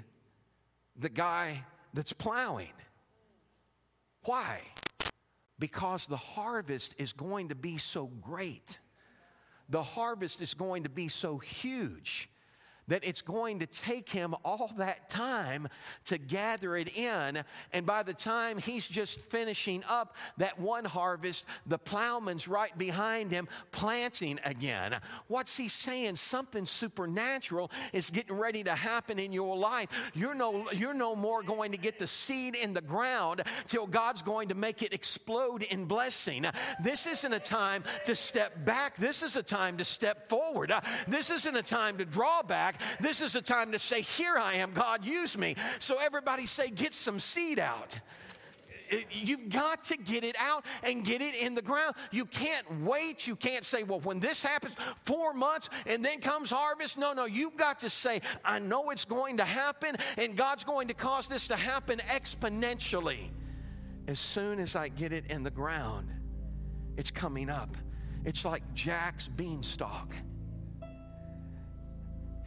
the 0.96 1.10
guy 1.10 1.64
that's 1.94 2.14
plowing. 2.14 2.74
Why? 4.24 4.62
Because 5.60 6.08
the 6.08 6.18
harvest 6.18 6.96
is 6.98 7.14
going 7.14 7.50
to 7.50 7.56
be 7.56 7.78
so 7.78 8.08
great. 8.08 8.80
The 9.70 9.84
harvest 9.84 10.42
is 10.42 10.54
going 10.54 10.84
to 10.84 10.90
be 10.90 11.08
so 11.08 11.38
huge 11.38 12.30
that 12.88 13.04
it's 13.04 13.22
going 13.22 13.60
to 13.60 13.66
take 13.66 14.10
him 14.10 14.36
all 14.44 14.72
that 14.78 15.10
time 15.10 15.68
to 16.06 16.18
gather 16.18 16.76
it 16.78 16.98
in. 16.98 17.44
And 17.74 17.86
by 17.86 18.04
the 18.04 18.14
time 18.14 18.58
he's 18.58 18.88
just 18.88 19.20
finishing 19.20 19.84
up 19.90 20.16
that 20.38 20.60
one 20.60 20.86
harvest, 20.86 21.46
the 21.66 21.78
plowman's 21.78 22.48
right 22.48 22.76
behind 22.78 23.32
him 23.32 23.48
planting 23.72 24.40
again. 24.44 24.96
What's 25.28 25.58
he 25.58 25.68
saying? 25.68 26.16
Something 26.16 26.66
supernatural 26.66 27.72
is 27.94 28.10
getting 28.10 28.36
ready 28.36 28.64
to 28.64 28.76
happen 28.76 29.20
in 29.20 29.32
your 29.32 29.58
life. 29.58 29.90
You're 30.14 30.36
no, 30.36 30.70
you're 30.72 30.94
no 30.94 31.16
more 31.16 31.44
going 31.44 31.72
to 31.72 31.78
get 31.78 32.00
the 32.00 32.08
seed 32.08 32.56
in 32.56 32.74
the 32.74 32.82
ground 32.82 33.44
till 33.68 33.88
God's 33.88 34.22
going 34.22 34.50
to 34.50 34.56
make 34.56 34.82
it 34.82 34.94
explode 34.94 35.64
in 35.64 35.86
blessing. 35.86 36.46
This 36.84 37.06
isn't 37.06 37.34
a 37.34 37.40
time 37.40 37.84
to 38.06 38.16
step 38.16 38.66
back. 38.66 38.96
This 38.98 39.24
is 39.24 39.36
a 39.36 39.44
time 39.44 39.78
to 39.78 39.86
step 39.86 40.30
forward. 40.30 40.72
This 41.08 41.30
isn't 41.30 41.56
a 41.56 41.64
time 41.64 41.98
to 41.98 42.06
draw 42.06 42.42
back. 42.44 42.75
This 43.00 43.22
is 43.22 43.36
a 43.36 43.42
time 43.42 43.72
to 43.72 43.80
say, 43.80 44.02
Here 44.02 44.38
I 44.38 44.56
am, 44.56 44.74
God, 44.74 45.06
use 45.06 45.38
me. 45.38 45.56
So 45.80 45.98
everybody 46.00 46.46
say, 46.46 46.70
Get 46.70 46.94
some 46.94 47.20
seed 47.20 47.60
out. 47.60 48.00
Uh, 48.92 48.98
you've 49.12 49.50
got 49.50 49.84
to 49.86 49.98
get 49.98 50.24
it 50.24 50.36
out 50.40 50.66
and 50.84 51.04
get 51.04 51.22
it 51.22 51.36
in 51.42 51.56
the 51.56 51.62
ground. 51.62 51.96
You 52.12 52.26
can't 52.26 52.82
wait. 52.82 53.28
You 53.28 53.36
can't 53.36 53.66
say, 53.66 53.84
well, 53.84 54.00
when 54.02 54.20
this 54.20 54.44
happens, 54.44 54.76
four 55.04 55.34
months 55.34 55.70
and 55.86 56.04
then 56.04 56.20
comes 56.20 56.52
harvest. 56.52 56.98
No, 56.98 57.14
no, 57.14 57.26
you've 57.26 57.58
got 57.58 57.80
to 57.80 57.90
say, 57.90 58.22
I 58.44 58.60
know 58.60 58.92
it's 58.92 59.06
going 59.06 59.38
to 59.38 59.44
happen 59.44 59.96
and 60.18 60.36
God's 60.36 60.64
going 60.64 60.88
to 60.90 60.94
cause 60.94 61.28
this 61.28 61.48
to 61.48 61.56
happen 61.56 62.00
exponentially. 62.10 63.32
As 64.08 64.20
soon 64.20 64.60
as 64.60 64.76
I 64.76 64.90
get 64.90 65.12
it 65.12 65.26
in 65.28 65.44
the 65.44 65.52
ground, 65.52 66.12
it's 66.98 67.12
coming 67.12 67.50
up. 67.50 67.76
It's 68.24 68.46
like 68.46 68.62
Jack's 68.74 69.28
beanstalk 69.28 70.14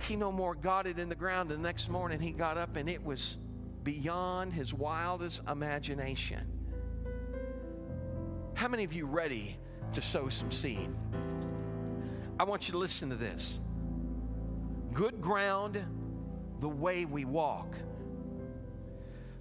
he 0.03 0.17
no 0.17 0.31
more 0.31 0.55
got 0.55 0.87
it 0.87 0.99
in 0.99 1.09
the 1.09 1.15
ground. 1.15 1.49
The 1.49 1.59
next 1.59 1.89
morning 1.89 2.21
he 2.21 2.31
got 2.31 2.57
up 2.57 2.77
and 2.77 2.89
it 2.89 3.03
was 3.03 3.37
beyond 3.83 4.53
his 4.53 4.73
wildest 4.73 5.43
imagination. 5.49 6.47
How 8.55 8.69
many 8.69 8.85
of 8.85 8.93
you 8.93 9.07
ready 9.07 9.59
to 9.93 10.03
sow 10.03 10.29
some 10.29 10.51
seed? 10.51 10.91
I 12.41 12.45
want 12.45 12.69
you 12.69 12.73
to 12.73 12.79
listen 12.79 13.11
to 13.11 13.17
this. 13.17 13.61
Good 14.93 15.21
ground, 15.21 15.85
the 16.61 16.69
way 16.69 17.05
we 17.05 17.25
walk. 17.25 17.75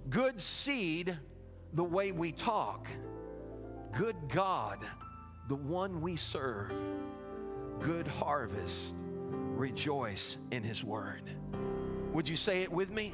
Good 0.08 0.40
seed, 0.40 1.16
the 1.72 1.84
way 1.84 2.12
we 2.12 2.32
talk. 2.32 2.88
Good 3.96 4.16
God, 4.28 4.84
the 5.48 5.56
one 5.56 6.00
we 6.00 6.16
serve. 6.16 6.72
Good 7.80 8.06
harvest 8.06 8.94
rejoice 9.58 10.38
in 10.52 10.62
his 10.62 10.84
word. 10.84 11.22
Would 12.12 12.28
you 12.28 12.36
say 12.36 12.62
it 12.62 12.72
with 12.72 12.90
me? 12.90 13.12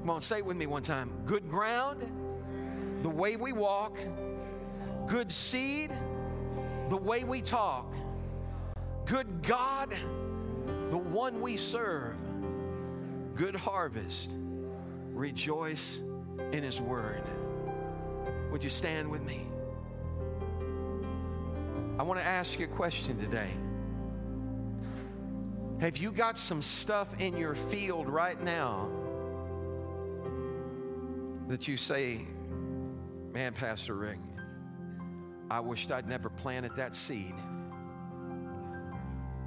Come 0.00 0.10
on, 0.10 0.22
say 0.22 0.38
it 0.38 0.46
with 0.46 0.56
me 0.56 0.66
one 0.66 0.82
time. 0.82 1.10
Good 1.26 1.50
ground, 1.50 2.06
the 3.02 3.10
way 3.10 3.36
we 3.36 3.52
walk, 3.52 3.98
good 5.06 5.32
seed, 5.32 5.90
the 6.88 6.96
way 6.96 7.24
we 7.24 7.42
talk, 7.42 7.92
good 9.04 9.42
God, 9.42 9.90
the 10.90 10.98
one 10.98 11.40
we 11.40 11.56
serve, 11.56 12.16
good 13.34 13.56
harvest, 13.56 14.30
rejoice 15.12 15.98
in 16.52 16.62
his 16.62 16.80
word. 16.80 17.24
Would 18.52 18.62
you 18.62 18.70
stand 18.70 19.10
with 19.10 19.22
me? 19.22 19.48
I 21.98 22.04
want 22.04 22.20
to 22.20 22.26
ask 22.26 22.58
you 22.58 22.66
a 22.66 22.68
question 22.68 23.18
today. 23.18 23.50
Have 25.78 25.98
you 25.98 26.10
got 26.10 26.38
some 26.38 26.62
stuff 26.62 27.08
in 27.20 27.36
your 27.36 27.54
field 27.54 28.08
right 28.08 28.42
now 28.42 28.88
that 31.48 31.68
you 31.68 31.76
say, 31.76 32.22
man, 33.34 33.52
Pastor 33.52 33.94
Rick, 33.94 34.18
I 35.50 35.60
wished 35.60 35.92
I'd 35.92 36.08
never 36.08 36.30
planted 36.30 36.74
that 36.76 36.96
seed? 36.96 37.34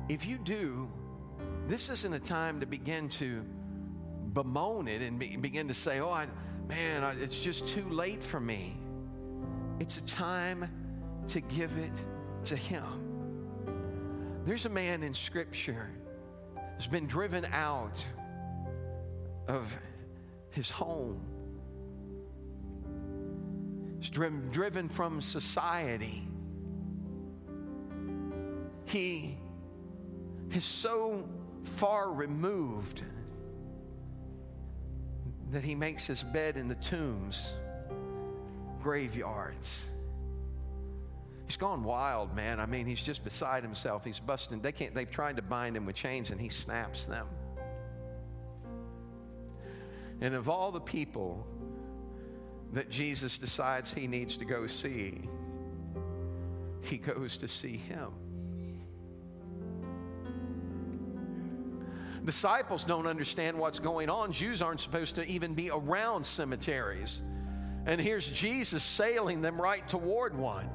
If 0.07 0.27
you 0.27 0.37
do, 0.37 0.87
this 1.67 1.89
isn't 1.89 2.13
a 2.13 2.19
time 2.19 2.59
to 2.59 2.67
begin 2.67 3.09
to 3.09 3.43
bemoan 4.33 4.87
it 4.87 5.01
and 5.01 5.17
be, 5.17 5.35
begin 5.35 5.67
to 5.67 5.73
say, 5.73 5.99
oh, 5.99 6.11
I, 6.11 6.27
man, 6.67 7.03
I, 7.03 7.13
it's 7.19 7.39
just 7.39 7.65
too 7.65 7.89
late 7.89 8.21
for 8.21 8.39
me. 8.39 8.77
It's 9.79 9.97
a 9.97 10.03
time 10.03 10.69
to 11.29 11.41
give 11.41 11.75
it 11.77 12.03
to 12.45 12.55
Him. 12.55 12.83
There's 14.45 14.67
a 14.67 14.69
man 14.69 15.01
in 15.01 15.15
Scripture 15.15 15.89
has 16.79 16.87
been 16.87 17.05
driven 17.05 17.45
out 17.51 18.07
of 19.49 19.77
his 20.51 20.69
home. 20.71 21.19
He's 23.99 24.09
driven, 24.09 24.49
driven 24.49 24.87
from 24.87 25.19
society. 25.19 26.25
He 28.85 29.37
is 30.51 30.63
so 30.63 31.27
far 31.63 32.13
removed 32.13 33.01
that 35.51 35.65
he 35.65 35.75
makes 35.75 36.07
his 36.07 36.23
bed 36.23 36.55
in 36.55 36.69
the 36.69 36.75
tombs, 36.75 37.55
graveyards. 38.81 39.89
He's 41.49 41.57
gone 41.57 41.83
wild, 41.83 42.35
man. 42.35 42.59
I 42.59 42.67
mean, 42.67 42.85
he's 42.85 43.01
just 43.01 43.23
beside 43.23 43.63
himself. 43.63 44.05
He's 44.05 44.19
busting. 44.19 44.61
They 44.61 44.71
can't, 44.71 44.93
they've 44.93 45.09
tried 45.09 45.37
to 45.37 45.41
bind 45.41 45.75
him 45.75 45.87
with 45.87 45.95
chains 45.95 46.29
and 46.29 46.39
he 46.39 46.47
snaps 46.47 47.07
them. 47.07 47.25
And 50.21 50.35
of 50.35 50.47
all 50.47 50.71
the 50.71 50.79
people 50.79 51.47
that 52.73 52.91
Jesus 52.91 53.39
decides 53.39 53.91
he 53.91 54.05
needs 54.05 54.37
to 54.37 54.45
go 54.45 54.67
see, 54.67 55.27
he 56.81 56.99
goes 56.99 57.39
to 57.39 57.47
see 57.47 57.77
him. 57.77 58.11
Disciples 62.25 62.85
don't 62.85 63.07
understand 63.07 63.57
what's 63.57 63.79
going 63.79 64.11
on. 64.11 64.33
Jews 64.33 64.61
aren't 64.61 64.81
supposed 64.81 65.15
to 65.15 65.25
even 65.25 65.55
be 65.55 65.71
around 65.71 66.27
cemeteries. 66.27 67.23
And 67.87 67.99
here's 67.99 68.29
Jesus 68.29 68.83
sailing 68.83 69.41
them 69.41 69.59
right 69.59 69.87
toward 69.87 70.37
one. 70.37 70.69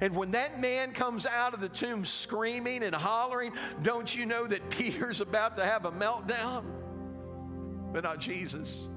And 0.00 0.14
when 0.14 0.32
that 0.32 0.60
man 0.60 0.92
comes 0.92 1.26
out 1.26 1.54
of 1.54 1.60
the 1.60 1.68
tomb 1.68 2.04
screaming 2.04 2.82
and 2.82 2.94
hollering, 2.94 3.52
don't 3.82 4.14
you 4.14 4.26
know 4.26 4.46
that 4.46 4.70
Peter's 4.70 5.20
about 5.20 5.56
to 5.56 5.64
have 5.64 5.84
a 5.84 5.92
meltdown? 5.92 6.64
But 7.92 8.04
not 8.04 8.18
Jesus. 8.18 8.88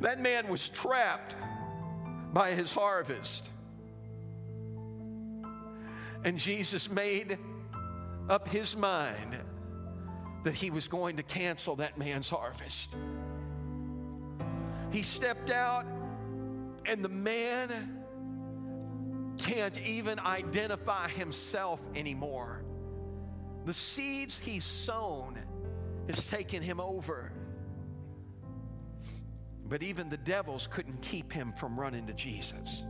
That 0.00 0.20
man 0.20 0.48
was 0.48 0.68
trapped 0.68 1.36
by 2.32 2.50
his 2.50 2.72
harvest. 2.72 3.48
And 6.24 6.38
Jesus 6.38 6.90
made 6.90 7.38
up 8.28 8.48
his 8.48 8.76
mind 8.76 9.36
that 10.42 10.54
he 10.54 10.70
was 10.70 10.88
going 10.88 11.16
to 11.16 11.22
cancel 11.22 11.76
that 11.76 11.96
man's 11.98 12.28
harvest. 12.28 12.96
He 14.90 15.02
stepped 15.02 15.50
out, 15.50 15.86
and 16.86 17.04
the 17.04 17.08
man 17.08 17.93
can't 19.38 19.80
even 19.86 20.18
identify 20.18 21.08
himself 21.08 21.80
anymore. 21.94 22.62
The 23.64 23.74
seeds 23.74 24.38
he's 24.38 24.64
sown 24.64 25.38
has 26.08 26.28
taken 26.28 26.62
him 26.62 26.80
over. 26.80 27.32
But 29.66 29.82
even 29.82 30.10
the 30.10 30.18
devils 30.18 30.66
couldn't 30.66 31.00
keep 31.00 31.32
him 31.32 31.52
from 31.52 31.78
running 31.80 32.06
to 32.06 32.12
Jesus. 32.12 32.84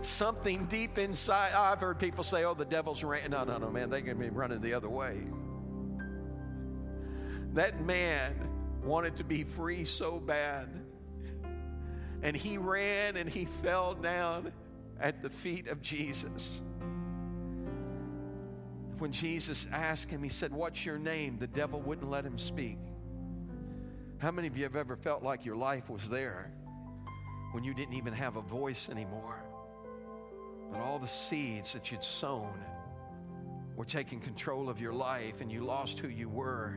Something 0.00 0.66
deep 0.66 0.98
inside, 0.98 1.52
I've 1.52 1.80
heard 1.80 1.98
people 1.98 2.24
say, 2.24 2.44
oh, 2.44 2.54
the 2.54 2.64
devil's 2.64 3.02
ran. 3.02 3.30
No, 3.30 3.44
no, 3.44 3.58
no, 3.58 3.70
man, 3.70 3.90
they 3.90 4.02
can 4.02 4.18
be 4.18 4.28
running 4.28 4.60
the 4.60 4.74
other 4.74 4.88
way. 4.88 5.26
That 7.52 7.84
man 7.84 8.48
wanted 8.82 9.16
to 9.16 9.24
be 9.24 9.44
free 9.44 9.84
so 9.84 10.18
bad 10.18 10.83
and 12.24 12.34
he 12.34 12.56
ran 12.56 13.18
and 13.18 13.28
he 13.28 13.44
fell 13.62 13.94
down 13.94 14.50
at 14.98 15.22
the 15.22 15.28
feet 15.28 15.68
of 15.68 15.82
Jesus. 15.82 16.62
When 18.98 19.12
Jesus 19.12 19.66
asked 19.70 20.10
him, 20.10 20.22
he 20.22 20.30
said, 20.30 20.50
What's 20.50 20.86
your 20.86 20.98
name? 20.98 21.36
The 21.38 21.46
devil 21.46 21.80
wouldn't 21.82 22.10
let 22.10 22.24
him 22.24 22.38
speak. 22.38 22.78
How 24.18 24.30
many 24.30 24.48
of 24.48 24.56
you 24.56 24.62
have 24.62 24.74
ever 24.74 24.96
felt 24.96 25.22
like 25.22 25.44
your 25.44 25.56
life 25.56 25.90
was 25.90 26.08
there 26.08 26.50
when 27.52 27.62
you 27.62 27.74
didn't 27.74 27.94
even 27.94 28.14
have 28.14 28.36
a 28.36 28.40
voice 28.40 28.88
anymore? 28.88 29.44
But 30.72 30.80
all 30.80 30.98
the 30.98 31.06
seeds 31.06 31.74
that 31.74 31.92
you'd 31.92 32.02
sown 32.02 32.54
were 33.76 33.84
taking 33.84 34.20
control 34.20 34.70
of 34.70 34.80
your 34.80 34.94
life 34.94 35.42
and 35.42 35.52
you 35.52 35.62
lost 35.62 35.98
who 35.98 36.08
you 36.08 36.30
were. 36.30 36.74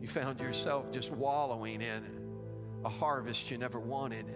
You 0.00 0.08
found 0.08 0.40
yourself 0.40 0.90
just 0.90 1.12
wallowing 1.12 1.82
in 1.82 2.29
a 2.84 2.88
harvest 2.88 3.50
you 3.50 3.58
never 3.58 3.78
wanted. 3.78 4.26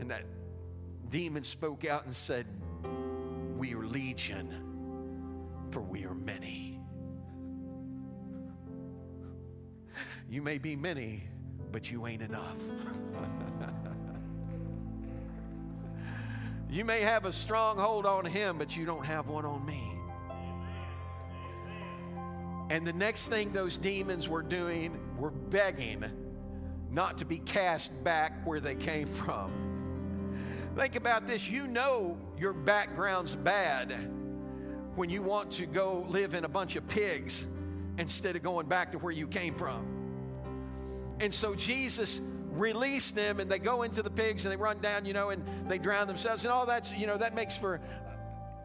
And 0.00 0.10
that 0.10 0.24
demon 1.10 1.44
spoke 1.44 1.84
out 1.84 2.04
and 2.04 2.14
said, 2.14 2.46
We 3.56 3.74
are 3.74 3.84
legion, 3.84 4.50
for 5.70 5.80
we 5.80 6.04
are 6.04 6.14
many. 6.14 6.80
You 10.28 10.42
may 10.42 10.58
be 10.58 10.76
many, 10.76 11.24
but 11.70 11.90
you 11.90 12.06
ain't 12.06 12.22
enough. 12.22 12.56
you 16.70 16.84
may 16.86 17.02
have 17.02 17.26
a 17.26 17.32
strong 17.32 17.76
hold 17.76 18.06
on 18.06 18.24
him, 18.24 18.56
but 18.56 18.74
you 18.76 18.86
don't 18.86 19.04
have 19.04 19.28
one 19.28 19.44
on 19.44 19.64
me. 19.66 19.98
And 22.70 22.86
the 22.86 22.94
next 22.94 23.28
thing 23.28 23.50
those 23.50 23.76
demons 23.76 24.26
were 24.26 24.42
doing 24.42 24.98
begging 25.52 26.04
not 26.90 27.18
to 27.18 27.24
be 27.24 27.38
cast 27.38 28.02
back 28.02 28.44
where 28.44 28.58
they 28.58 28.74
came 28.74 29.06
from. 29.06 29.52
Think 30.76 30.96
about 30.96 31.28
this 31.28 31.48
you 31.48 31.66
know 31.66 32.18
your 32.38 32.54
background's 32.54 33.36
bad 33.36 33.92
when 34.96 35.10
you 35.10 35.22
want 35.22 35.52
to 35.52 35.66
go 35.66 36.06
live 36.08 36.34
in 36.34 36.44
a 36.44 36.48
bunch 36.48 36.76
of 36.76 36.88
pigs 36.88 37.46
instead 37.98 38.36
of 38.36 38.42
going 38.42 38.66
back 38.66 38.92
to 38.92 38.98
where 38.98 39.12
you 39.12 39.26
came 39.26 39.54
from. 39.54 39.86
And 41.20 41.32
so 41.32 41.54
Jesus 41.54 42.20
released 42.50 43.14
them 43.14 43.38
and 43.38 43.50
they 43.50 43.58
go 43.58 43.82
into 43.82 44.02
the 44.02 44.10
pigs 44.10 44.44
and 44.44 44.52
they 44.52 44.56
run 44.56 44.80
down, 44.80 45.04
you 45.04 45.12
know, 45.12 45.30
and 45.30 45.44
they 45.68 45.78
drown 45.78 46.06
themselves. 46.06 46.44
And 46.44 46.52
all 46.52 46.66
that's, 46.66 46.92
you 46.92 47.06
know, 47.06 47.16
that 47.16 47.34
makes 47.34 47.56
for, 47.56 47.80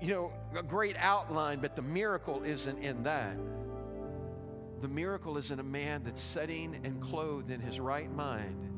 you 0.02 0.10
know, 0.10 0.34
a 0.56 0.64
great 0.64 0.96
outline, 0.98 1.60
but 1.60 1.76
the 1.76 1.82
miracle 1.82 2.42
isn't 2.44 2.80
in 2.80 3.04
that. 3.04 3.36
The 4.80 4.88
miracle 4.88 5.38
is 5.38 5.50
in 5.50 5.60
a 5.60 5.64
man 5.64 6.04
that's 6.04 6.22
sitting 6.22 6.80
and 6.84 7.02
clothed 7.02 7.50
in 7.50 7.60
his 7.60 7.80
right 7.80 8.14
mind, 8.14 8.70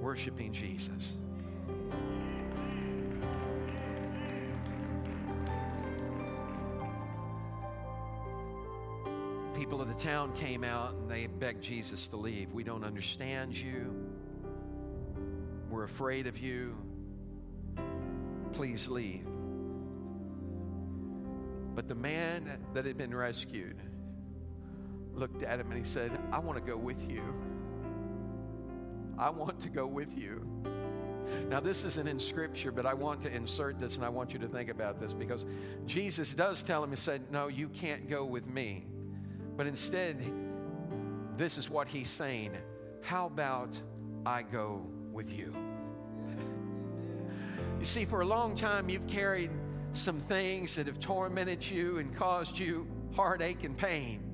worshiping 0.00 0.52
Jesus. 0.52 1.16
People 9.54 9.80
of 9.80 9.88
the 9.88 9.94
town 9.94 10.32
came 10.34 10.62
out 10.62 10.94
and 10.94 11.10
they 11.10 11.26
begged 11.26 11.62
Jesus 11.62 12.06
to 12.08 12.16
leave. 12.16 12.52
We 12.52 12.62
don't 12.62 12.84
understand 12.84 13.56
you. 13.56 13.92
We're 15.68 15.84
afraid 15.84 16.26
of 16.26 16.38
you. 16.38 16.76
Please 18.52 18.86
leave. 18.86 19.26
But 21.74 21.88
the 21.88 21.94
man 21.94 22.58
that 22.74 22.84
had 22.84 22.96
been 22.98 23.14
rescued, 23.14 23.76
looked 25.14 25.42
at 25.42 25.60
him 25.60 25.68
and 25.68 25.78
he 25.78 25.84
said, 25.84 26.10
I 26.30 26.38
want 26.38 26.58
to 26.58 26.64
go 26.64 26.76
with 26.76 27.10
you. 27.10 27.22
I 29.18 29.30
want 29.30 29.60
to 29.60 29.68
go 29.68 29.86
with 29.86 30.16
you. 30.16 30.46
Now, 31.48 31.60
this 31.60 31.84
isn't 31.84 32.08
in 32.08 32.18
scripture, 32.18 32.72
but 32.72 32.86
I 32.86 32.94
want 32.94 33.22
to 33.22 33.34
insert 33.34 33.78
this 33.78 33.96
and 33.96 34.04
I 34.04 34.08
want 34.08 34.32
you 34.32 34.38
to 34.40 34.48
think 34.48 34.68
about 34.68 35.00
this 35.00 35.14
because 35.14 35.44
Jesus 35.86 36.34
does 36.34 36.62
tell 36.62 36.82
him, 36.82 36.90
He 36.90 36.96
said, 36.96 37.30
No, 37.30 37.48
you 37.48 37.68
can't 37.68 38.08
go 38.08 38.24
with 38.24 38.46
me. 38.46 38.86
But 39.56 39.66
instead, 39.66 40.18
this 41.36 41.58
is 41.58 41.70
what 41.70 41.88
He's 41.88 42.08
saying 42.08 42.52
How 43.00 43.26
about 43.26 43.80
I 44.26 44.42
go 44.42 44.86
with 45.12 45.32
you? 45.32 45.54
you 47.78 47.84
see, 47.84 48.04
for 48.04 48.20
a 48.20 48.26
long 48.26 48.54
time, 48.54 48.88
you've 48.88 49.06
carried 49.06 49.50
some 49.92 50.18
things 50.18 50.76
that 50.76 50.86
have 50.86 50.98
tormented 50.98 51.68
you 51.68 51.98
and 51.98 52.14
caused 52.16 52.58
you 52.58 52.86
heartache 53.14 53.64
and 53.64 53.76
pain. 53.76 54.31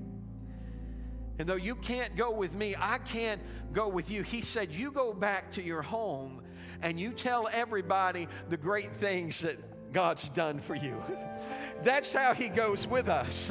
And 1.39 1.49
though 1.49 1.55
you 1.55 1.77
can't 1.77 2.17
go 2.17 2.33
with 2.33 2.53
me, 2.55 2.75
I 2.79 2.99
can't 2.99 3.41
go 3.73 3.89
with 3.89 4.11
you. 4.11 4.23
He 4.23 4.41
said, 4.41 4.73
You 4.73 4.91
go 4.91 5.13
back 5.13 5.53
to 5.53 5.63
your 5.63 5.83
home 5.83 6.43
and 6.83 6.99
you 6.99 7.13
tell 7.13 7.49
everybody 7.53 8.29
the 8.49 8.57
great 8.57 8.97
things 8.97 9.41
that 9.41 9.57
God's 9.93 10.29
done 10.29 10.61
for 10.61 10.75
you. 10.75 11.03
That's 11.83 12.13
how 12.13 12.35
He 12.35 12.49
goes 12.49 12.87
with 12.87 13.09
us. 13.09 13.51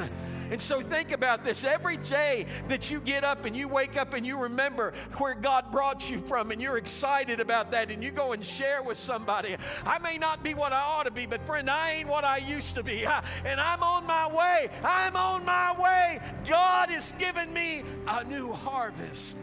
And 0.50 0.60
so 0.60 0.80
think 0.80 1.12
about 1.12 1.44
this 1.44 1.62
every 1.62 1.98
day 1.98 2.46
that 2.68 2.90
you 2.90 3.00
get 3.00 3.22
up 3.22 3.44
and 3.44 3.54
you 3.54 3.68
wake 3.68 3.96
up 3.96 4.14
and 4.14 4.26
you 4.26 4.38
remember 4.38 4.94
where 5.18 5.34
God 5.34 5.70
brought 5.70 6.08
you 6.10 6.20
from 6.20 6.50
and 6.50 6.60
you're 6.60 6.78
excited 6.78 7.38
about 7.40 7.70
that 7.72 7.90
and 7.90 8.02
you 8.02 8.10
go 8.10 8.32
and 8.32 8.42
share 8.44 8.82
with 8.82 8.96
somebody. 8.96 9.56
I 9.84 9.98
may 9.98 10.16
not 10.16 10.42
be 10.42 10.54
what 10.54 10.72
I 10.72 10.80
ought 10.80 11.04
to 11.04 11.10
be, 11.10 11.26
but 11.26 11.44
friend, 11.46 11.68
I 11.68 11.92
ain't 11.92 12.08
what 12.08 12.24
I 12.24 12.38
used 12.38 12.74
to 12.76 12.82
be. 12.82 13.06
And 13.44 13.60
I'm 13.60 13.82
on 13.82 14.06
my 14.06 14.28
way. 14.34 14.68
I'm 14.84 15.16
on 15.16 15.44
my 15.44 15.74
way. 15.78 16.20
God 16.48 16.90
has 16.90 17.12
given 17.18 17.52
me 17.52 17.82
a 18.06 18.24
new 18.24 18.52
harvest. 18.52 19.36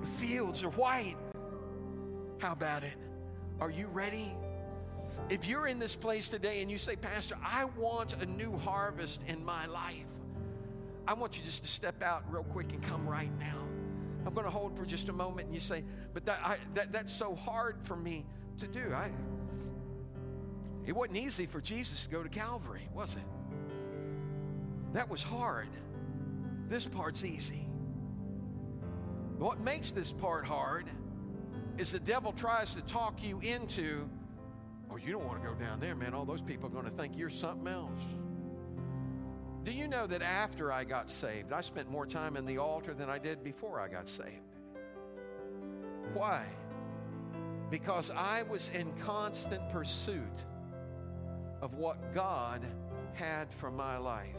The 0.00 0.06
fields 0.06 0.62
are 0.62 0.70
white. 0.70 1.16
How 2.38 2.52
about 2.52 2.84
it? 2.84 2.96
Are 3.60 3.70
you 3.70 3.86
ready? 3.88 4.32
If 5.30 5.46
you're 5.46 5.66
in 5.66 5.78
this 5.78 5.94
place 5.94 6.28
today 6.28 6.62
and 6.62 6.70
you 6.70 6.78
say, 6.78 6.96
Pastor, 6.96 7.36
I 7.44 7.64
want 7.76 8.22
a 8.22 8.26
new 8.26 8.56
harvest 8.58 9.20
in 9.26 9.44
my 9.44 9.66
life, 9.66 10.06
I 11.06 11.14
want 11.14 11.38
you 11.38 11.44
just 11.44 11.62
to 11.64 11.68
step 11.68 12.02
out 12.02 12.24
real 12.30 12.44
quick 12.44 12.72
and 12.72 12.82
come 12.82 13.06
right 13.06 13.30
now. 13.38 13.62
I'm 14.26 14.34
going 14.34 14.44
to 14.44 14.50
hold 14.50 14.76
for 14.76 14.84
just 14.84 15.08
a 15.08 15.12
moment 15.12 15.46
and 15.46 15.54
you 15.54 15.60
say, 15.60 15.84
but 16.12 16.26
that, 16.26 16.40
I, 16.44 16.58
that 16.74 16.92
that's 16.92 17.12
so 17.12 17.34
hard 17.34 17.76
for 17.84 17.96
me 17.96 18.26
to 18.58 18.66
do. 18.66 18.92
I, 18.92 19.10
it 20.86 20.94
wasn't 20.94 21.18
easy 21.18 21.46
for 21.46 21.60
Jesus 21.60 22.04
to 22.04 22.10
go 22.10 22.22
to 22.22 22.28
Calvary, 22.28 22.88
was 22.94 23.14
it? 23.14 23.22
That 24.94 25.08
was 25.10 25.22
hard. 25.22 25.68
This 26.68 26.86
part's 26.86 27.24
easy. 27.24 27.68
What 29.38 29.60
makes 29.60 29.92
this 29.92 30.12
part 30.12 30.46
hard 30.46 30.86
is 31.76 31.92
the 31.92 32.00
devil 32.00 32.32
tries 32.32 32.74
to 32.74 32.80
talk 32.82 33.22
you 33.22 33.38
into 33.40 34.08
Oh, 34.90 34.96
you 34.96 35.12
don't 35.12 35.26
want 35.26 35.42
to 35.42 35.48
go 35.48 35.54
down 35.54 35.80
there, 35.80 35.94
man. 35.94 36.14
All 36.14 36.24
those 36.24 36.42
people 36.42 36.68
are 36.68 36.72
going 36.72 36.84
to 36.84 36.90
think 36.90 37.16
you're 37.16 37.30
something 37.30 37.68
else. 37.68 38.00
Do 39.64 39.72
you 39.72 39.86
know 39.86 40.06
that 40.06 40.22
after 40.22 40.72
I 40.72 40.84
got 40.84 41.10
saved, 41.10 41.52
I 41.52 41.60
spent 41.60 41.90
more 41.90 42.06
time 42.06 42.36
in 42.36 42.46
the 42.46 42.58
altar 42.58 42.94
than 42.94 43.10
I 43.10 43.18
did 43.18 43.44
before 43.44 43.80
I 43.80 43.88
got 43.88 44.08
saved? 44.08 44.54
Why? 46.14 46.44
Because 47.70 48.10
I 48.10 48.44
was 48.44 48.70
in 48.70 48.90
constant 49.04 49.68
pursuit 49.68 50.44
of 51.60 51.74
what 51.74 52.14
God 52.14 52.64
had 53.12 53.52
for 53.52 53.70
my 53.70 53.98
life. 53.98 54.38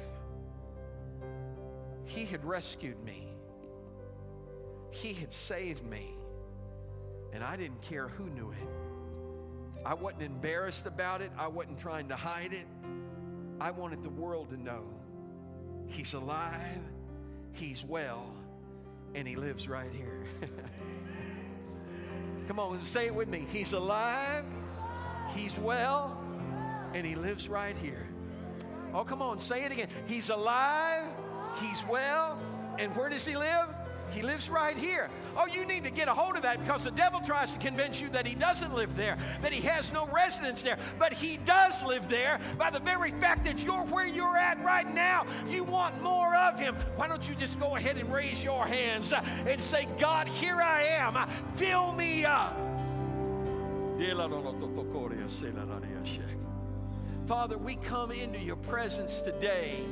He 2.06 2.26
had 2.26 2.44
rescued 2.44 3.04
me, 3.04 3.28
He 4.90 5.14
had 5.14 5.32
saved 5.32 5.86
me, 5.86 6.08
and 7.34 7.44
I 7.44 7.56
didn't 7.56 7.84
care 7.84 8.08
who 8.08 8.30
knew 8.32 8.50
it. 8.50 8.89
I 9.86 9.94
wasn't 9.94 10.24
embarrassed 10.24 10.86
about 10.86 11.22
it. 11.22 11.32
I 11.38 11.48
wasn't 11.48 11.80
trying 11.80 12.08
to 12.10 12.16
hide 12.16 12.54
it. 12.54 12.66
I 13.62 13.72
wanted 13.72 14.04
the 14.04 14.10
world 14.10 14.50
to 14.50 14.58
know 14.58 14.84
He's 15.88 16.14
alive, 16.14 16.82
He's 17.52 17.84
well, 17.84 18.32
and 19.16 19.28
He 19.28 19.36
lives 19.36 19.68
right 19.68 19.92
here. 19.92 20.26
Come 22.48 22.60
on, 22.60 22.84
say 22.86 23.08
it 23.08 23.16
with 23.16 23.28
me. 23.28 23.46
He's 23.52 23.74
alive, 23.74 24.46
He's 25.36 25.58
well, 25.58 26.22
and 26.94 27.06
He 27.06 27.16
lives 27.16 27.48
right 27.48 27.76
here. 27.78 28.08
Oh, 28.94 29.04
come 29.04 29.22
on, 29.22 29.38
say 29.38 29.66
it 29.66 29.72
again. 29.72 29.88
He's 30.08 30.30
alive, 30.30 31.06
He's 31.60 31.84
well, 31.86 32.42
and 32.80 32.96
where 32.96 33.10
does 33.10 33.26
He 33.26 33.38
live? 33.38 33.68
He 34.12 34.22
lives 34.22 34.50
right 34.50 34.78
here. 34.78 35.10
Oh, 35.38 35.46
you 35.46 35.66
need 35.66 35.84
to 35.84 35.92
get 35.92 36.08
a 36.08 36.14
hold 36.14 36.36
of 36.36 36.42
that 36.44 36.60
because 36.60 36.84
the 36.84 36.92
devil 36.92 37.20
tries 37.22 37.54
to 37.54 37.60
convince 37.60 38.02
you 38.02 38.10
that 38.10 38.28
he 38.28 38.36
doesn't 38.36 38.74
live 38.74 38.96
there, 38.96 39.18
that 39.42 39.54
he 39.54 39.62
has 39.68 39.92
no 39.94 40.08
residence 40.08 40.62
there. 40.62 40.78
But 40.98 41.14
he 41.14 41.38
does 41.46 41.84
live 41.84 42.10
there 42.10 42.40
by 42.58 42.70
the 42.70 42.80
very 42.80 43.12
fact 43.12 43.46
that 43.46 43.64
you're 43.64 43.86
where 43.86 44.08
you're 44.08 44.38
at 44.38 44.64
right 44.64 44.92
now. 44.94 45.26
You 45.50 45.64
want 45.64 46.02
more 46.02 46.36
of 46.36 46.60
him. 46.60 46.76
Why 46.96 47.08
don't 47.08 47.28
you 47.28 47.36
just 47.36 47.60
go 47.60 47.76
ahead 47.76 47.98
and 47.98 48.12
raise 48.12 48.44
your 48.44 48.66
hands 48.66 49.14
uh, 49.14 49.24
and 49.48 49.62
say, 49.62 49.88
God, 50.00 50.28
here 50.28 50.62
I 50.62 50.84
am. 50.84 51.30
Fill 51.56 51.94
me 51.94 52.26
up. 52.26 52.58
Father, 57.28 57.58
we 57.58 57.76
come 57.76 58.12
into 58.12 58.40
your 58.40 58.56
presence 58.56 59.22
today 59.22 59.86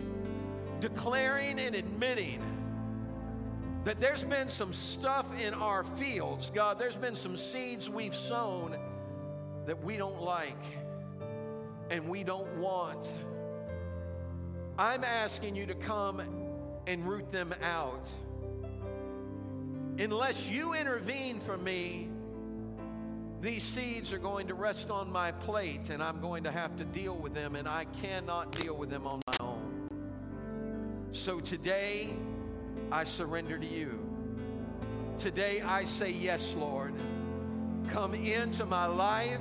declaring 0.79 1.59
and 1.59 1.75
admitting 1.75 2.41
that 3.87 4.01
there's 4.01 4.25
been 4.25 4.49
some 4.49 4.73
stuff 4.73 5.25
in 5.41 5.53
our 5.53 5.81
fields, 5.81 6.51
God, 6.53 6.77
there's 6.77 6.97
been 6.97 7.15
some 7.15 7.37
seeds 7.37 7.89
we've 7.89 8.13
sown 8.13 8.77
that 9.65 9.81
we 9.81 9.95
don't 9.95 10.21
like 10.21 10.61
and 11.89 12.09
we 12.09 12.21
don't 12.25 12.53
want. 12.57 13.17
I'm 14.77 15.05
asking 15.05 15.55
you 15.55 15.65
to 15.67 15.73
come 15.73 16.21
and 16.85 17.07
root 17.07 17.31
them 17.31 17.55
out. 17.63 18.09
Unless 19.97 20.51
you 20.51 20.73
intervene 20.73 21.39
for 21.39 21.57
me, 21.57 22.09
these 23.39 23.63
seeds 23.63 24.11
are 24.11 24.19
going 24.19 24.49
to 24.49 24.53
rest 24.53 24.89
on 24.89 25.09
my 25.09 25.31
plate 25.31 25.91
and 25.91 26.03
I'm 26.03 26.19
going 26.19 26.43
to 26.43 26.51
have 26.51 26.75
to 26.75 26.83
deal 26.83 27.15
with 27.15 27.33
them, 27.33 27.55
and 27.55 27.69
I 27.69 27.85
cannot 28.01 28.51
deal 28.51 28.75
with 28.75 28.89
them 28.89 29.07
on 29.07 29.21
my 29.27 29.33
own. 29.39 29.87
So 31.13 31.39
today, 31.39 32.13
I 32.91 33.03
surrender 33.03 33.57
to 33.57 33.65
you. 33.65 33.99
Today 35.17 35.61
I 35.61 35.83
say 35.83 36.11
yes, 36.11 36.55
Lord. 36.55 36.93
come 37.89 38.13
into 38.13 38.65
my 38.65 38.85
life, 38.85 39.39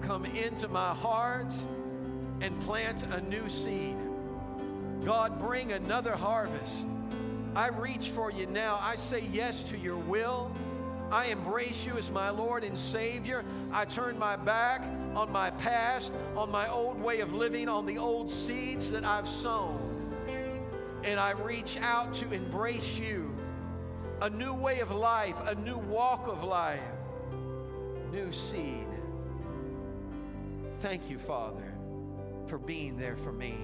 come 0.00 0.24
into 0.24 0.68
my 0.68 0.94
heart, 0.94 1.52
and 2.40 2.58
plant 2.60 3.04
a 3.12 3.20
new 3.22 3.48
seed. 3.48 3.96
God, 5.04 5.38
bring 5.38 5.72
another 5.72 6.16
harvest. 6.16 6.86
I 7.54 7.68
reach 7.68 8.10
for 8.10 8.30
you 8.30 8.46
now. 8.46 8.78
I 8.80 8.96
say 8.96 9.24
yes 9.32 9.62
to 9.64 9.78
your 9.78 9.96
will. 9.96 10.50
I 11.10 11.26
embrace 11.26 11.86
you 11.86 11.96
as 11.96 12.10
my 12.10 12.30
Lord 12.30 12.64
and 12.64 12.78
Savior. 12.78 13.44
I 13.72 13.84
turn 13.84 14.18
my 14.18 14.36
back 14.36 14.82
on 15.14 15.30
my 15.30 15.50
past, 15.50 16.12
on 16.36 16.50
my 16.50 16.68
old 16.68 17.00
way 17.00 17.20
of 17.20 17.32
living, 17.32 17.68
on 17.68 17.86
the 17.86 17.98
old 17.98 18.30
seeds 18.30 18.90
that 18.90 19.04
I've 19.04 19.28
sown. 19.28 19.85
And 21.06 21.20
I 21.20 21.30
reach 21.30 21.78
out 21.80 22.12
to 22.14 22.32
embrace 22.32 22.98
you. 22.98 23.32
A 24.22 24.30
new 24.30 24.54
way 24.54 24.80
of 24.80 24.90
life, 24.90 25.36
a 25.46 25.54
new 25.54 25.76
walk 25.76 26.26
of 26.26 26.42
life, 26.42 26.80
new 28.10 28.32
seed. 28.32 28.86
Thank 30.80 31.08
you, 31.10 31.18
Father, 31.18 31.74
for 32.46 32.58
being 32.58 32.96
there 32.96 33.16
for 33.16 33.30
me 33.30 33.56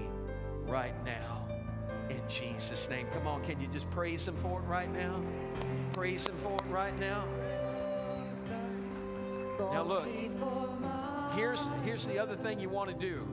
right 0.67 0.93
now. 1.05 1.47
In 2.09 2.21
Jesus' 2.29 2.89
name. 2.89 3.07
Come 3.13 3.27
on, 3.27 3.43
can 3.43 3.59
you 3.59 3.67
just 3.67 3.89
praise 3.91 4.27
Him 4.27 4.35
for 4.43 4.59
it 4.59 4.63
right 4.63 4.91
now? 4.93 5.21
Praise 5.91 6.27
Him 6.27 6.35
for 6.43 6.55
it 6.55 6.69
right 6.69 6.97
now. 6.99 7.25
Now, 9.59 9.83
look, 9.83 10.07
here's, 11.35 11.67
here's 11.83 12.05
the 12.05 12.19
other 12.19 12.35
thing 12.35 12.59
you 12.59 12.69
want 12.69 12.89
to 12.89 12.95
do. 12.95 13.27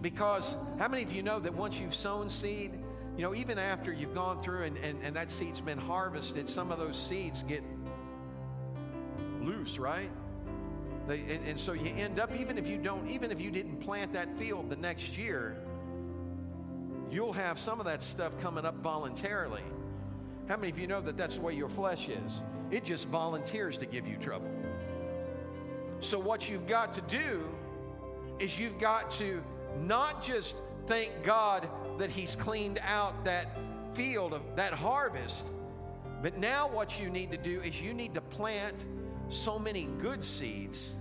Because 0.00 0.56
how 0.78 0.88
many 0.88 1.02
of 1.02 1.12
you 1.12 1.22
know 1.22 1.38
that 1.40 1.54
once 1.54 1.78
you've 1.78 1.94
sown 1.94 2.28
seed, 2.30 2.72
you 3.16 3.22
know, 3.22 3.34
even 3.34 3.58
after 3.58 3.92
you've 3.92 4.14
gone 4.14 4.40
through 4.40 4.62
and, 4.62 4.76
and, 4.78 4.98
and 5.02 5.16
that 5.16 5.30
seed's 5.30 5.60
been 5.60 5.78
harvested, 5.78 6.48
some 6.48 6.72
of 6.72 6.78
those 6.78 6.96
seeds 6.96 7.42
get 7.42 7.62
loose, 9.40 9.78
right? 9.78 10.10
They, 11.06 11.20
and, 11.20 11.46
and 11.46 11.60
so 11.60 11.72
you 11.72 11.92
end 11.96 12.18
up, 12.18 12.34
even 12.34 12.56
if 12.56 12.68
you 12.68 12.78
don't, 12.78 13.10
even 13.10 13.30
if 13.30 13.40
you 13.40 13.50
didn't 13.50 13.80
plant 13.80 14.12
that 14.14 14.38
field 14.38 14.70
the 14.70 14.76
next 14.76 15.18
year, 15.18 15.56
you'll 17.10 17.32
have 17.34 17.58
some 17.58 17.80
of 17.80 17.86
that 17.86 18.02
stuff 18.02 18.32
coming 18.40 18.64
up 18.64 18.76
voluntarily. 18.76 19.62
How 20.48 20.56
many 20.56 20.70
of 20.70 20.78
you 20.78 20.86
know 20.86 21.00
that 21.00 21.16
that's 21.16 21.36
the 21.36 21.42
way 21.42 21.54
your 21.54 21.68
flesh 21.68 22.08
is? 22.08 22.42
It 22.70 22.84
just 22.84 23.08
volunteers 23.08 23.76
to 23.78 23.86
give 23.86 24.06
you 24.06 24.16
trouble. 24.16 24.50
So, 26.00 26.18
what 26.18 26.48
you've 26.48 26.66
got 26.66 26.94
to 26.94 27.00
do 27.02 27.42
is 28.38 28.58
you've 28.58 28.78
got 28.78 29.10
to 29.12 29.42
not 29.78 30.22
just 30.22 30.56
thank 30.86 31.10
God 31.22 31.68
that 31.98 32.10
He's 32.10 32.34
cleaned 32.34 32.80
out 32.84 33.24
that 33.24 33.48
field 33.94 34.32
of 34.32 34.42
that 34.56 34.72
harvest, 34.72 35.44
but 36.22 36.38
now 36.38 36.68
what 36.68 37.00
you 37.00 37.10
need 37.10 37.30
to 37.32 37.36
do 37.36 37.60
is 37.60 37.80
you 37.80 37.92
need 37.92 38.14
to 38.14 38.20
plant 38.20 38.84
so 39.28 39.58
many 39.58 39.88
good 39.98 40.24
seeds 40.24 40.94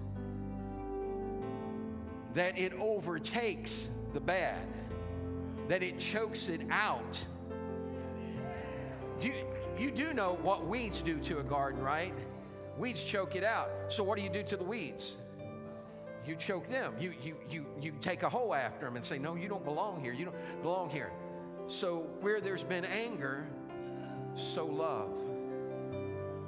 that 2.33 2.57
it 2.57 2.73
overtakes 2.79 3.89
the 4.13 4.19
bad, 4.19 4.67
that 5.67 5.83
it 5.83 5.99
chokes 5.99 6.49
it 6.49 6.61
out. 6.69 7.19
You, 9.21 9.33
you 9.77 9.91
do 9.91 10.13
know 10.13 10.37
what 10.41 10.65
weeds 10.65 11.01
do 11.01 11.19
to 11.19 11.39
a 11.39 11.43
garden, 11.43 11.81
right? 11.81 12.13
Weeds 12.77 13.03
choke 13.03 13.35
it 13.35 13.43
out. 13.43 13.69
So 13.89 14.03
what 14.03 14.17
do 14.17 14.23
you 14.23 14.29
do 14.29 14.43
to 14.43 14.57
the 14.57 14.63
weeds? 14.63 15.17
You 16.25 16.35
choke 16.35 16.69
them. 16.69 16.93
You, 16.99 17.13
you, 17.23 17.35
you, 17.49 17.65
you 17.81 17.93
take 18.01 18.23
a 18.23 18.29
hoe 18.29 18.53
after 18.53 18.85
them 18.85 18.95
and 18.95 19.03
say, 19.03 19.17
No, 19.17 19.35
you 19.35 19.47
don't 19.47 19.65
belong 19.65 20.01
here. 20.01 20.13
You 20.13 20.25
don't 20.25 20.61
belong 20.61 20.89
here. 20.89 21.11
So 21.67 22.07
where 22.19 22.41
there's 22.41 22.63
been 22.63 22.85
anger, 22.85 23.47
sow 24.35 24.65
love. 24.65 25.09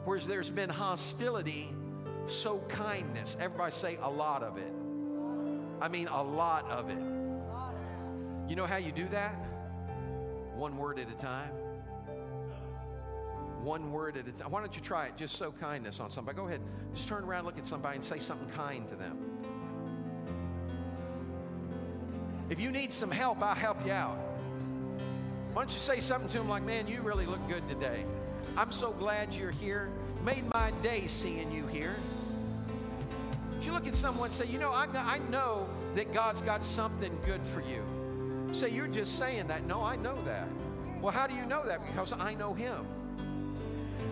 Where 0.05 0.19
there's 0.19 0.49
been 0.49 0.69
hostility, 0.69 1.73
sow 2.27 2.59
kindness. 2.69 3.37
Everybody 3.39 3.71
say 3.71 3.97
a 4.01 4.09
lot 4.09 4.43
of 4.43 4.57
it. 4.57 4.73
I 5.81 5.87
mean, 5.87 6.07
a 6.07 6.21
lot 6.21 6.69
of 6.69 6.89
it. 6.89 6.97
You 8.49 8.55
know 8.55 8.65
how 8.65 8.77
you 8.77 8.91
do 8.91 9.07
that? 9.09 9.33
One 10.55 10.77
word 10.77 10.99
at 10.99 11.09
a 11.09 11.15
time. 11.15 11.49
One 13.61 13.91
word 13.91 14.17
at 14.17 14.27
a 14.27 14.31
time. 14.31 14.51
Why 14.51 14.59
don't 14.59 14.75
you 14.75 14.81
try 14.81 15.07
it? 15.07 15.15
Just 15.15 15.37
sow 15.37 15.51
kindness 15.53 15.99
on 15.99 16.11
somebody. 16.11 16.35
Go 16.35 16.47
ahead. 16.47 16.61
Just 16.93 17.07
turn 17.07 17.23
around, 17.23 17.45
look 17.45 17.57
at 17.57 17.65
somebody, 17.65 17.95
and 17.95 18.05
say 18.05 18.19
something 18.19 18.49
kind 18.49 18.87
to 18.89 18.95
them. 18.95 19.22
If 22.49 22.59
you 22.59 22.71
need 22.71 22.91
some 22.91 23.11
help, 23.11 23.41
I'll 23.41 23.55
help 23.55 23.85
you 23.85 23.91
out. 23.91 24.17
Why 25.53 25.61
don't 25.61 25.71
you 25.71 25.79
say 25.79 25.99
something 25.99 26.29
to 26.29 26.39
him 26.39 26.49
like, 26.49 26.63
man, 26.63 26.87
you 26.87 27.01
really 27.01 27.25
look 27.25 27.47
good 27.47 27.67
today. 27.69 28.05
I'm 28.57 28.71
so 28.71 28.91
glad 28.91 29.33
you're 29.33 29.51
here. 29.51 29.89
Made 30.25 30.43
my 30.53 30.71
day 30.81 31.07
seeing 31.07 31.51
you 31.51 31.67
here. 31.67 31.95
You 33.61 33.71
look 33.71 33.87
at 33.87 33.95
someone 33.95 34.25
and 34.25 34.33
say, 34.33 34.45
you 34.45 34.59
know, 34.59 34.71
I, 34.71 34.87
I 34.93 35.19
know 35.29 35.65
that 35.95 36.13
God's 36.13 36.41
got 36.41 36.63
something 36.63 37.17
good 37.25 37.41
for 37.45 37.61
you. 37.61 37.83
Say, 38.53 38.69
you're 38.71 38.87
just 38.87 39.17
saying 39.17 39.47
that. 39.47 39.65
No, 39.65 39.81
I 39.81 39.95
know 39.95 40.17
that. 40.25 40.47
Well, 41.01 41.11
how 41.11 41.27
do 41.27 41.33
you 41.33 41.45
know 41.45 41.65
that? 41.65 41.85
Because 41.85 42.13
I 42.13 42.33
know 42.33 42.53
Him. 42.53 42.85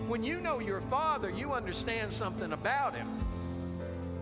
When 0.07 0.23
you 0.23 0.39
know 0.39 0.59
your 0.59 0.81
Father, 0.81 1.29
you 1.29 1.53
understand 1.53 2.11
something 2.13 2.53
about 2.53 2.95
Him. 2.95 3.07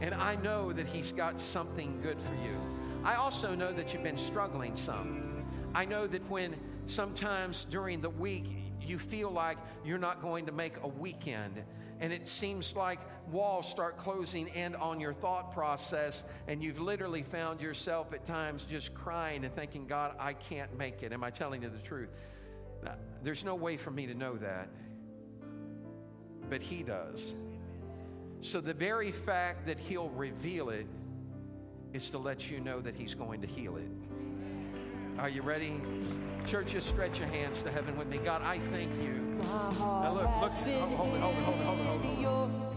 And 0.02 0.14
I 0.16 0.36
know 0.38 0.72
that 0.74 0.88
He's 0.88 1.12
got 1.12 1.40
something 1.40 2.00
good 2.02 2.18
for 2.18 2.34
you. 2.44 2.56
I 3.04 3.16
also 3.16 3.56
know 3.56 3.72
that 3.72 3.94
you've 3.94 4.04
been 4.04 4.18
struggling 4.18 4.76
some. 4.76 5.46
I 5.74 5.86
know 5.86 6.06
that 6.08 6.28
when 6.30 6.56
sometimes 6.86 7.66
during 7.66 8.02
the 8.02 8.10
week 8.10 8.46
you 8.82 9.00
feel 9.00 9.30
like 9.30 9.58
you're 9.86 9.98
not 9.98 10.22
going 10.22 10.46
to 10.48 10.52
make 10.52 10.74
a 10.84 10.88
weekend, 10.88 11.64
and 12.02 12.12
it 12.12 12.28
seems 12.28 12.76
like 12.76 13.00
walls 13.32 13.70
start 13.70 13.98
closing 13.98 14.48
in 14.50 14.76
on 14.76 15.00
your 15.00 15.14
thought 15.14 15.54
process, 15.54 16.24
and 16.48 16.62
you've 16.62 16.80
literally 16.80 17.24
found 17.24 17.62
yourself 17.62 18.14
at 18.14 18.26
times 18.26 18.66
just 18.70 18.94
crying 18.94 19.46
and 19.46 19.56
thinking, 19.56 19.86
God, 19.86 20.16
I 20.20 20.34
can't 20.34 20.76
make 20.78 21.02
it. 21.04 21.14
Am 21.14 21.24
I 21.24 21.30
telling 21.30 21.62
you 21.62 21.70
the 21.70 21.78
truth? 21.80 22.10
There's 23.24 23.46
no 23.46 23.56
way 23.56 23.78
for 23.78 23.92
me 23.92 24.08
to 24.08 24.14
know 24.14 24.36
that, 24.38 24.70
but 26.50 26.62
He 26.62 26.84
does. 26.84 27.36
So 28.42 28.60
the 28.60 28.74
very 28.74 29.12
fact 29.12 29.68
that 29.68 29.78
He'll 29.78 30.10
reveal 30.10 30.70
it 30.70 30.88
is 31.94 32.10
to 32.12 32.18
let 32.18 32.50
you 32.50 32.60
know 32.60 32.82
that 32.82 32.96
He's 32.96 33.14
going 33.14 33.42
to 33.42 33.48
heal 33.48 33.78
it. 33.78 33.90
Are 35.20 35.30
you 35.30 35.42
ready? 35.42 35.74
Church, 36.48 36.72
just 36.72 36.88
stretch 36.88 37.20
your 37.20 37.28
hands 37.28 37.62
to 37.64 37.72
heaven 37.72 37.98
with 37.98 38.08
me. 38.08 38.20
God, 38.20 38.42
I 38.42 38.60
thank 38.72 38.90
you. 39.02 39.38
Now 39.80 40.14
look, 40.14 40.42
look, 40.42 40.52
hold, 40.52 40.68
it, 40.68 40.82
hold 40.82 41.16
it, 41.16 41.20
hold 41.20 41.36
it, 41.38 41.42
hold 41.42 42.06
it, 42.06 42.26
hold 42.26 42.52
it. 42.52 42.70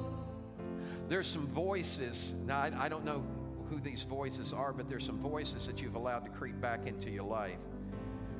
There's 1.08 1.26
some 1.26 1.46
voices. 1.48 2.34
Now, 2.46 2.60
I, 2.60 2.72
I 2.78 2.88
don't 2.88 3.04
know 3.04 3.24
who 3.68 3.78
these 3.80 4.02
voices 4.02 4.52
are, 4.52 4.72
but 4.72 4.88
there's 4.88 5.04
some 5.04 5.18
voices 5.18 5.66
that 5.66 5.80
you've 5.80 5.94
allowed 5.94 6.24
to 6.24 6.30
creep 6.30 6.60
back 6.60 6.86
into 6.86 7.10
your 7.10 7.24
life. 7.24 7.58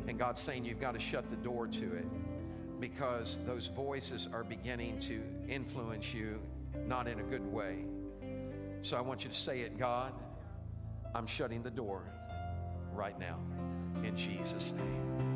And 0.09 0.19
God's 0.19 0.41
saying 0.41 0.65
you've 0.65 0.81
got 0.81 0.95
to 0.95 1.01
shut 1.01 1.31
the 1.31 1.37
door 1.37 1.67
to 1.69 1.97
it 1.97 2.07
because 2.81 3.39
those 3.47 3.69
voices 3.69 4.29
are 4.33 4.43
beginning 4.43 4.99
to 5.01 5.23
influence 5.49 6.13
you 6.13 6.41
not 6.87 7.07
in 7.07 7.21
a 7.21 7.23
good 7.23 7.47
way. 7.53 7.85
So 8.83 8.97
I 8.97 9.01
want 9.01 9.23
you 9.23 9.31
to 9.31 9.37
say 9.37 9.61
it, 9.61 9.79
God, 9.79 10.13
I'm 11.15 11.27
shutting 11.27 11.63
the 11.63 11.71
door 11.71 12.03
right 12.93 13.19
now 13.19 13.39
in 14.03 14.17
Jesus' 14.17 14.73
name. 14.73 15.32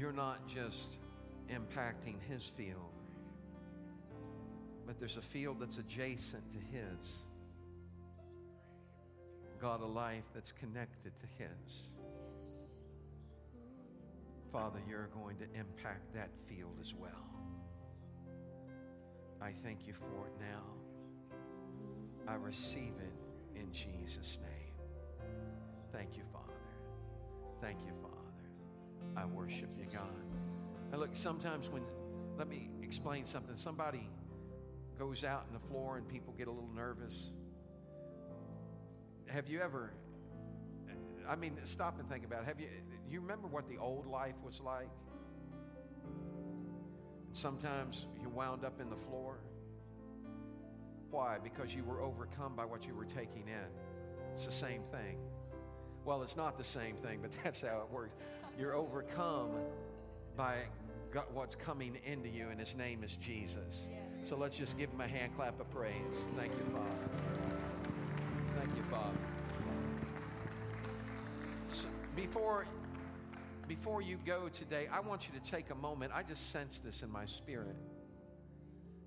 You're 0.00 0.12
not 0.12 0.48
just 0.48 0.96
impacting 1.50 2.16
his 2.26 2.46
field, 2.56 2.94
but 4.86 4.98
there's 4.98 5.18
a 5.18 5.22
field 5.22 5.58
that's 5.60 5.76
adjacent 5.76 6.42
to 6.52 6.58
his. 6.58 7.16
God, 9.60 9.82
a 9.82 9.86
life 9.86 10.24
that's 10.34 10.52
connected 10.52 11.12
to 11.16 11.26
his. 11.36 11.82
Father, 14.50 14.80
you're 14.88 15.10
going 15.22 15.36
to 15.36 15.44
impact 15.58 16.14
that 16.14 16.30
field 16.48 16.78
as 16.80 16.94
well. 16.94 17.10
I 19.42 19.52
thank 19.62 19.86
you 19.86 19.92
for 19.92 20.26
it 20.28 20.32
now. 20.40 20.62
I 22.26 22.36
receive 22.36 22.94
it 22.98 23.60
in 23.60 23.70
Jesus' 23.70 24.38
name. 24.40 25.28
Thank 25.92 26.16
you, 26.16 26.22
Father. 26.32 26.46
Thank 27.60 27.80
you, 27.80 27.92
Father. 28.00 28.19
I 29.16 29.24
worship 29.24 29.70
you, 29.76 29.84
God. 29.92 30.08
Now, 30.92 30.98
look, 30.98 31.10
sometimes 31.14 31.68
when, 31.68 31.82
let 32.36 32.48
me 32.48 32.70
explain 32.82 33.24
something. 33.24 33.56
Somebody 33.56 34.08
goes 34.98 35.24
out 35.24 35.44
on 35.48 35.54
the 35.54 35.68
floor 35.68 35.96
and 35.96 36.08
people 36.08 36.34
get 36.36 36.48
a 36.48 36.50
little 36.50 36.70
nervous. 36.74 37.32
Have 39.28 39.48
you 39.48 39.60
ever, 39.60 39.92
I 41.28 41.36
mean, 41.36 41.58
stop 41.64 41.98
and 42.00 42.08
think 42.08 42.24
about 42.24 42.42
it. 42.42 42.46
Have 42.46 42.60
you, 42.60 42.68
you 43.08 43.20
remember 43.20 43.46
what 43.46 43.68
the 43.68 43.78
old 43.78 44.06
life 44.06 44.34
was 44.44 44.60
like? 44.60 44.88
Sometimes 47.32 48.06
you 48.20 48.28
wound 48.28 48.64
up 48.64 48.80
in 48.80 48.90
the 48.90 48.96
floor. 48.96 49.38
Why? 51.10 51.38
Because 51.42 51.74
you 51.74 51.84
were 51.84 52.00
overcome 52.00 52.54
by 52.56 52.64
what 52.64 52.86
you 52.86 52.94
were 52.94 53.04
taking 53.04 53.48
in. 53.48 53.70
It's 54.34 54.46
the 54.46 54.52
same 54.52 54.82
thing. 54.90 55.18
Well, 56.04 56.22
it's 56.22 56.36
not 56.36 56.56
the 56.56 56.64
same 56.64 56.96
thing, 56.96 57.20
but 57.22 57.30
that's 57.44 57.62
how 57.62 57.82
it 57.86 57.92
works. 57.92 58.16
You're 58.60 58.76
overcome 58.76 59.52
by 60.36 60.56
God, 61.10 61.24
what's 61.32 61.56
coming 61.56 61.96
into 62.04 62.28
you, 62.28 62.48
and 62.50 62.60
His 62.60 62.76
name 62.76 63.02
is 63.02 63.16
Jesus. 63.16 63.88
So 64.26 64.36
let's 64.36 64.58
just 64.58 64.76
give 64.76 64.90
Him 64.90 65.00
a 65.00 65.08
hand 65.08 65.32
clap 65.34 65.58
of 65.58 65.70
praise. 65.70 66.26
Thank 66.36 66.52
you, 66.52 66.74
Father. 66.74 66.90
Thank 68.58 68.76
you, 68.76 68.82
Father. 68.90 69.18
So 71.72 71.86
before, 72.14 72.66
before 73.66 74.02
you 74.02 74.18
go 74.26 74.50
today, 74.50 74.88
I 74.92 75.00
want 75.00 75.26
you 75.26 75.40
to 75.40 75.50
take 75.50 75.70
a 75.70 75.74
moment. 75.74 76.12
I 76.14 76.22
just 76.22 76.50
sense 76.50 76.80
this 76.80 77.02
in 77.02 77.10
my 77.10 77.24
spirit 77.24 77.76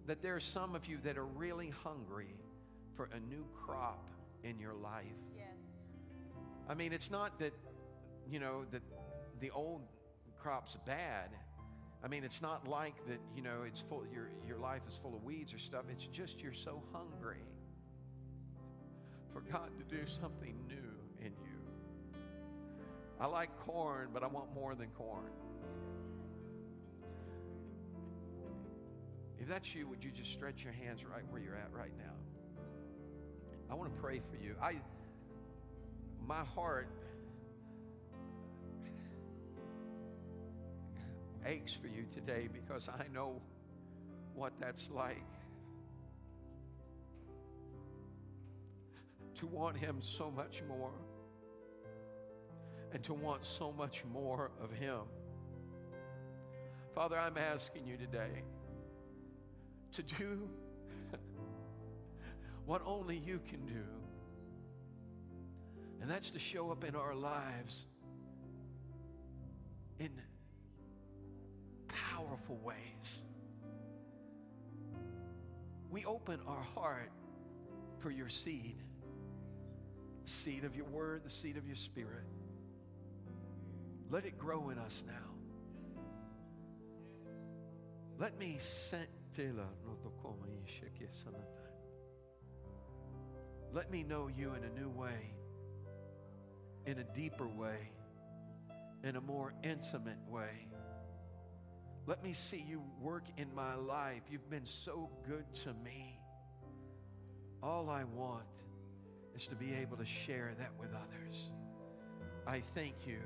that 0.08 0.24
there 0.24 0.36
are 0.36 0.40
some 0.40 0.74
of 0.74 0.88
you 0.88 0.98
that 1.04 1.16
are 1.16 1.28
really 1.28 1.72
hungry 1.84 2.34
for 2.96 3.08
a 3.14 3.20
new 3.20 3.46
crop 3.64 4.10
in 4.44 4.58
your 4.58 4.74
life. 4.74 5.06
Yes. 5.38 5.46
I 6.68 6.74
mean, 6.74 6.92
it's 6.92 7.12
not 7.12 7.38
that, 7.38 7.54
you 8.28 8.40
know, 8.40 8.66
that 8.72 8.82
the 9.44 9.52
old 9.52 9.82
crop's 10.40 10.78
bad. 10.86 11.30
I 12.02 12.08
mean, 12.08 12.24
it's 12.24 12.42
not 12.42 12.66
like 12.66 12.96
that, 13.10 13.20
you 13.36 13.42
know, 13.42 13.64
it's 13.68 13.82
full, 13.82 14.06
your, 14.10 14.30
your 14.48 14.58
life 14.58 14.84
is 14.88 14.96
full 14.96 15.14
of 15.14 15.22
weeds 15.22 15.54
or 15.54 15.58
stuff. 15.58 15.84
It's 15.92 16.06
just 16.06 16.42
you're 16.42 16.54
so 16.54 16.82
hungry 16.94 17.44
for 19.34 19.42
God 19.42 19.70
to 19.78 19.96
do 19.96 20.08
something 20.08 20.56
new 20.66 21.26
in 21.26 21.34
you. 21.34 21.60
I 23.20 23.28
like 23.28 23.50
corn, 23.66 24.12
but 24.14 24.24
I 24.24 24.28
want 24.28 24.54
more 24.56 24.76
than 24.76 24.88
corn. 24.92 25.32
If 29.42 29.50
that's 29.50 29.76
you, 29.76 29.90
would 29.90 30.06
you 30.06 30.12
just 30.12 30.32
stretch 30.32 30.64
your 30.64 30.72
hands 30.72 31.04
right 31.04 31.24
where 31.30 31.42
you're 31.42 31.58
at 31.58 31.74
right 31.74 31.92
now? 31.98 32.64
I 33.70 33.76
want 33.76 33.94
to 33.94 34.02
pray 34.02 34.22
for 34.32 34.38
you. 34.42 34.56
I 34.62 34.78
my 36.26 36.46
heart 36.56 36.88
aches 41.46 41.74
for 41.74 41.88
you 41.88 42.06
today 42.14 42.48
because 42.52 42.90
I 42.90 43.06
know 43.14 43.42
what 44.34 44.54
that's 44.60 44.90
like. 44.92 45.26
To 49.40 49.48
want 49.48 49.78
Him 49.78 49.98
so 50.02 50.32
much 50.32 50.64
more 50.68 50.92
and 52.94 53.04
to 53.04 53.14
want 53.14 53.46
so 53.46 53.72
much 53.72 54.04
more 54.12 54.52
of 54.62 54.72
Him. 54.72 55.02
Father, 56.94 57.18
I'm 57.18 57.38
asking 57.38 57.88
you 57.88 57.98
today 57.98 58.44
to 59.94 60.04
do 60.04 60.48
what 62.66 62.82
only 62.86 63.18
you 63.18 63.40
can 63.50 63.66
do. 63.66 63.84
And 66.02 66.10
that's 66.10 66.30
to 66.32 66.40
show 66.40 66.70
up 66.70 66.84
in 66.84 66.96
our 66.96 67.16
lives 67.16 67.88
in 70.00 70.12
powerful 72.44 72.60
ways. 72.64 73.22
We 75.90 76.06
open 76.06 76.40
our 76.48 76.64
heart 76.76 77.12
for 78.00 78.12
your 78.12 78.30
seed 78.30 78.78
seed 80.26 80.64
of 80.64 80.74
your 80.74 80.86
word, 80.86 81.22
the 81.26 81.30
seed 81.30 81.58
of 81.58 81.68
your 81.68 81.76
spirit. 81.76 82.24
Let 84.10 84.26
it 84.26 84.38
grow 84.38 84.70
in 84.70 84.78
us 84.78 85.04
now. 85.06 85.14
Let 88.18 88.40
me 88.40 88.58
let 93.74 93.92
me 93.92 94.04
know 94.04 94.30
you 94.30 94.54
in 94.54 94.64
a 94.64 94.80
new 94.80 94.90
way, 94.90 95.34
in 96.86 97.00
a 97.00 97.04
deeper 97.04 97.48
way, 97.48 97.92
in 99.04 99.18
a 99.18 99.22
more 99.22 99.54
intimate 99.64 100.20
way. 100.30 100.68
Let 102.06 102.22
me 102.22 102.34
see 102.34 102.66
you 102.68 102.82
work 103.02 103.24
in 103.38 103.48
my 103.56 103.76
life. 103.76 104.24
You've 104.30 104.50
been 104.50 104.66
so 104.66 105.10
good 105.26 105.46
to 105.64 105.74
me. 105.86 106.20
All 107.62 107.90
I 107.90 108.04
want 108.04 108.44
is 109.36 109.48
to 109.48 109.56
be 109.56 109.74
able 109.76 109.96
to 109.98 110.06
share 110.06 110.54
that 110.60 110.72
with 110.78 110.90
others. 110.90 111.52
I 112.46 112.62
thank 112.76 113.08
you 113.08 113.20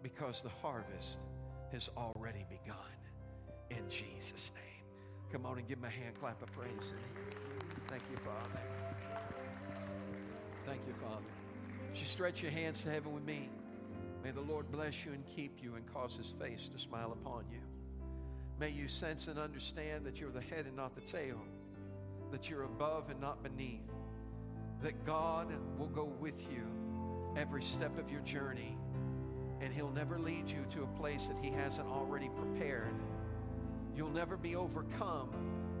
because 0.00 0.42
the 0.42 0.48
harvest 0.48 1.18
has 1.72 1.90
already 1.96 2.46
begun 2.48 2.76
in 3.70 3.88
Jesus' 3.88 4.52
name. 4.54 4.84
Come 5.32 5.44
on 5.44 5.58
and 5.58 5.66
give 5.66 5.78
him 5.78 5.84
a 5.84 5.90
hand 5.90 6.14
clap 6.20 6.40
of 6.40 6.52
praise. 6.52 6.94
Thank 7.88 8.02
you, 8.10 8.16
Father. 8.18 8.60
Thank 10.64 10.80
you, 10.86 10.94
Father. 11.02 11.24
Would 11.90 11.98
you 11.98 12.06
stretch 12.06 12.42
your 12.42 12.52
hands 12.52 12.84
to 12.84 12.90
heaven 12.90 13.12
with 13.12 13.24
me? 13.24 13.48
May 14.22 14.30
the 14.30 14.40
Lord 14.40 14.70
bless 14.70 15.04
you 15.04 15.12
and 15.12 15.24
keep 15.34 15.58
you 15.60 15.74
and 15.74 15.92
cause 15.92 16.16
his 16.16 16.32
face 16.38 16.68
to 16.72 16.78
smile 16.78 17.12
upon 17.12 17.44
you. 17.50 17.58
May 18.58 18.70
you 18.70 18.88
sense 18.88 19.28
and 19.28 19.38
understand 19.38 20.04
that 20.04 20.20
you're 20.20 20.30
the 20.30 20.40
head 20.40 20.66
and 20.66 20.74
not 20.74 20.94
the 20.94 21.00
tail, 21.00 21.40
that 22.32 22.50
you're 22.50 22.64
above 22.64 23.08
and 23.08 23.20
not 23.20 23.42
beneath, 23.42 23.88
that 24.82 25.06
God 25.06 25.52
will 25.78 25.88
go 25.88 26.04
with 26.20 26.40
you 26.50 26.66
every 27.36 27.62
step 27.62 27.96
of 27.98 28.10
your 28.10 28.20
journey, 28.22 28.76
and 29.60 29.72
he'll 29.72 29.92
never 29.92 30.18
lead 30.18 30.48
you 30.48 30.64
to 30.70 30.82
a 30.82 30.98
place 30.98 31.28
that 31.28 31.36
he 31.40 31.50
hasn't 31.50 31.86
already 31.88 32.30
prepared. 32.30 32.94
You'll 33.96 34.10
never 34.10 34.36
be 34.36 34.56
overcome 34.56 35.30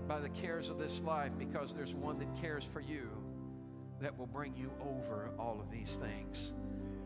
by 0.06 0.20
the 0.20 0.28
cares 0.30 0.68
of 0.68 0.78
this 0.78 1.00
life 1.02 1.32
because 1.38 1.74
there's 1.74 1.94
one 1.94 2.18
that 2.20 2.40
cares 2.40 2.64
for 2.64 2.80
you 2.80 3.08
that 4.00 4.16
will 4.16 4.26
bring 4.26 4.54
you 4.56 4.70
over 4.80 5.30
all 5.38 5.60
of 5.60 5.70
these 5.70 5.98
things. 6.00 6.52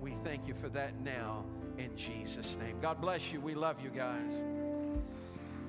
We 0.01 0.13
thank 0.23 0.47
you 0.47 0.55
for 0.55 0.69
that 0.71 1.01
now 1.01 1.45
in 1.79 1.97
Jesus' 1.97 2.59
name. 2.59 2.79
God 2.81 3.01
bless 3.01 3.33
you. 3.33 3.41
We 3.41 3.55
love 3.55 3.77
you 3.83 3.91
guys. 3.91 4.45